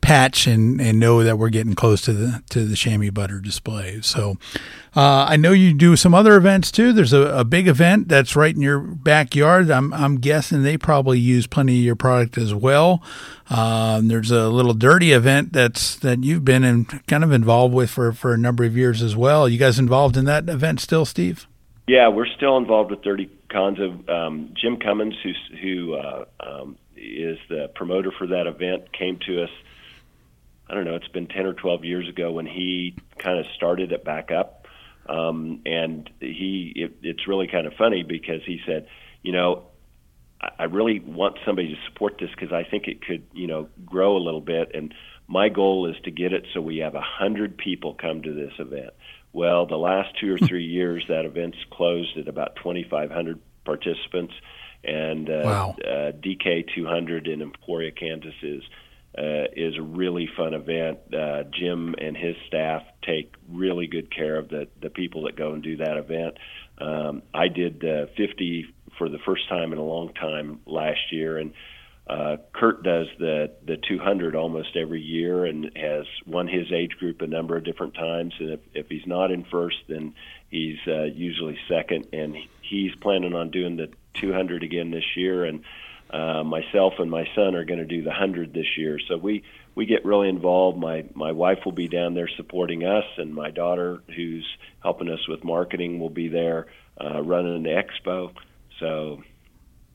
patch 0.00 0.46
and 0.46 0.80
and 0.80 0.98
know 0.98 1.22
that 1.22 1.38
we're 1.38 1.50
getting 1.50 1.74
close 1.74 2.02
to 2.02 2.12
the 2.12 2.42
to 2.50 2.64
the 2.64 2.76
chamois 2.76 3.10
butter 3.10 3.40
display. 3.40 4.00
So 4.02 4.36
uh, 4.96 5.26
I 5.28 5.36
know 5.36 5.52
you 5.52 5.74
do 5.74 5.94
some 5.94 6.14
other 6.14 6.36
events 6.36 6.72
too. 6.72 6.94
There's 6.94 7.12
a, 7.12 7.40
a, 7.40 7.44
big 7.44 7.68
event 7.68 8.08
that's 8.08 8.34
right 8.34 8.54
in 8.54 8.62
your 8.62 8.80
backyard. 8.80 9.70
I'm, 9.70 9.92
I'm 9.92 10.16
guessing 10.16 10.62
they 10.62 10.78
probably 10.78 11.18
use 11.18 11.46
plenty 11.46 11.76
of 11.78 11.84
your 11.84 11.96
product 11.96 12.38
as 12.38 12.54
well. 12.54 13.02
Um, 13.50 14.08
there's 14.08 14.30
a 14.30 14.48
little 14.48 14.72
dirty 14.72 15.12
event 15.12 15.52
that's 15.52 15.96
that 15.96 16.24
you've 16.24 16.46
been 16.46 16.55
in, 16.64 16.84
kind 17.06 17.24
of 17.24 17.32
involved 17.32 17.74
with 17.74 17.90
for, 17.90 18.12
for 18.12 18.34
a 18.34 18.38
number 18.38 18.64
of 18.64 18.76
years 18.76 19.02
as 19.02 19.16
well. 19.16 19.48
You 19.48 19.58
guys 19.58 19.78
involved 19.78 20.16
in 20.16 20.24
that 20.26 20.48
event 20.48 20.80
still, 20.80 21.04
Steve? 21.04 21.46
Yeah, 21.86 22.08
we're 22.08 22.26
still 22.26 22.56
involved 22.56 22.90
with 22.90 23.02
Dirty 23.02 23.30
Kanza. 23.48 24.08
Um, 24.08 24.54
Jim 24.60 24.78
Cummings, 24.78 25.14
who's, 25.22 25.50
who 25.62 25.94
uh, 25.94 26.24
um, 26.40 26.76
is 26.96 27.38
the 27.48 27.70
promoter 27.74 28.10
for 28.10 28.26
that 28.28 28.46
event, 28.46 28.92
came 28.92 29.18
to 29.26 29.44
us. 29.44 29.50
I 30.68 30.74
don't 30.74 30.84
know. 30.84 30.96
It's 30.96 31.06
been 31.08 31.28
ten 31.28 31.46
or 31.46 31.52
twelve 31.52 31.84
years 31.84 32.08
ago 32.08 32.32
when 32.32 32.46
he 32.46 32.96
kind 33.18 33.38
of 33.38 33.46
started 33.54 33.92
it 33.92 34.04
back 34.04 34.32
up 34.32 34.66
um, 35.08 35.60
and 35.64 36.10
he, 36.20 36.72
it, 36.74 36.96
it's 37.02 37.28
really 37.28 37.46
kind 37.46 37.66
of 37.66 37.74
funny 37.74 38.02
because 38.02 38.42
he 38.44 38.60
said, 38.66 38.88
you 39.22 39.32
know, 39.32 39.64
I, 40.40 40.50
I 40.60 40.64
really 40.64 41.00
want 41.00 41.38
somebody 41.44 41.74
to 41.74 41.80
support 41.86 42.16
this 42.18 42.30
because 42.30 42.52
I 42.52 42.64
think 42.64 42.88
it 42.88 43.04
could, 43.04 43.24
you 43.32 43.46
know, 43.46 43.68
grow 43.84 44.16
a 44.16 44.22
little 44.22 44.40
bit. 44.40 44.72
And 44.74 44.92
my 45.28 45.48
goal 45.48 45.90
is 45.90 45.96
to 46.04 46.10
get 46.10 46.32
it 46.32 46.46
so 46.54 46.60
we 46.60 46.78
have 46.78 46.94
a 46.94 47.00
hundred 47.00 47.58
people 47.58 47.94
come 47.94 48.22
to 48.22 48.32
this 48.32 48.52
event. 48.58 48.90
Well, 49.32 49.66
the 49.66 49.76
last 49.76 50.18
two 50.18 50.32
or 50.32 50.38
three 50.38 50.64
years, 50.64 51.04
that 51.08 51.24
event's 51.24 51.58
closed 51.70 52.16
at 52.16 52.28
about 52.28 52.56
2,500 52.56 53.40
participants, 53.64 54.32
and 54.82 55.28
uh, 55.28 55.42
wow. 55.44 55.76
uh, 55.84 56.12
DK 56.12 56.64
200 56.74 57.26
in 57.26 57.42
Emporia, 57.42 57.90
Kansas 57.90 58.34
is 58.42 58.62
uh, 59.18 59.48
is 59.56 59.76
a 59.76 59.82
really 59.82 60.28
fun 60.36 60.54
event. 60.54 60.98
Uh, 61.12 61.42
Jim 61.44 61.94
and 61.98 62.16
his 62.16 62.36
staff 62.46 62.82
take 63.02 63.34
really 63.48 63.86
good 63.86 64.14
care 64.14 64.36
of 64.38 64.48
the 64.48 64.68
the 64.80 64.90
people 64.90 65.24
that 65.24 65.36
go 65.36 65.52
and 65.52 65.62
do 65.62 65.78
that 65.78 65.96
event. 65.96 66.38
Um, 66.78 67.22
I 67.34 67.48
did 67.48 67.84
uh, 67.84 68.06
50 68.16 68.74
for 68.98 69.08
the 69.08 69.18
first 69.24 69.48
time 69.48 69.72
in 69.72 69.78
a 69.78 69.84
long 69.84 70.12
time 70.14 70.60
last 70.66 71.12
year, 71.12 71.38
and 71.38 71.52
uh, 72.08 72.36
Kurt 72.52 72.84
does 72.84 73.08
the 73.18 73.50
the 73.64 73.76
200 73.76 74.36
almost 74.36 74.76
every 74.76 75.00
year 75.00 75.44
and 75.44 75.70
has 75.76 76.06
won 76.24 76.46
his 76.46 76.70
age 76.70 76.92
group 76.98 77.20
a 77.20 77.26
number 77.26 77.56
of 77.56 77.64
different 77.64 77.94
times. 77.94 78.32
And 78.38 78.50
if, 78.50 78.60
if 78.74 78.88
he's 78.88 79.06
not 79.06 79.32
in 79.32 79.44
first, 79.44 79.78
then 79.88 80.14
he's 80.48 80.78
uh, 80.86 81.04
usually 81.04 81.58
second. 81.68 82.06
And 82.12 82.36
he's 82.62 82.94
planning 82.94 83.34
on 83.34 83.50
doing 83.50 83.76
the 83.76 83.90
200 84.14 84.62
again 84.62 84.92
this 84.92 85.16
year. 85.16 85.44
And 85.44 85.64
uh, 86.10 86.44
myself 86.44 86.94
and 87.00 87.10
my 87.10 87.28
son 87.34 87.56
are 87.56 87.64
going 87.64 87.80
to 87.80 87.84
do 87.84 88.02
the 88.02 88.12
hundred 88.12 88.54
this 88.54 88.78
year. 88.78 89.00
So 89.08 89.16
we 89.16 89.42
we 89.74 89.86
get 89.86 90.04
really 90.04 90.28
involved. 90.28 90.78
My 90.78 91.04
my 91.14 91.32
wife 91.32 91.64
will 91.64 91.72
be 91.72 91.88
down 91.88 92.14
there 92.14 92.28
supporting 92.36 92.84
us, 92.84 93.04
and 93.16 93.34
my 93.34 93.50
daughter, 93.50 94.00
who's 94.14 94.46
helping 94.80 95.10
us 95.10 95.26
with 95.26 95.42
marketing, 95.42 95.98
will 95.98 96.10
be 96.10 96.28
there 96.28 96.68
uh, 97.00 97.20
running 97.20 97.64
the 97.64 97.70
expo. 97.70 98.32
So 98.78 99.24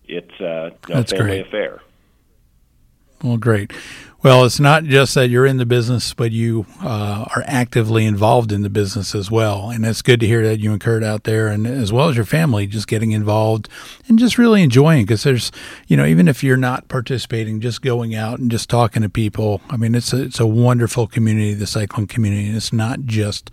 it's 0.03 0.41
uh, 0.41 0.71
a 0.89 1.03
family 1.05 1.05
great. 1.05 1.47
affair. 1.47 1.81
Well, 3.23 3.37
great. 3.37 3.71
Well, 4.23 4.45
it's 4.45 4.59
not 4.59 4.83
just 4.83 5.15
that 5.15 5.29
you're 5.29 5.47
in 5.47 5.57
the 5.57 5.65
business, 5.65 6.13
but 6.13 6.31
you 6.31 6.67
uh, 6.79 7.25
are 7.35 7.43
actively 7.47 8.05
involved 8.05 8.51
in 8.51 8.61
the 8.61 8.69
business 8.69 9.15
as 9.15 9.31
well. 9.31 9.71
And 9.71 9.83
it's 9.83 10.03
good 10.03 10.19
to 10.19 10.27
hear 10.27 10.47
that 10.47 10.59
you 10.59 10.71
and 10.71 10.79
Kurt 10.79 11.03
out 11.03 11.23
there, 11.23 11.47
and 11.47 11.65
as 11.65 11.91
well 11.91 12.07
as 12.07 12.15
your 12.15 12.25
family, 12.25 12.67
just 12.67 12.87
getting 12.87 13.13
involved 13.13 13.67
and 14.07 14.19
just 14.19 14.37
really 14.37 14.61
enjoying. 14.61 15.05
Because 15.05 15.23
there's, 15.23 15.51
you 15.87 15.97
know, 15.97 16.05
even 16.05 16.27
if 16.27 16.43
you're 16.43 16.55
not 16.55 16.87
participating, 16.87 17.61
just 17.61 17.81
going 17.81 18.13
out 18.13 18.37
and 18.37 18.51
just 18.51 18.69
talking 18.69 19.01
to 19.01 19.09
people. 19.09 19.59
I 19.71 19.77
mean, 19.77 19.95
it's 19.95 20.13
a, 20.13 20.21
it's 20.21 20.39
a 20.39 20.45
wonderful 20.45 21.07
community, 21.07 21.55
the 21.55 21.65
cycling 21.65 22.05
community, 22.05 22.47
and 22.47 22.57
it's 22.57 22.73
not 22.73 23.01
just 23.05 23.49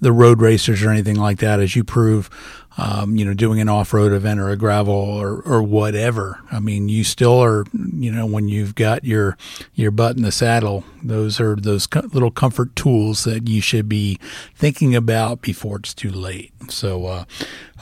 the 0.00 0.12
road 0.12 0.40
racers 0.40 0.82
or 0.82 0.90
anything 0.90 1.16
like 1.16 1.40
that, 1.40 1.60
as 1.60 1.76
you 1.76 1.84
prove 1.84 2.30
um, 2.78 3.16
you 3.16 3.24
know, 3.24 3.32
doing 3.32 3.60
an 3.60 3.68
off-road 3.68 4.12
event 4.12 4.38
or 4.38 4.50
a 4.50 4.56
gravel 4.56 4.94
or, 4.94 5.40
or 5.42 5.62
whatever. 5.62 6.40
I 6.52 6.60
mean, 6.60 6.88
you 6.88 7.04
still 7.04 7.42
are, 7.42 7.64
you 7.72 8.12
know, 8.12 8.26
when 8.26 8.48
you've 8.48 8.74
got 8.74 9.04
your 9.04 9.38
your 9.74 9.90
butt 9.90 10.16
in 10.16 10.22
the 10.22 10.32
saddle, 10.32 10.84
those 11.02 11.40
are 11.40 11.56
those 11.56 11.86
co- 11.86 12.08
little 12.12 12.30
comfort 12.30 12.76
tools 12.76 13.24
that 13.24 13.48
you 13.48 13.60
should 13.60 13.88
be 13.88 14.18
thinking 14.54 14.94
about 14.94 15.40
before 15.40 15.78
it's 15.78 15.94
too 15.94 16.10
late. 16.10 16.52
So, 16.68 17.06
uh, 17.06 17.24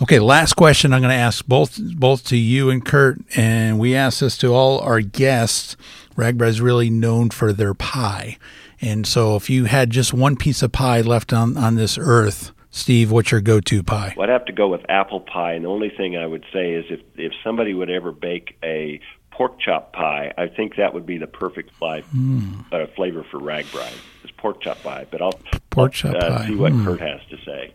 okay, 0.03 0.21
last 0.21 0.55
question 0.55 0.93
I'm 0.93 1.01
going 1.01 1.11
to 1.11 1.17
ask 1.17 1.45
both 1.47 1.79
both 1.97 2.25
to 2.27 2.37
you 2.37 2.71
and 2.71 2.85
Kurt, 2.85 3.19
and 3.37 3.79
we 3.79 3.97
ask 3.97 4.21
this 4.21 4.39
to 4.39 4.55
all 4.55 4.79
our 4.81 5.01
guests. 5.01 5.77
RAGBRAI 6.17 6.49
is 6.49 6.61
really 6.61 6.91
known 6.91 7.31
for 7.31 7.53
their 7.53 7.75
pie. 7.75 8.39
And 8.81 9.07
so, 9.07 9.35
if 9.35 9.51
you 9.51 9.65
had 9.65 9.91
just 9.91 10.15
one 10.15 10.37
piece 10.37 10.63
of 10.63 10.71
pie 10.71 11.01
left 11.01 11.33
on, 11.33 11.57
on 11.57 11.75
this 11.75 11.99
earth, 11.99 12.53
Steve, 12.75 13.13
what's 13.13 13.31
your 13.31 13.41
go-to 13.41 13.85
pie? 13.85 14.15
Well, 14.17 14.29
I'd 14.29 14.33
have 14.33 14.47
to 14.47 14.53
go 14.53 14.67
with 14.67 14.81
apple 14.89 15.21
pie, 15.21 15.53
and 15.53 15.65
the 15.65 15.69
only 15.69 15.91
thing 15.91 16.17
I 16.17 16.27
would 16.27 16.45
say 16.53 16.73
is 16.73 16.85
if 16.91 17.01
if 17.15 17.33
somebody 17.45 17.73
would 17.73 17.89
ever 17.89 18.11
bake 18.11 18.59
a 18.65 19.01
pork 19.31 19.61
chop 19.61 19.93
pie, 19.93 20.35
I 20.37 20.49
think 20.49 20.75
that 20.75 20.93
would 20.93 21.07
be 21.07 21.17
the 21.17 21.29
perfect 21.29 21.71
fly, 21.77 22.03
mm. 22.15 22.65
uh, 22.73 22.89
flavor 22.97 23.25
for 23.31 23.39
RAGBRAI. 23.39 23.93
Is 24.25 24.31
pork 24.33 24.61
chop 24.61 24.83
pie, 24.83 25.07
but 25.09 25.23
I'll, 25.23 25.39
pork 25.71 25.93
I'll, 26.05 26.13
chop 26.13 26.17
uh, 26.17 26.39
pie. 26.39 26.47
see 26.49 26.57
what 26.57 26.73
mm. 26.73 26.85
Kurt 26.85 27.01
has 27.01 27.21
to 27.31 27.37
say. 27.45 27.73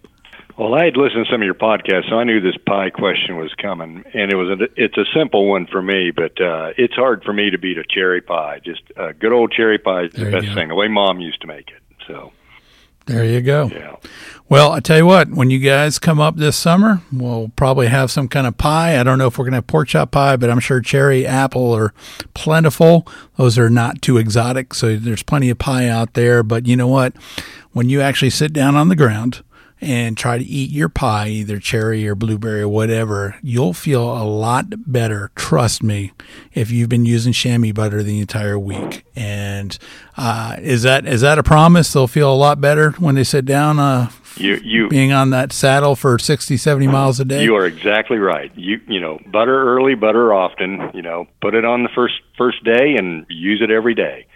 Well, 0.57 0.75
I 0.75 0.83
had 0.83 0.97
listened 0.97 1.25
to 1.25 1.31
some 1.31 1.41
of 1.41 1.45
your 1.45 1.53
podcasts, 1.53 2.09
so 2.09 2.19
I 2.19 2.25
knew 2.25 2.41
this 2.41 2.57
pie 2.67 2.89
question 2.89 3.37
was 3.37 3.53
coming, 3.53 4.03
and 4.13 4.33
it 4.33 4.35
was 4.35 4.59
a, 4.59 4.67
it's 4.75 4.97
a 4.97 5.05
simple 5.17 5.47
one 5.47 5.65
for 5.65 5.81
me, 5.81 6.11
but 6.11 6.41
uh, 6.41 6.73
it's 6.77 6.95
hard 6.95 7.23
for 7.23 7.31
me 7.31 7.51
to 7.51 7.57
beat 7.57 7.77
a 7.77 7.85
cherry 7.89 8.19
pie. 8.19 8.59
Just 8.65 8.81
a 8.97 9.13
good 9.13 9.31
old 9.31 9.53
cherry 9.53 9.79
pie 9.79 10.03
is 10.03 10.11
the 10.11 10.25
There 10.25 10.31
best 10.41 10.53
thing. 10.53 10.67
The 10.67 10.75
way 10.75 10.89
Mom 10.89 11.21
used 11.21 11.39
to 11.39 11.47
make 11.47 11.69
it. 11.69 11.81
So 12.05 12.33
There 13.09 13.25
you 13.25 13.41
go. 13.41 13.69
yeah. 13.73 13.95
Well, 14.49 14.71
I 14.71 14.81
tell 14.81 14.97
you 14.97 15.05
what, 15.07 15.29
when 15.31 15.49
you 15.49 15.57
guys 15.57 15.97
come 15.97 16.19
up 16.19 16.35
this 16.35 16.55
summer, 16.55 17.01
we'll 17.11 17.51
probably 17.55 17.87
have 17.87 18.11
some 18.11 18.27
kind 18.27 18.45
of 18.45 18.55
pie. 18.57 18.99
I 18.99 19.03
don't 19.03 19.17
know 19.17 19.25
if 19.25 19.39
we're 19.39 19.45
going 19.45 19.53
to 19.53 19.57
have 19.57 19.67
pork 19.67 19.87
chop 19.87 20.11
pie, 20.11 20.37
but 20.37 20.49
I'm 20.51 20.59
sure 20.59 20.79
cherry, 20.79 21.25
apple 21.25 21.71
are 21.75 21.91
plentiful. 22.35 23.07
Those 23.35 23.57
are 23.57 23.69
not 23.71 24.03
too 24.03 24.17
exotic, 24.17 24.75
so 24.75 24.95
there's 24.95 25.23
plenty 25.23 25.49
of 25.49 25.57
pie 25.57 25.87
out 25.87 26.13
there. 26.13 26.43
But 26.43 26.67
you 26.67 26.75
know 26.75 26.87
what? 26.87 27.15
When 27.71 27.89
you 27.89 27.99
actually 28.01 28.29
sit 28.29 28.53
down 28.53 28.75
on 28.75 28.89
the 28.89 28.95
ground 28.95 29.43
and 29.81 30.17
try 30.17 30.37
to 30.37 30.43
eat 30.43 30.71
your 30.71 30.89
pie, 30.89 31.29
either 31.29 31.59
cherry 31.59 32.07
or 32.07 32.15
blueberry 32.15 32.61
or 32.61 32.67
whatever, 32.67 33.35
you'll 33.41 33.73
feel 33.73 34.03
a 34.03 34.23
lot 34.23 34.65
better. 34.91 35.31
Trust 35.35 35.81
me, 35.83 36.11
if 36.53 36.69
you've 36.71 36.89
been 36.89 37.05
using 37.05 37.31
chamois 37.33 37.71
butter 37.71 38.03
the 38.03 38.19
entire 38.19 38.59
week. 38.59 39.05
And 39.15 39.77
uh, 40.17 40.57
is 40.59 40.83
that 40.83 41.05
is 41.05 41.21
that 41.21 41.39
a 41.39 41.43
promise? 41.43 41.93
They'll 41.93 42.07
feel 42.07 42.31
a 42.31 42.35
lot 42.35 42.59
better 42.59 42.91
when 42.91 43.15
they 43.15 43.23
sit 43.23 43.45
down. 43.45 43.79
Uh, 43.79 44.09
You 44.35 44.55
you 44.63 44.89
being 44.89 45.11
on 45.11 45.29
that 45.31 45.51
saddle 45.51 45.95
for 45.95 46.19
60, 46.19 46.55
70 46.57 46.87
miles 46.87 47.19
a 47.19 47.25
day. 47.25 47.43
You 47.43 47.55
are 47.55 47.65
exactly 47.65 48.17
right. 48.17 48.51
You 48.55 48.79
you 48.87 48.99
know, 48.99 49.19
butter 49.31 49.75
early, 49.75 49.95
butter 49.95 50.33
often. 50.33 50.91
You 50.93 51.01
know, 51.01 51.27
put 51.41 51.55
it 51.55 51.65
on 51.65 51.83
the 51.83 51.89
first 51.95 52.15
first 52.37 52.63
day 52.63 52.95
and 52.97 53.25
use 53.29 53.61
it 53.61 53.71
every 53.71 53.95
day. 53.95 54.27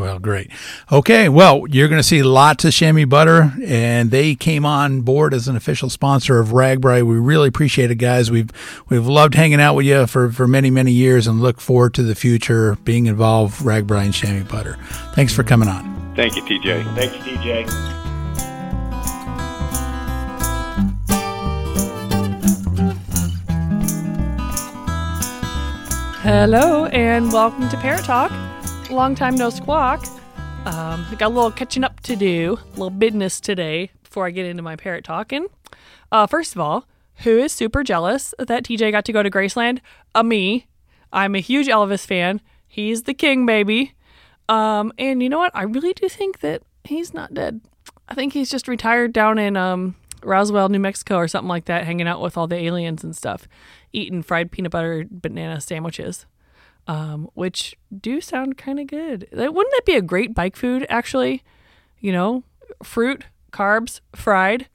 Well, 0.00 0.18
great. 0.18 0.50
Okay, 0.90 1.28
well, 1.28 1.64
you're 1.68 1.88
going 1.88 1.98
to 1.98 2.06
see 2.06 2.22
lots 2.22 2.64
of 2.64 2.72
chamois 2.72 3.04
butter, 3.04 3.52
and 3.62 4.10
they 4.10 4.34
came 4.34 4.64
on 4.64 5.02
board 5.02 5.34
as 5.34 5.46
an 5.46 5.56
official 5.56 5.90
sponsor 5.90 6.40
of 6.40 6.48
RAGBRAI. 6.48 7.02
We 7.02 7.16
really 7.16 7.48
appreciate 7.48 7.90
it, 7.90 7.96
guys. 7.96 8.30
We've 8.30 8.50
we've 8.88 9.06
loved 9.06 9.34
hanging 9.34 9.60
out 9.60 9.74
with 9.74 9.84
you 9.84 10.06
for, 10.06 10.32
for 10.32 10.48
many 10.48 10.70
many 10.70 10.92
years, 10.92 11.26
and 11.26 11.42
look 11.42 11.60
forward 11.60 11.92
to 11.94 12.02
the 12.02 12.14
future 12.14 12.76
being 12.76 13.06
involved 13.06 13.60
RAGBRAI 13.60 14.04
and 14.06 14.14
chamois 14.14 14.50
butter. 14.50 14.78
Thanks 15.14 15.34
for 15.34 15.42
coming 15.42 15.68
on. 15.68 16.14
Thank 16.16 16.34
you, 16.34 16.42
TJ. 16.42 16.94
Thanks, 16.94 17.14
DJ. 17.16 17.68
Hello 26.22 26.86
and 26.86 27.30
welcome 27.30 27.68
to 27.68 27.76
Parrot 27.76 28.04
Talk. 28.04 28.49
Long 28.90 29.14
time 29.14 29.36
no 29.36 29.50
squawk. 29.50 30.04
Um, 30.66 31.06
I 31.10 31.14
got 31.16 31.28
a 31.28 31.34
little 31.34 31.52
catching 31.52 31.84
up 31.84 32.00
to 32.00 32.16
do, 32.16 32.58
a 32.60 32.70
little 32.70 32.90
business 32.90 33.40
today 33.40 33.92
before 34.02 34.26
I 34.26 34.30
get 34.30 34.46
into 34.46 34.62
my 34.62 34.74
parrot 34.76 35.04
talking. 35.04 35.46
Uh, 36.10 36.26
first 36.26 36.54
of 36.54 36.60
all, 36.60 36.86
who 37.18 37.38
is 37.38 37.52
super 37.52 37.84
jealous 37.84 38.34
that 38.38 38.64
TJ 38.64 38.90
got 38.90 39.04
to 39.04 39.12
go 39.12 39.22
to 39.22 39.30
Graceland? 39.30 39.78
Uh, 40.14 40.24
me. 40.24 40.66
I'm 41.12 41.34
a 41.34 41.40
huge 41.40 41.68
Elvis 41.68 42.04
fan. 42.04 42.40
He's 42.66 43.04
the 43.04 43.14
king, 43.14 43.46
baby. 43.46 43.94
Um, 44.48 44.92
and 44.98 45.22
you 45.22 45.28
know 45.28 45.38
what? 45.38 45.54
I 45.54 45.62
really 45.62 45.92
do 45.92 46.08
think 46.08 46.40
that 46.40 46.62
he's 46.82 47.14
not 47.14 47.32
dead. 47.32 47.60
I 48.08 48.14
think 48.14 48.32
he's 48.32 48.50
just 48.50 48.66
retired 48.66 49.12
down 49.12 49.38
in 49.38 49.56
um, 49.56 49.94
Roswell, 50.24 50.68
New 50.68 50.80
Mexico, 50.80 51.16
or 51.16 51.28
something 51.28 51.48
like 51.48 51.66
that, 51.66 51.84
hanging 51.84 52.08
out 52.08 52.20
with 52.20 52.36
all 52.36 52.48
the 52.48 52.56
aliens 52.56 53.04
and 53.04 53.16
stuff, 53.16 53.46
eating 53.92 54.22
fried 54.22 54.50
peanut 54.50 54.72
butter 54.72 55.06
banana 55.08 55.60
sandwiches, 55.60 56.26
um, 56.90 57.30
which 57.34 57.76
do 57.96 58.20
sound 58.20 58.58
kind 58.58 58.80
of 58.80 58.88
good. 58.88 59.28
Wouldn't 59.30 59.54
that 59.54 59.86
be 59.86 59.94
a 59.94 60.02
great 60.02 60.34
bike 60.34 60.56
food, 60.56 60.84
actually? 60.88 61.44
You 62.00 62.10
know, 62.10 62.42
fruit, 62.82 63.26
carbs, 63.52 64.00
fried, 64.16 64.66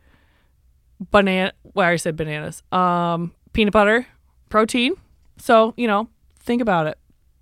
banana. 1.12 1.52
Well, 1.74 1.90
I 1.90 1.98
said 1.98 2.16
bananas. 2.16 2.64
Um, 2.72 3.34
peanut 3.52 3.74
butter, 3.74 4.08
protein. 4.48 4.94
So 5.38 5.74
you 5.76 5.88
know, 5.88 6.08
think 6.40 6.62
about 6.62 6.88
it, 6.88 6.98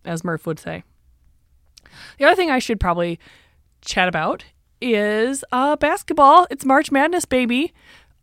as 0.05 0.24
Murph 0.24 0.47
would 0.47 0.59
say. 0.59 0.84
The 2.17 2.26
other 2.26 2.36
thing 2.36 2.49
I 2.49 2.57
should 2.57 2.80
probably 2.80 3.19
chat 3.82 4.07
about 4.07 4.43
is 4.82 5.45
uh, 5.51 5.76
basketball. 5.76 6.47
It's 6.49 6.65
March 6.65 6.91
Madness, 6.91 7.26
baby. 7.26 7.74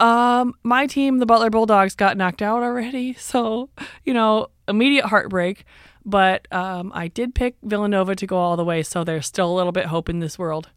Um, 0.01 0.55
my 0.65 0.89
team, 0.89 1.19
the 1.19 1.27
Butler 1.27 1.51
Bulldogs, 1.51 1.95
got 1.95 2.17
knocked 2.17 2.43
out 2.43 2.65
already, 2.65 3.13
so 3.19 3.71
you 4.05 4.13
know, 4.13 4.49
immediate 4.67 5.07
heartbreak. 5.07 5.65
But 6.11 6.53
um, 6.53 6.91
I 6.95 7.09
did 7.09 7.35
pick 7.35 7.57
Villanova 7.63 8.17
to 8.17 8.27
go 8.27 8.37
all 8.37 8.57
the 8.57 8.65
way, 8.65 8.83
so 8.83 9.05
there's 9.05 9.27
still 9.27 9.51
a 9.51 9.55
little 9.55 9.73
bit 9.73 9.87
hope 9.87 10.09
in 10.09 10.19
this 10.19 10.39
world. 10.39 10.69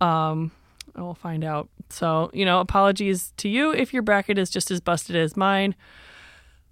Um, 0.00 0.50
we'll 0.96 1.14
find 1.14 1.44
out. 1.44 1.68
So 1.88 2.30
you 2.34 2.44
know, 2.44 2.60
apologies 2.60 3.32
to 3.38 3.48
you 3.48 3.72
if 3.72 3.92
your 3.92 4.02
bracket 4.02 4.38
is 4.38 4.50
just 4.50 4.70
as 4.70 4.80
busted 4.80 5.14
as 5.14 5.36
mine. 5.36 5.74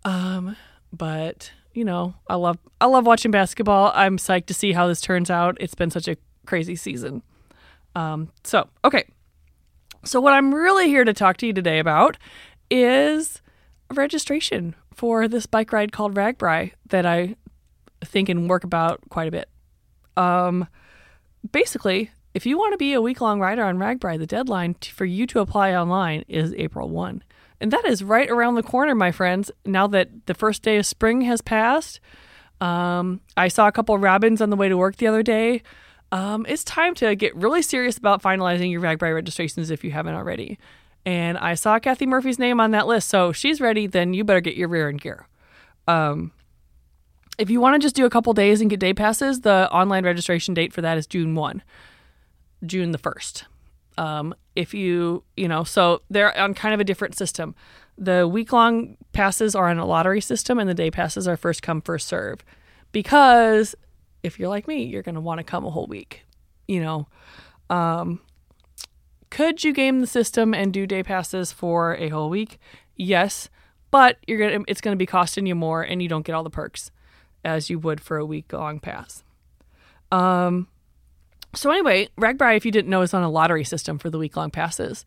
Um, 0.04 0.56
but 0.92 1.52
you 1.72 1.84
know, 1.84 2.14
I 2.28 2.34
love 2.34 2.58
I 2.80 2.86
love 2.86 3.06
watching 3.06 3.30
basketball. 3.30 3.92
I'm 3.94 4.16
psyched 4.16 4.46
to 4.46 4.54
see 4.54 4.72
how 4.72 4.88
this 4.88 5.00
turns 5.00 5.30
out. 5.30 5.56
It's 5.61 5.74
been 5.74 5.90
such 5.90 6.08
a 6.08 6.16
crazy 6.46 6.76
season. 6.76 7.22
Um, 7.94 8.30
so 8.44 8.68
okay. 8.84 9.04
So 10.04 10.20
what 10.20 10.32
I'm 10.32 10.54
really 10.54 10.88
here 10.88 11.04
to 11.04 11.12
talk 11.12 11.36
to 11.38 11.46
you 11.46 11.52
today 11.52 11.78
about 11.78 12.16
is 12.70 13.42
registration 13.94 14.74
for 14.94 15.28
this 15.28 15.46
bike 15.46 15.72
ride 15.72 15.92
called 15.92 16.14
RAGBRAI 16.14 16.72
that 16.88 17.04
I 17.04 17.36
think 18.05 18.28
and 18.28 18.48
work 18.48 18.64
about 18.64 19.01
quite 19.09 19.28
a 19.28 19.30
bit. 19.30 19.48
Um, 20.16 20.66
basically, 21.53 22.11
if 22.34 22.46
you 22.46 22.59
want 22.59 22.72
to 22.72 22.78
be 22.78 22.92
a 22.92 23.01
week 23.01 23.20
long 23.20 23.40
rider 23.40 23.64
on 23.64 23.78
RAGBRAI, 23.78 24.18
the 24.18 24.26
deadline 24.26 24.74
t- 24.74 24.90
for 24.90 25.05
you 25.05 25.26
to 25.28 25.40
apply 25.40 25.74
online 25.74 26.24
is 26.28 26.55
April 26.55 26.88
1. 26.88 27.24
And 27.61 27.70
that 27.72 27.84
is 27.84 28.03
right 28.03 28.30
around 28.30 28.55
the 28.55 28.62
corner, 28.62 28.94
my 28.94 29.12
friends. 29.12 29.51
Now 29.66 29.86
that 29.88 30.26
the 30.26 30.34
first 30.34 30.62
day 30.62 30.76
of 30.76 30.86
spring 30.86 31.22
has 31.22 31.42
passed, 31.42 32.01
um, 32.61 33.20
I 33.36 33.48
saw 33.48 33.68
a 33.68 33.72
couple 33.72 33.94
of 33.94 34.03
robins 34.03 34.40
on 34.40 34.51
the 34.51 34.57
way 34.57 34.68
to 34.68 34.76
work 34.76 34.96
the 34.96 35.07
other 35.07 35.22
day. 35.22 35.62
Um, 36.12 36.46
it's 36.48 36.64
time 36.64 36.94
to 36.96 37.14
get 37.14 37.34
really 37.36 37.62
serious 37.62 37.98
about 37.98 38.22
finalizing 38.22 38.70
your 38.70 38.80
RAGBRAI 38.80 39.14
registrations 39.14 39.70
if 39.70 39.84
you 39.84 39.90
haven't 39.90 40.14
already. 40.14 40.59
And 41.07 41.38
I 41.38 41.55
saw 41.55 41.78
Kathy 41.78 42.07
Murphy's 42.07 42.38
name 42.38 42.61
on 42.61 42.72
that 42.72 42.86
list, 42.86 43.09
so 43.09 43.32
she's 43.32 43.61
ready. 43.61 43.86
Then 43.86 44.12
you 44.12 44.24
better 44.24 44.40
get 44.40 44.57
your 44.57 44.68
rear 44.68 44.88
in 44.88 44.96
gear. 44.96 45.26
Um, 45.88 46.32
if 47.39 47.51
you 47.51 47.61
want 47.61 47.74
to 47.74 47.85
just 47.85 47.97
do 47.97 48.05
a 48.05 48.11
couple 48.11 48.33
days 48.33 48.61
and 48.61 48.68
get 48.68 48.81
day 48.81 48.95
passes, 48.95 49.41
the 49.41 49.70
online 49.72 50.05
registration 50.05 50.55
date 50.55 50.72
for 50.72 50.83
that 50.83 50.99
is 50.99 51.07
June 51.07 51.35
1, 51.35 51.62
June 52.66 52.91
the 52.91 52.99
1st. 52.99 53.45
Um, 53.99 54.35
if 54.57 54.74
you, 54.74 55.24
you 55.37 55.49
know, 55.49 55.64
so 55.64 56.03
they're 56.11 56.37
on 56.39 56.55
kind 56.55 56.74
of 56.74 56.81
a 56.81 56.85
different 56.85 57.16
system. 57.16 57.55
The 57.99 58.26
week 58.26 58.53
long 58.53 58.97
passes 59.12 59.55
are 59.55 59.68
on 59.68 59.78
a 59.78 59.87
lottery 59.87 60.20
system, 60.20 60.59
and 60.59 60.68
the 60.68 60.74
day 60.74 60.91
passes 60.91 61.28
are 61.28 61.37
first 61.37 61.62
come, 61.62 61.81
first 61.81 62.09
serve. 62.09 62.45
Because 62.93 63.74
if 64.22 64.39
you're 64.39 64.49
like 64.49 64.66
me, 64.66 64.85
you're 64.85 65.03
going 65.03 65.14
to 65.14 65.20
want 65.20 65.39
to 65.39 65.45
come 65.45 65.64
a 65.64 65.70
whole 65.70 65.87
week, 65.87 66.24
you 66.66 66.81
know. 66.81 67.09
Um, 67.68 68.20
could 69.31 69.62
you 69.62 69.72
game 69.72 70.01
the 70.01 70.07
system 70.07 70.55
and 70.55 70.72
do 70.72 70.87
day 70.87 71.03
passes 71.03 71.53
for 71.53 71.95
a 71.97 72.09
whole 72.09 72.28
week? 72.28 72.59
Yes, 72.97 73.49
but 73.91 74.18
you're 74.26 74.39
gonna 74.39 74.64
it's 74.66 74.81
gonna 74.81 74.97
be 74.97 75.07
costing 75.07 75.47
you 75.47 75.55
more, 75.55 75.83
and 75.83 76.03
you 76.03 76.09
don't 76.09 76.26
get 76.26 76.35
all 76.35 76.43
the 76.43 76.51
perks 76.51 76.91
as 77.45 77.70
you 77.70 77.78
would 77.78 78.01
for 78.01 78.16
a 78.16 78.26
week 78.26 78.53
long 78.53 78.80
pass. 78.80 79.22
Um, 80.12 80.68
so 81.55 81.70
anyway, 81.70 82.09
RAGBRAI, 82.16 82.57
if 82.57 82.64
you 82.64 82.70
didn't 82.70 82.91
know, 82.91 83.03
is 83.03 83.14
on 83.14 83.22
a 83.22 83.30
lottery 83.30 83.64
system 83.64 83.99
for 83.99 84.11
the 84.11 84.18
week 84.18 84.36
long 84.36 84.51
passes. 84.51 85.05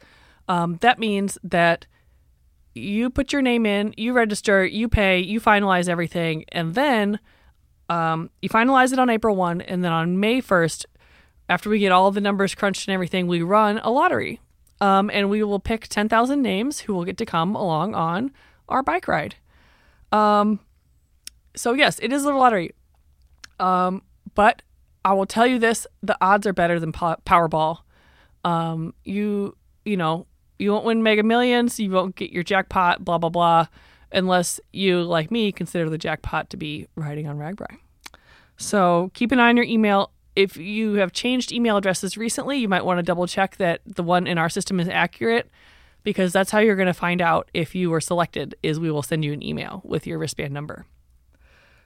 Um, 0.47 0.77
that 0.81 0.99
means 0.99 1.37
that 1.43 1.85
you 2.75 3.09
put 3.09 3.31
your 3.31 3.41
name 3.41 3.65
in, 3.65 3.93
you 3.97 4.13
register, 4.13 4.65
you 4.65 4.89
pay, 4.89 5.19
you 5.19 5.39
finalize 5.39 5.87
everything, 5.87 6.43
and 6.49 6.75
then 6.75 7.19
um, 7.89 8.29
you 8.41 8.49
finalize 8.49 8.91
it 8.91 8.99
on 8.99 9.09
April 9.09 9.35
1, 9.35 9.61
and 9.61 9.83
then 9.83 9.91
on 9.91 10.19
May 10.19 10.41
1st, 10.41 10.85
after 11.49 11.69
we 11.69 11.79
get 11.79 11.91
all 11.91 12.11
the 12.11 12.21
numbers 12.21 12.55
crunched 12.55 12.87
and 12.87 12.93
everything, 12.93 13.27
we 13.27 13.41
run 13.41 13.79
a 13.83 13.89
lottery. 13.89 14.39
Um, 14.81 15.09
and 15.13 15.29
we 15.29 15.43
will 15.43 15.59
pick 15.59 15.87
10,000 15.87 16.41
names 16.41 16.81
who 16.81 16.93
will 16.93 17.05
get 17.05 17.17
to 17.17 17.25
come 17.25 17.55
along 17.55 17.95
on 17.95 18.31
our 18.67 18.83
bike 18.83 19.07
ride. 19.07 19.35
Um, 20.11 20.59
so, 21.55 21.73
yes, 21.73 21.99
it 22.01 22.11
is 22.11 22.23
a 22.25 22.33
lottery. 22.33 22.71
Um, 23.59 24.01
but 24.35 24.61
I 25.05 25.13
will 25.13 25.25
tell 25.25 25.45
you 25.45 25.59
this 25.59 25.85
the 26.01 26.17
odds 26.21 26.47
are 26.47 26.53
better 26.53 26.79
than 26.79 26.91
po- 26.91 27.17
Powerball. 27.25 27.79
Um, 28.43 28.93
you, 29.03 29.55
you 29.85 29.97
know, 29.97 30.27
you 30.59 30.71
won't 30.71 30.85
win 30.85 31.03
mega 31.03 31.23
millions, 31.23 31.79
you 31.79 31.91
won't 31.91 32.15
get 32.15 32.31
your 32.31 32.43
jackpot, 32.43 33.03
blah, 33.03 33.17
blah, 33.17 33.29
blah, 33.29 33.67
unless 34.11 34.59
you, 34.71 35.03
like 35.03 35.31
me, 35.31 35.51
consider 35.51 35.89
the 35.89 35.97
jackpot 35.97 36.49
to 36.51 36.57
be 36.57 36.87
riding 36.95 37.27
on 37.27 37.37
RAGBRAI. 37.37 37.77
So 38.57 39.11
keep 39.13 39.31
an 39.31 39.39
eye 39.39 39.49
on 39.49 39.57
your 39.57 39.65
email. 39.65 40.11
If 40.35 40.57
you 40.57 40.93
have 40.93 41.11
changed 41.11 41.51
email 41.51 41.77
addresses 41.77 42.17
recently, 42.17 42.57
you 42.57 42.67
might 42.67 42.85
want 42.85 42.97
to 42.97 43.03
double 43.03 43.27
check 43.27 43.57
that 43.57 43.81
the 43.85 44.03
one 44.03 44.25
in 44.25 44.37
our 44.37 44.49
system 44.49 44.79
is 44.79 44.87
accurate 44.89 45.49
because 46.03 46.33
that's 46.33 46.51
how 46.51 46.59
you're 46.59 46.75
going 46.75 46.87
to 46.87 46.93
find 46.93 47.21
out 47.21 47.49
if 47.53 47.75
you 47.75 47.89
were 47.89 48.01
selected 48.01 48.55
is 48.63 48.79
we 48.79 48.91
will 48.91 49.03
send 49.03 49.23
you 49.23 49.33
an 49.33 49.43
email 49.43 49.81
with 49.83 50.07
your 50.07 50.17
wristband 50.17 50.53
number. 50.53 50.85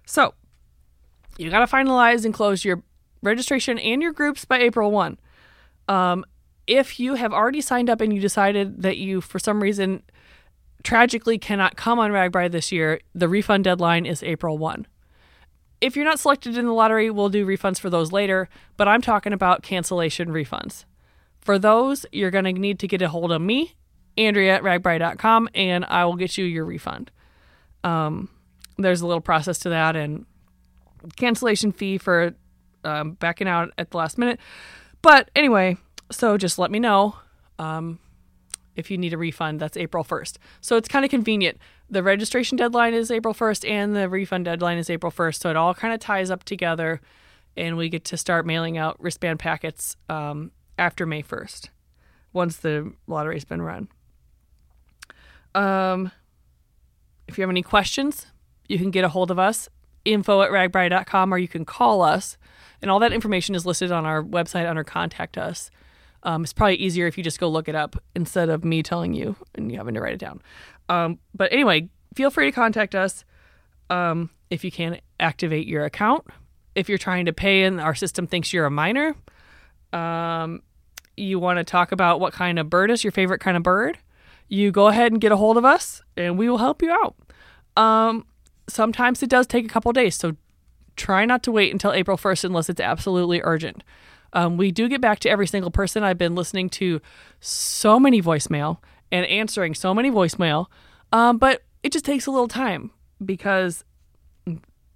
So, 0.08 0.34
you 1.38 1.51
got 1.51 1.60
to 1.60 1.76
finalize 1.76 2.24
and 2.24 2.34
close 2.34 2.64
your 2.64 2.82
registration 3.22 3.78
and 3.78 4.01
your 4.01 4.14
groups 4.14 4.45
by 4.45 4.60
April 4.60 4.89
1. 4.89 5.20
Um, 5.89 6.26
if 6.66 6.97
you 6.99 7.16
have 7.16 7.34
already 7.34 7.60
signed 7.60 7.89
up 7.89 7.99
and 7.99 8.14
you 8.14 8.22
decided 8.22 8.82
that 8.84 8.97
you, 8.97 9.20
for 9.20 9.38
some 9.38 9.62
reason, 9.62 10.01
tragically 10.82 11.38
cannot 11.38 11.76
come 11.76 11.99
on 11.99 12.12
RAGBRAI 12.12 12.49
this 12.49 12.72
year, 12.72 13.01
the 13.14 13.28
refund 13.28 13.66
deadline 13.66 14.05
is 14.05 14.24
April 14.24 14.58
1. 14.58 14.88
If 15.82 15.95
you're 15.95 16.05
not 16.05 16.20
selected 16.20 16.58
in 16.58 16.66
the 16.66 16.74
lottery, 16.74 17.12
we'll 17.12 17.30
do 17.30 17.45
refunds 17.45 17.78
for 17.78 17.89
those 17.89 18.14
later, 18.14 18.47
but 18.78 18.88
I'm 18.88 19.01
talking 19.01 19.34
about 19.34 19.62
cancellation 19.62 20.30
refunds. 20.30 20.86
For 21.41 21.60
those, 21.60 22.05
you're 22.14 22.32
going 22.32 22.45
to 22.45 22.53
need 22.53 22.80
to 22.80 22.88
get 22.88 23.01
a 23.01 23.10
hold 23.10 23.34
of 23.34 23.41
me, 23.41 23.76
Andrea 24.18 24.55
at 24.55 24.64
ragbrai.com, 24.64 25.49
and 25.53 25.84
I 25.86 26.05
will 26.05 26.16
get 26.16 26.38
you 26.38 26.45
your 26.45 26.66
refund. 26.66 27.12
Um, 27.84 28.30
there's 28.78 29.01
a 29.01 29.07
little 29.07 29.21
process 29.21 29.59
to 29.59 29.69
that 29.69 29.95
and 29.95 30.25
cancellation 31.15 31.71
fee 31.71 31.97
for 31.97 32.34
um, 32.84 33.13
backing 33.13 33.47
out 33.47 33.71
at 33.78 33.91
the 33.91 33.97
last 33.97 34.17
minute. 34.17 34.39
But 35.01 35.30
anyway, 35.36 35.78
so 36.11 36.38
just 36.38 36.57
let 36.59 36.71
me 36.71 36.80
know 36.80 37.15
um, 37.59 37.99
if 38.75 38.89
you 38.91 38.97
need 38.97 39.13
a 39.13 39.17
refund. 39.17 39.59
That's 39.59 39.78
April 39.78 40.03
1st. 40.03 40.38
So 40.61 40.78
it's 40.78 40.88
kind 40.88 41.05
of 41.05 41.11
convenient. 41.11 41.57
The 41.89 42.03
registration 42.03 42.57
deadline 42.57 42.93
is 42.93 43.11
April 43.11 43.34
1st 43.34 43.69
and 43.69 43.95
the 43.95 44.09
refund 44.09 44.45
deadline 44.45 44.78
is 44.78 44.89
April 44.89 45.11
1st. 45.11 45.41
So 45.41 45.49
it 45.49 45.55
all 45.55 45.73
kind 45.73 45.93
of 45.93 45.99
ties 45.99 46.30
up 46.30 46.43
together 46.43 47.01
and 47.55 47.78
we 47.78 47.89
get 47.89 48.05
to 48.05 48.17
start 48.17 48.45
mailing 48.45 48.78
out 48.78 48.95
wristband 48.99 49.39
packets 49.39 49.95
um, 50.09 50.51
after 50.78 51.05
May 51.05 51.23
1st 51.23 51.69
once 52.34 52.57
the 52.57 52.93
lottery's 53.07 53.45
been 53.45 53.61
run. 53.61 53.88
Um, 55.55 56.11
if 57.28 57.38
you 57.38 57.41
have 57.41 57.49
any 57.49 57.63
questions, 57.63 58.28
you 58.68 58.78
can 58.78 58.91
get 58.91 59.03
a 59.03 59.09
hold 59.09 59.32
of 59.32 59.39
us, 59.39 59.70
info 60.05 60.41
at 60.41 60.51
ragbrai.com, 60.51 61.34
or 61.34 61.38
you 61.38 61.47
can 61.47 61.65
call 61.65 62.01
us. 62.01 62.38
And 62.82 62.91
all 62.91 62.99
that 62.99 63.13
information 63.13 63.55
is 63.55 63.65
listed 63.65 63.91
on 63.91 64.05
our 64.05 64.24
website 64.24 64.70
under 64.70 64.84
Contact 64.84 65.38
Us. 65.38 65.72
Um, 66.24 66.43
it's 66.43 66.53
probably 66.53 66.76
easier 66.76 67.07
if 67.07 67.18
you 67.18 67.24
just 67.24 67.39
go 67.39 67.47
look 67.47 67.68
it 67.68 67.76
up 67.76 67.95
instead 68.15 68.49
of 68.49 68.65
me 68.65 68.84
telling 68.84 69.13
you 69.13 69.36
and 69.55 69.72
you 69.72 69.78
having 69.78 69.93
to 69.95 70.01
write 70.01 70.13
it 70.13 70.20
down. 70.20 70.41
Um, 70.89 71.20
but 71.34 71.51
anyway, 71.51 71.89
feel 72.15 72.30
free 72.30 72.45
to 72.45 72.51
contact 72.51 72.95
us 72.95 73.24
um, 73.89 74.30
if 74.49 74.63
you 74.63 74.72
can 74.72 74.99
activate 75.20 75.68
your 75.68 75.86
account. 75.86 76.26
If 76.76 76.89
you're 76.89 76.97
trying 76.97 77.26
to 77.26 77.34
pay 77.34 77.63
and 77.63 77.82
our 77.82 77.95
system 77.95 78.28
thinks 78.28 78.53
you're 78.53 78.65
a 78.65 78.72
minor, 78.72 79.15
um, 79.93 80.61
you 81.15 81.39
want 81.39 81.57
to 81.57 81.63
talk 81.63 81.91
about 81.91 82.20
what 82.20 82.34
kind 82.34 82.59
of 82.59 82.70
bird 82.70 82.91
is 82.91 83.03
your 83.03 83.11
favorite 83.11 83.39
kind 83.39 83.57
of 83.57 83.63
bird, 83.63 83.97
you 84.47 84.72
go 84.72 84.88
ahead 84.88 85.11
and 85.11 85.20
get 85.20 85.32
a 85.32 85.38
hold 85.38 85.57
of 85.57 85.65
us 85.65 86.01
and 86.15 86.38
we 86.38 86.49
will 86.49 86.59
help 86.59 86.82
you 86.82 86.91
out. 86.91 87.15
Sometimes 88.70 89.24
it 89.24 89.30
does 89.30 89.47
take 89.47 89.65
a 89.65 89.70
couple 89.70 89.91
days, 89.93 90.15
so 90.15 90.36
try 90.95 91.26
not 91.26 91.43
to 91.43 91.51
wait 91.51 91.72
until 91.72 91.93
April 91.93 92.18
1st 92.18 92.45
unless 92.45 92.70
it's 92.70 92.82
absolutely 92.82 93.41
urgent. 93.43 93.84
Um, 94.34 94.57
we 94.57 94.72
do 94.72 94.89
get 94.89 94.99
back 94.99 95.20
to 95.20 95.30
every 95.30 95.47
single 95.47 95.72
person. 95.72 96.03
I've 96.03 96.18
been 96.18 96.36
listening 96.36 96.70
to 96.72 97.01
so 97.39 97.99
many 97.99 98.22
voicemail 98.22 98.80
and 99.11 99.26
answering 99.26 99.74
so 99.74 99.93
many 99.93 100.11
voicemail, 100.11 100.68
um, 101.13 101.38
but 101.38 101.63
it 101.82 101.93
just 101.93 102.05
takes 102.05 102.26
a 102.26 102.32
little 102.32 102.47
time 102.49 102.91
because 103.24 103.86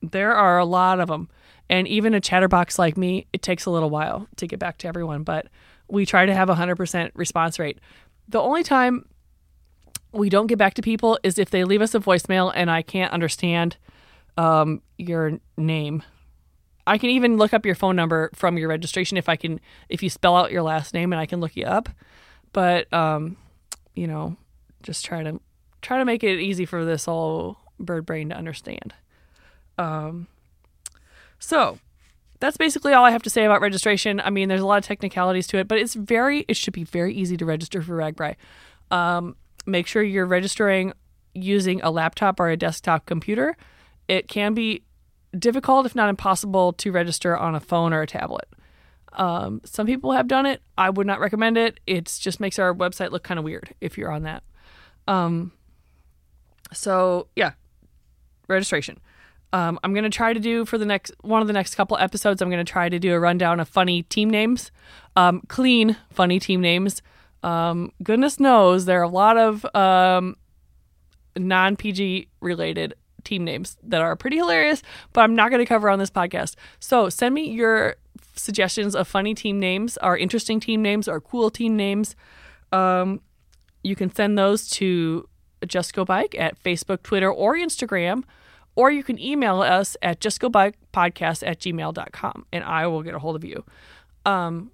there 0.02 0.34
are 0.34 0.58
a 0.58 0.66
lot 0.66 1.00
of 1.00 1.08
them. 1.08 1.30
And 1.70 1.88
even 1.88 2.14
a 2.14 2.20
chatterbox 2.20 2.78
like 2.78 2.98
me, 2.98 3.28
it 3.32 3.42
takes 3.42 3.66
a 3.66 3.72
little 3.72 3.90
while 3.90 4.28
to 4.36 4.48
get 4.48 4.60
back 4.60 4.78
to 4.80 4.88
everyone, 4.88 5.24
but 5.24 5.48
we 5.88 6.06
try 6.06 6.26
to 6.26 6.34
have 6.34 6.50
a 6.50 6.56
100% 6.56 7.12
response 7.16 7.60
rate. 7.60 7.80
The 8.28 8.42
only 8.42 8.64
time 8.64 9.06
we 10.12 10.30
don't 10.30 10.48
get 10.48 10.58
back 10.58 10.74
to 10.76 10.82
people 10.82 11.18
is 11.24 11.38
if 11.38 11.50
they 11.50 11.64
leave 11.64 11.82
us 11.82 11.96
a 11.96 12.00
voicemail 12.00 12.52
and 12.54 12.70
I 12.70 12.82
can't 12.82 13.14
understand 13.14 13.78
um, 14.38 14.82
your 14.98 15.40
name. 15.58 16.04
I 16.86 16.98
can 16.98 17.10
even 17.12 17.38
look 17.38 17.54
up 17.54 17.66
your 17.66 17.76
phone 17.76 17.96
number 17.96 18.32
from 18.34 18.58
your 18.58 18.68
registration 18.68 19.18
if 19.18 19.30
I 19.30 19.36
can 19.36 19.60
if 19.88 20.02
you 20.02 20.10
spell 20.10 20.36
out 20.36 20.52
your 20.52 20.64
last 20.64 20.94
name 20.94 21.14
and 21.14 21.20
I 21.20 21.26
can 21.26 21.40
look 21.40 21.56
you 21.56 21.66
up. 21.66 21.90
But 22.54 22.92
um, 22.94 23.38
you 23.94 24.08
know, 24.08 24.36
just 24.84 25.06
try 25.06 25.24
to 25.24 25.40
try 25.82 26.00
to 26.00 26.06
make 26.06 26.24
it 26.24 26.40
easy 26.40 26.66
for 26.66 26.84
this 26.84 27.08
old 27.08 27.58
bird 27.80 28.06
brain 28.06 28.30
to 28.30 28.36
understand. 28.36 28.94
Um, 29.78 30.28
so 31.40 31.80
that's 32.40 32.58
basically 32.58 32.94
all 32.94 33.06
I 33.06 33.12
have 33.12 33.24
to 33.24 33.30
say 33.30 33.46
about 33.46 33.62
registration. 33.62 34.20
I 34.20 34.30
mean, 34.30 34.50
there's 34.50 34.62
a 34.62 34.66
lot 34.66 34.80
of 34.80 34.84
technicalities 34.84 35.48
to 35.48 35.58
it, 35.58 35.68
but 35.68 35.78
it's 35.78 35.94
very 35.94 36.46
it 36.48 36.58
should 36.58 36.74
be 36.74 36.84
very 36.84 37.14
easy 37.14 37.38
to 37.38 37.46
register 37.46 37.82
for 37.82 37.96
RAGBRAI. 37.96 38.36
Um, 38.90 39.36
make 39.66 39.88
sure 39.88 40.04
you're 40.04 40.26
registering 40.26 40.94
using 41.34 41.82
a 41.82 41.92
laptop 41.92 42.40
or 42.40 42.50
a 42.50 42.58
desktop 42.58 43.06
computer. 43.06 43.56
It 44.08 44.28
can 44.28 44.54
be 44.54 44.84
difficult, 45.38 45.86
if 45.86 45.96
not 45.96 46.10
impossible, 46.10 46.74
to 46.74 46.92
register 46.92 47.38
on 47.38 47.56
a 47.56 47.60
phone 47.60 47.94
or 47.94 48.02
a 48.02 48.08
tablet. 48.08 48.48
Um, 49.14 49.62
some 49.66 49.86
people 49.86 50.12
have 50.14 50.28
done 50.28 50.46
it. 50.46 50.62
I 50.78 50.90
would 50.90 51.08
not 51.08 51.20
recommend 51.20 51.58
it. 51.58 51.80
It 51.86 52.06
just 52.20 52.40
makes 52.40 52.60
our 52.60 52.74
website 52.74 53.12
look 53.12 53.24
kind 53.24 53.38
of 53.38 53.44
weird 53.44 53.74
if 53.82 53.98
you're 53.98 54.12
on 54.12 54.24
that. 54.24 54.44
Um, 55.08 55.52
so 56.74 57.28
yeah, 57.36 57.52
registration. 58.48 59.00
Um, 59.54 59.80
I'm 59.84 59.94
gonna 59.94 60.10
try 60.10 60.32
to 60.32 60.40
do 60.40 60.64
for 60.64 60.78
the 60.78 60.86
next 60.86 61.12
one 61.22 61.42
of 61.42 61.48
the 61.48 61.54
next 61.54 61.76
couple 61.76 61.98
episodes. 61.98 62.42
I'm 62.42 62.50
gonna 62.50 62.64
try 62.64 62.88
to 62.88 63.00
do 63.00 63.14
a 63.14 63.20
rundown 63.20 63.60
of 63.60 63.68
funny 63.68 64.04
team 64.04 64.30
names, 64.30 64.72
um, 65.18 65.42
clean 65.50 65.98
funny 66.10 66.40
team 66.40 66.62
names. 66.62 67.02
Um, 67.44 67.92
goodness 68.04 68.40
knows 68.40 68.86
there 68.86 69.00
are 69.00 69.04
a 69.04 69.10
lot 69.10 69.38
of 69.38 69.66
um, 69.76 70.36
non 71.36 71.76
PG 71.76 72.28
related 72.40 72.94
team 73.24 73.44
names 73.44 73.78
that 73.84 74.02
are 74.02 74.16
pretty 74.16 74.38
hilarious, 74.38 74.82
but 75.14 75.22
I'm 75.22 75.36
not 75.36 75.50
going 75.50 75.60
to 75.60 75.66
cover 75.66 75.90
on 75.90 76.00
this 76.00 76.12
podcast. 76.12 76.56
So 76.80 77.10
send 77.10 77.36
me 77.36 77.50
your 77.50 77.96
suggestions 78.36 78.96
of 78.96 79.08
funny 79.08 79.34
team 79.34 79.60
names, 79.60 79.98
or 80.02 80.18
interesting 80.18 80.60
team 80.60 80.82
names, 80.82 81.08
or 81.08 81.22
cool 81.22 81.50
team 81.50 81.76
names. 81.76 82.16
Um, 82.72 83.22
you 83.84 83.96
can 83.96 84.14
send 84.14 84.38
those 84.38 84.70
to 84.72 85.28
Just 85.66 85.94
Go 85.94 86.06
Bike 86.06 86.36
at 86.38 86.62
Facebook, 86.64 87.04
Twitter, 87.04 87.32
or 87.32 87.56
Instagram, 87.56 88.24
or 88.76 88.92
you 88.92 89.04
can 89.04 89.20
email 89.20 89.62
us 89.62 89.98
at 90.02 90.20
justgobikepodcast 90.20 91.46
at 91.46 91.60
gmail.com 91.60 92.46
and 92.54 92.64
I 92.64 92.88
will 92.88 93.04
get 93.04 93.14
a 93.14 93.20
hold 93.20 93.36
of 93.36 93.44
you. 93.44 93.66
Um, 94.26 94.72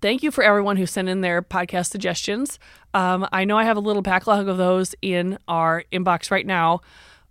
thank 0.00 0.22
you 0.22 0.30
for 0.30 0.42
everyone 0.42 0.76
who 0.76 0.86
sent 0.86 1.08
in 1.08 1.20
their 1.20 1.42
podcast 1.42 1.90
suggestions. 1.90 2.58
Um, 2.94 3.26
I 3.32 3.44
know 3.44 3.58
I 3.58 3.64
have 3.64 3.76
a 3.76 3.80
little 3.80 4.02
backlog 4.02 4.48
of 4.48 4.56
those 4.56 4.94
in 5.02 5.38
our 5.48 5.84
inbox 5.92 6.30
right 6.30 6.46
now. 6.46 6.80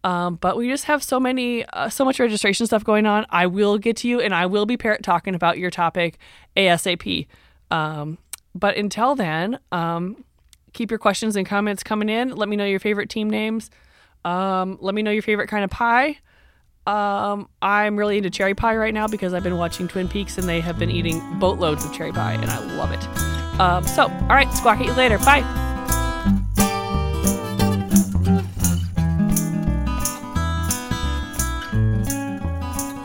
Um, 0.03 0.35
but 0.35 0.55
we 0.55 0.69
just 0.69 0.85
have 0.85 1.03
so 1.03 1.19
many, 1.19 1.65
uh, 1.65 1.89
so 1.89 2.05
much 2.05 2.19
registration 2.19 2.65
stuff 2.65 2.83
going 2.83 3.05
on. 3.05 3.25
I 3.29 3.47
will 3.47 3.77
get 3.77 3.97
to 3.97 4.07
you, 4.07 4.21
and 4.21 4.33
I 4.33 4.45
will 4.45 4.65
be 4.65 4.77
parrot 4.77 5.03
talking 5.03 5.35
about 5.35 5.57
your 5.57 5.69
topic 5.69 6.17
ASAP. 6.55 7.27
Um, 7.69 8.17
but 8.55 8.77
until 8.77 9.15
then, 9.15 9.59
um, 9.71 10.23
keep 10.73 10.89
your 10.89 10.99
questions 10.99 11.35
and 11.35 11.45
comments 11.45 11.83
coming 11.83 12.07
in. 12.09 12.33
Let 12.35 12.47
me 12.47 12.55
know 12.55 12.65
your 12.65 12.79
favorite 12.79 13.09
team 13.09 13.29
names. 13.29 13.69
Um, 14.23 14.77
let 14.81 14.95
me 14.95 15.01
know 15.01 15.11
your 15.11 15.21
favorite 15.21 15.47
kind 15.49 15.63
of 15.63 15.69
pie. 15.69 16.19
Um, 16.87 17.47
I'm 17.61 17.97
really 17.97 18.17
into 18.17 18.29
cherry 18.29 18.55
pie 18.55 18.75
right 18.75 18.93
now 18.93 19.07
because 19.07 19.33
I've 19.33 19.43
been 19.43 19.57
watching 19.57 19.87
Twin 19.87 20.07
Peaks 20.07 20.37
and 20.37 20.47
they 20.49 20.59
have 20.59 20.79
been 20.79 20.89
eating 20.89 21.21
boatloads 21.39 21.85
of 21.85 21.93
cherry 21.93 22.11
pie, 22.11 22.33
and 22.33 22.49
I 22.49 22.59
love 22.75 22.91
it. 22.91 23.59
Um, 23.59 23.85
so, 23.85 24.03
all 24.03 24.27
right, 24.29 24.51
squawk 24.53 24.79
at 24.79 24.85
you 24.85 24.93
later. 24.93 25.17
Bye. 25.19 25.68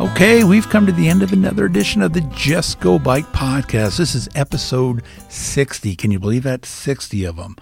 Okay, 0.05 0.44
we've 0.44 0.68
come 0.68 0.84
to 0.84 0.92
the 0.92 1.09
end 1.09 1.22
of 1.22 1.32
another 1.32 1.64
edition 1.64 2.02
of 2.02 2.12
the 2.12 2.20
Just 2.36 2.78
Go 2.78 2.98
Bike 2.98 3.24
podcast. 3.32 3.96
This 3.96 4.14
is 4.14 4.28
episode 4.34 5.02
60. 5.30 5.96
Can 5.96 6.11
you 6.11 6.18
believe 6.18 6.42
that? 6.42 6.66
60 6.66 7.24
of 7.24 7.36
them. 7.36 7.57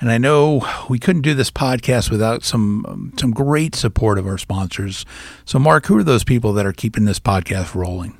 And 0.00 0.08
I 0.08 0.16
know 0.16 0.64
we 0.88 1.00
couldn't 1.00 1.22
do 1.22 1.34
this 1.34 1.50
podcast 1.50 2.08
without 2.08 2.44
some 2.44 2.86
um, 2.86 3.12
some 3.18 3.32
great 3.32 3.74
support 3.74 4.16
of 4.16 4.28
our 4.28 4.38
sponsors. 4.38 5.04
So 5.44 5.58
Mark, 5.58 5.86
who 5.86 5.98
are 5.98 6.04
those 6.04 6.22
people 6.22 6.52
that 6.52 6.64
are 6.64 6.72
keeping 6.72 7.04
this 7.04 7.18
podcast 7.18 7.74
rolling? 7.74 8.16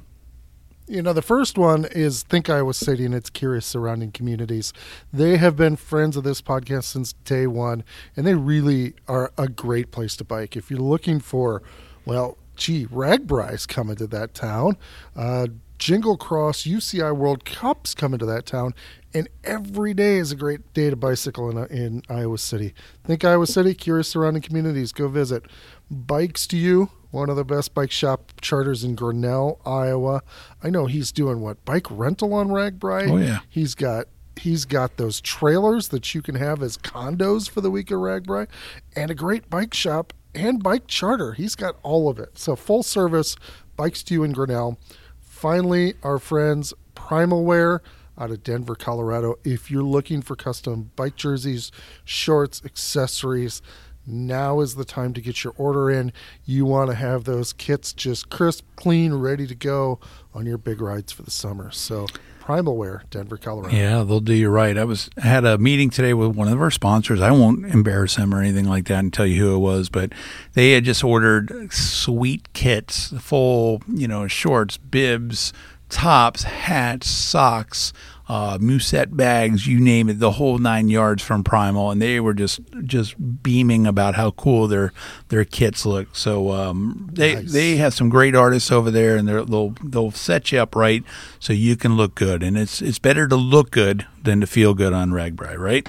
You 0.88 1.00
know, 1.00 1.12
the 1.12 1.22
first 1.22 1.56
one 1.56 1.84
is 1.84 2.24
Think 2.24 2.50
Iowa 2.50 2.74
City 2.74 3.04
and 3.04 3.14
its 3.14 3.30
curious 3.30 3.64
surrounding 3.64 4.10
communities. 4.10 4.72
They 5.12 5.36
have 5.36 5.54
been 5.54 5.76
friends 5.76 6.16
of 6.16 6.24
this 6.24 6.42
podcast 6.42 6.84
since 6.84 7.12
day 7.12 7.46
one, 7.46 7.84
and 8.16 8.26
they 8.26 8.34
really 8.34 8.94
are 9.06 9.30
a 9.38 9.46
great 9.46 9.92
place 9.92 10.16
to 10.16 10.24
bike. 10.24 10.56
If 10.56 10.68
you're 10.68 10.80
looking 10.80 11.20
for, 11.20 11.62
well, 12.04 12.38
gee, 12.58 12.86
RAGBRAI's 12.86 13.64
coming 13.64 13.96
to 13.96 14.06
that 14.08 14.34
town. 14.34 14.76
Uh, 15.16 15.46
Jingle 15.78 16.16
Cross 16.16 16.64
UCI 16.64 17.16
World 17.16 17.44
Cup's 17.44 17.94
coming 17.94 18.18
to 18.18 18.26
that 18.26 18.46
town, 18.46 18.74
and 19.14 19.28
every 19.44 19.94
day 19.94 20.16
is 20.16 20.32
a 20.32 20.36
great 20.36 20.74
day 20.74 20.90
to 20.90 20.96
bicycle 20.96 21.48
in, 21.48 21.66
in 21.74 22.02
Iowa 22.08 22.36
City. 22.36 22.74
Think 23.04 23.24
Iowa 23.24 23.46
City, 23.46 23.74
curious 23.74 24.08
surrounding 24.08 24.42
communities, 24.42 24.92
go 24.92 25.08
visit. 25.08 25.44
Bikes 25.88 26.46
to 26.48 26.56
You, 26.56 26.90
one 27.12 27.30
of 27.30 27.36
the 27.36 27.44
best 27.44 27.74
bike 27.74 27.92
shop 27.92 28.32
charters 28.40 28.82
in 28.82 28.96
Grinnell, 28.96 29.60
Iowa. 29.64 30.22
I 30.62 30.68
know 30.68 30.86
he's 30.86 31.12
doing 31.12 31.40
what 31.40 31.64
bike 31.64 31.86
rental 31.90 32.34
on 32.34 32.48
RAGBRAI. 32.48 33.10
Oh, 33.10 33.16
yeah. 33.16 33.38
he's 33.48 33.74
got 33.74 34.08
he's 34.36 34.64
got 34.64 34.96
those 34.98 35.20
trailers 35.20 35.88
that 35.88 36.14
you 36.14 36.22
can 36.22 36.36
have 36.36 36.62
as 36.62 36.76
condos 36.76 37.48
for 37.48 37.60
the 37.60 37.70
week 37.70 37.90
of 37.90 37.98
RAGBRAI, 37.98 38.48
and 38.96 39.10
a 39.10 39.14
great 39.14 39.48
bike 39.48 39.74
shop 39.74 40.12
and 40.34 40.62
bike 40.62 40.86
charter. 40.86 41.32
He's 41.32 41.54
got 41.54 41.76
all 41.82 42.08
of 42.08 42.18
it. 42.18 42.38
So 42.38 42.56
full 42.56 42.82
service 42.82 43.36
bikes 43.76 44.02
to 44.04 44.14
you 44.14 44.24
in 44.24 44.32
Grinnell. 44.32 44.78
Finally, 45.20 45.94
our 46.02 46.18
friends 46.18 46.74
Primal 46.94 47.44
Wear 47.44 47.82
out 48.18 48.30
of 48.30 48.42
Denver, 48.42 48.74
Colorado. 48.74 49.36
If 49.44 49.70
you're 49.70 49.82
looking 49.82 50.22
for 50.22 50.34
custom 50.34 50.90
bike 50.96 51.16
jerseys, 51.16 51.70
shorts, 52.04 52.62
accessories, 52.64 53.62
now 54.04 54.60
is 54.60 54.74
the 54.74 54.84
time 54.84 55.12
to 55.14 55.20
get 55.20 55.44
your 55.44 55.52
order 55.56 55.90
in. 55.90 56.12
You 56.44 56.64
want 56.64 56.90
to 56.90 56.96
have 56.96 57.24
those 57.24 57.52
kits 57.52 57.92
just 57.92 58.30
crisp, 58.30 58.64
clean, 58.74 59.14
ready 59.14 59.46
to 59.46 59.54
go 59.54 60.00
on 60.34 60.46
your 60.46 60.58
big 60.58 60.80
rides 60.80 61.12
for 61.12 61.22
the 61.22 61.30
summer. 61.30 61.70
So 61.70 62.06
Primal 62.48 62.78
Wear, 62.78 63.02
Denver, 63.10 63.36
Colorado. 63.36 63.76
Yeah, 63.76 64.04
they'll 64.04 64.20
do 64.20 64.32
you 64.32 64.48
right. 64.48 64.78
I 64.78 64.84
was 64.84 65.10
had 65.18 65.44
a 65.44 65.58
meeting 65.58 65.90
today 65.90 66.14
with 66.14 66.34
one 66.34 66.48
of 66.48 66.62
our 66.62 66.70
sponsors. 66.70 67.20
I 67.20 67.30
won't 67.30 67.66
embarrass 67.66 68.16
them 68.16 68.34
or 68.34 68.40
anything 68.40 68.64
like 68.64 68.86
that 68.86 69.00
and 69.00 69.12
tell 69.12 69.26
you 69.26 69.38
who 69.38 69.54
it 69.54 69.58
was, 69.58 69.90
but 69.90 70.14
they 70.54 70.70
had 70.70 70.84
just 70.84 71.04
ordered 71.04 71.70
sweet 71.70 72.50
kits, 72.54 73.12
full, 73.20 73.82
you 73.86 74.08
know, 74.08 74.26
shorts, 74.28 74.78
bibs, 74.78 75.52
tops, 75.90 76.44
hats, 76.44 77.10
socks, 77.10 77.92
uh, 78.28 78.58
musette 78.60 79.16
bags, 79.16 79.66
you 79.66 79.80
name 79.80 80.10
it, 80.10 80.18
the 80.18 80.32
whole 80.32 80.58
nine 80.58 80.88
yards 80.88 81.22
from 81.22 81.42
Primal, 81.42 81.90
and 81.90 82.00
they 82.02 82.20
were 82.20 82.34
just 82.34 82.60
just 82.84 83.14
beaming 83.42 83.86
about 83.86 84.14
how 84.16 84.32
cool 84.32 84.68
their 84.68 84.92
their 85.28 85.44
kits 85.46 85.86
look. 85.86 86.14
So 86.14 86.50
um, 86.52 87.08
they 87.12 87.36
Nice. 87.36 87.52
they 87.52 87.76
have 87.76 87.94
some 87.94 88.10
great 88.10 88.34
artists 88.34 88.70
over 88.70 88.90
there, 88.90 89.16
and 89.16 89.26
they'll 89.26 89.74
they'll 89.82 90.10
set 90.10 90.52
you 90.52 90.58
up 90.60 90.76
right 90.76 91.02
so 91.40 91.52
you 91.54 91.74
can 91.76 91.96
look 91.96 92.14
good. 92.14 92.42
And 92.42 92.58
it's 92.58 92.82
it's 92.82 92.98
better 92.98 93.26
to 93.28 93.36
look 93.36 93.70
good 93.70 94.06
than 94.22 94.40
to 94.42 94.46
feel 94.46 94.74
good 94.74 94.92
on 94.92 95.10
RAGBRAI, 95.10 95.56
right? 95.58 95.88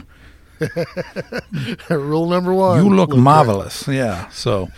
Rule 1.89 2.27
number 2.29 2.53
one. 2.53 2.83
You 2.83 2.93
look 2.93 3.11
great. 3.11 3.21
marvelous. 3.21 3.87
Yeah. 3.87 4.29
So, 4.29 4.69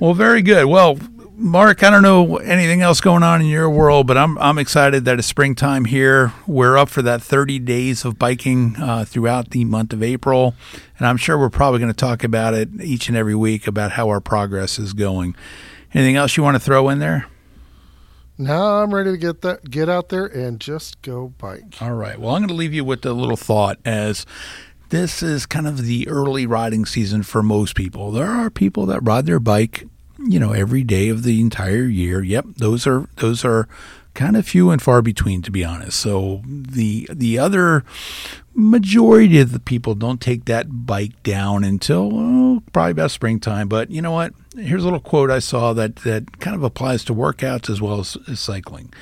well, 0.00 0.14
very 0.14 0.42
good. 0.42 0.66
Well, 0.66 0.98
Mark, 1.36 1.82
I 1.82 1.90
don't 1.90 2.02
know 2.02 2.36
anything 2.36 2.80
else 2.80 3.00
going 3.00 3.24
on 3.24 3.40
in 3.40 3.48
your 3.48 3.68
world, 3.68 4.06
but 4.06 4.16
I'm 4.16 4.38
I'm 4.38 4.56
excited 4.56 5.04
that 5.04 5.18
it's 5.18 5.26
springtime 5.26 5.84
here. 5.84 6.32
We're 6.46 6.78
up 6.78 6.88
for 6.88 7.02
that 7.02 7.22
30 7.22 7.58
days 7.58 8.04
of 8.04 8.20
biking 8.20 8.76
uh, 8.76 9.04
throughout 9.04 9.50
the 9.50 9.64
month 9.64 9.92
of 9.92 10.00
April, 10.00 10.54
and 10.96 11.08
I'm 11.08 11.16
sure 11.16 11.36
we're 11.36 11.50
probably 11.50 11.80
going 11.80 11.92
to 11.92 11.96
talk 11.96 12.22
about 12.22 12.54
it 12.54 12.68
each 12.80 13.08
and 13.08 13.16
every 13.16 13.34
week 13.34 13.66
about 13.66 13.92
how 13.92 14.08
our 14.10 14.20
progress 14.20 14.78
is 14.78 14.92
going. 14.92 15.34
Anything 15.92 16.14
else 16.14 16.36
you 16.36 16.44
want 16.44 16.54
to 16.54 16.60
throw 16.60 16.88
in 16.88 17.00
there? 17.00 17.26
Now 18.38 18.82
I'm 18.82 18.94
ready 18.94 19.10
to 19.10 19.18
get 19.18 19.42
that 19.42 19.68
get 19.70 19.88
out 19.88 20.10
there 20.10 20.26
and 20.26 20.60
just 20.60 21.02
go 21.02 21.34
bike. 21.38 21.80
All 21.80 21.94
right. 21.94 22.18
Well, 22.18 22.36
I'm 22.36 22.42
going 22.42 22.48
to 22.48 22.54
leave 22.54 22.74
you 22.74 22.84
with 22.84 23.04
a 23.04 23.12
little 23.12 23.36
thought 23.36 23.78
as 23.84 24.24
this 24.90 25.20
is 25.20 25.46
kind 25.46 25.66
of 25.66 25.82
the 25.82 26.06
early 26.06 26.46
riding 26.46 26.86
season 26.86 27.24
for 27.24 27.42
most 27.42 27.74
people. 27.74 28.12
There 28.12 28.30
are 28.30 28.50
people 28.50 28.86
that 28.86 29.00
ride 29.00 29.26
their 29.26 29.40
bike, 29.40 29.88
you 30.26 30.38
know, 30.40 30.52
every 30.52 30.82
day 30.82 31.08
of 31.08 31.22
the 31.22 31.40
entire 31.40 31.84
year. 31.84 32.22
Yep, 32.22 32.46
those 32.56 32.86
are 32.86 33.08
those 33.16 33.44
are 33.44 33.68
kind 34.14 34.36
of 34.36 34.46
few 34.46 34.70
and 34.70 34.80
far 34.80 35.02
between 35.02 35.42
to 35.42 35.50
be 35.50 35.64
honest. 35.64 35.98
So 35.98 36.42
the 36.46 37.08
the 37.12 37.38
other 37.38 37.84
majority 38.54 39.40
of 39.40 39.52
the 39.52 39.60
people 39.60 39.94
don't 39.94 40.20
take 40.20 40.44
that 40.44 40.86
bike 40.86 41.20
down 41.22 41.64
until 41.64 42.10
oh, 42.14 42.62
probably 42.72 42.92
about 42.92 43.10
springtime. 43.10 43.68
But 43.68 43.90
you 43.90 44.00
know 44.00 44.12
what? 44.12 44.32
Here's 44.56 44.82
a 44.82 44.86
little 44.86 45.00
quote 45.00 45.30
I 45.30 45.40
saw 45.40 45.72
that 45.72 45.96
that 45.96 46.38
kind 46.38 46.54
of 46.54 46.62
applies 46.62 47.04
to 47.06 47.14
workouts 47.14 47.68
as 47.68 47.80
well 47.80 48.00
as, 48.00 48.16
as 48.28 48.40
cycling. 48.40 48.92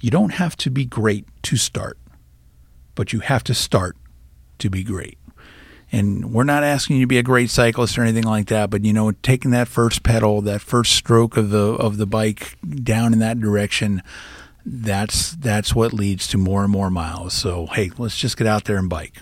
You 0.00 0.10
don't 0.10 0.34
have 0.34 0.56
to 0.58 0.70
be 0.70 0.84
great 0.84 1.26
to 1.44 1.56
start. 1.56 1.98
but 2.94 3.12
you 3.12 3.20
have 3.20 3.42
to 3.44 3.54
start 3.54 3.96
to 4.58 4.68
be 4.70 4.84
great. 4.84 5.18
And 5.94 6.32
we're 6.32 6.44
not 6.44 6.64
asking 6.64 6.96
you 6.96 7.02
to 7.02 7.06
be 7.06 7.18
a 7.18 7.22
great 7.22 7.50
cyclist 7.50 7.98
or 7.98 8.02
anything 8.02 8.24
like 8.24 8.46
that, 8.46 8.70
but 8.70 8.84
you 8.84 8.94
know, 8.94 9.12
taking 9.12 9.50
that 9.50 9.68
first 9.68 10.02
pedal, 10.02 10.40
that 10.40 10.62
first 10.62 10.94
stroke 10.94 11.36
of 11.36 11.50
the 11.50 11.74
of 11.74 11.98
the 11.98 12.06
bike 12.06 12.56
down 12.82 13.12
in 13.12 13.18
that 13.18 13.38
direction, 13.38 14.02
that's 14.64 15.32
that's 15.32 15.74
what 15.74 15.92
leads 15.92 16.26
to 16.28 16.38
more 16.38 16.62
and 16.62 16.72
more 16.72 16.88
miles. 16.88 17.34
So 17.34 17.66
hey, 17.66 17.90
let's 17.98 18.16
just 18.16 18.38
get 18.38 18.46
out 18.46 18.64
there 18.64 18.78
and 18.78 18.88
bike. 18.88 19.18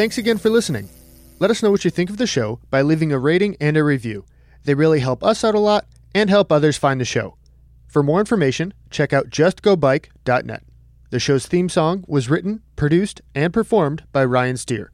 Thanks 0.00 0.16
again 0.16 0.38
for 0.38 0.48
listening. 0.48 0.88
Let 1.40 1.50
us 1.50 1.62
know 1.62 1.70
what 1.70 1.84
you 1.84 1.90
think 1.90 2.08
of 2.08 2.16
the 2.16 2.26
show 2.26 2.58
by 2.70 2.80
leaving 2.80 3.12
a 3.12 3.18
rating 3.18 3.54
and 3.60 3.76
a 3.76 3.84
review. 3.84 4.24
They 4.64 4.72
really 4.72 5.00
help 5.00 5.22
us 5.22 5.44
out 5.44 5.54
a 5.54 5.58
lot 5.58 5.84
and 6.14 6.30
help 6.30 6.50
others 6.50 6.78
find 6.78 6.98
the 6.98 7.04
show. 7.04 7.36
For 7.86 8.02
more 8.02 8.18
information, 8.18 8.72
check 8.88 9.12
out 9.12 9.28
justgobike.net. 9.28 10.62
The 11.10 11.20
show's 11.20 11.46
theme 11.46 11.68
song 11.68 12.06
was 12.08 12.30
written, 12.30 12.62
produced, 12.76 13.20
and 13.34 13.52
performed 13.52 14.04
by 14.10 14.24
Ryan 14.24 14.56
Steer. 14.56 14.90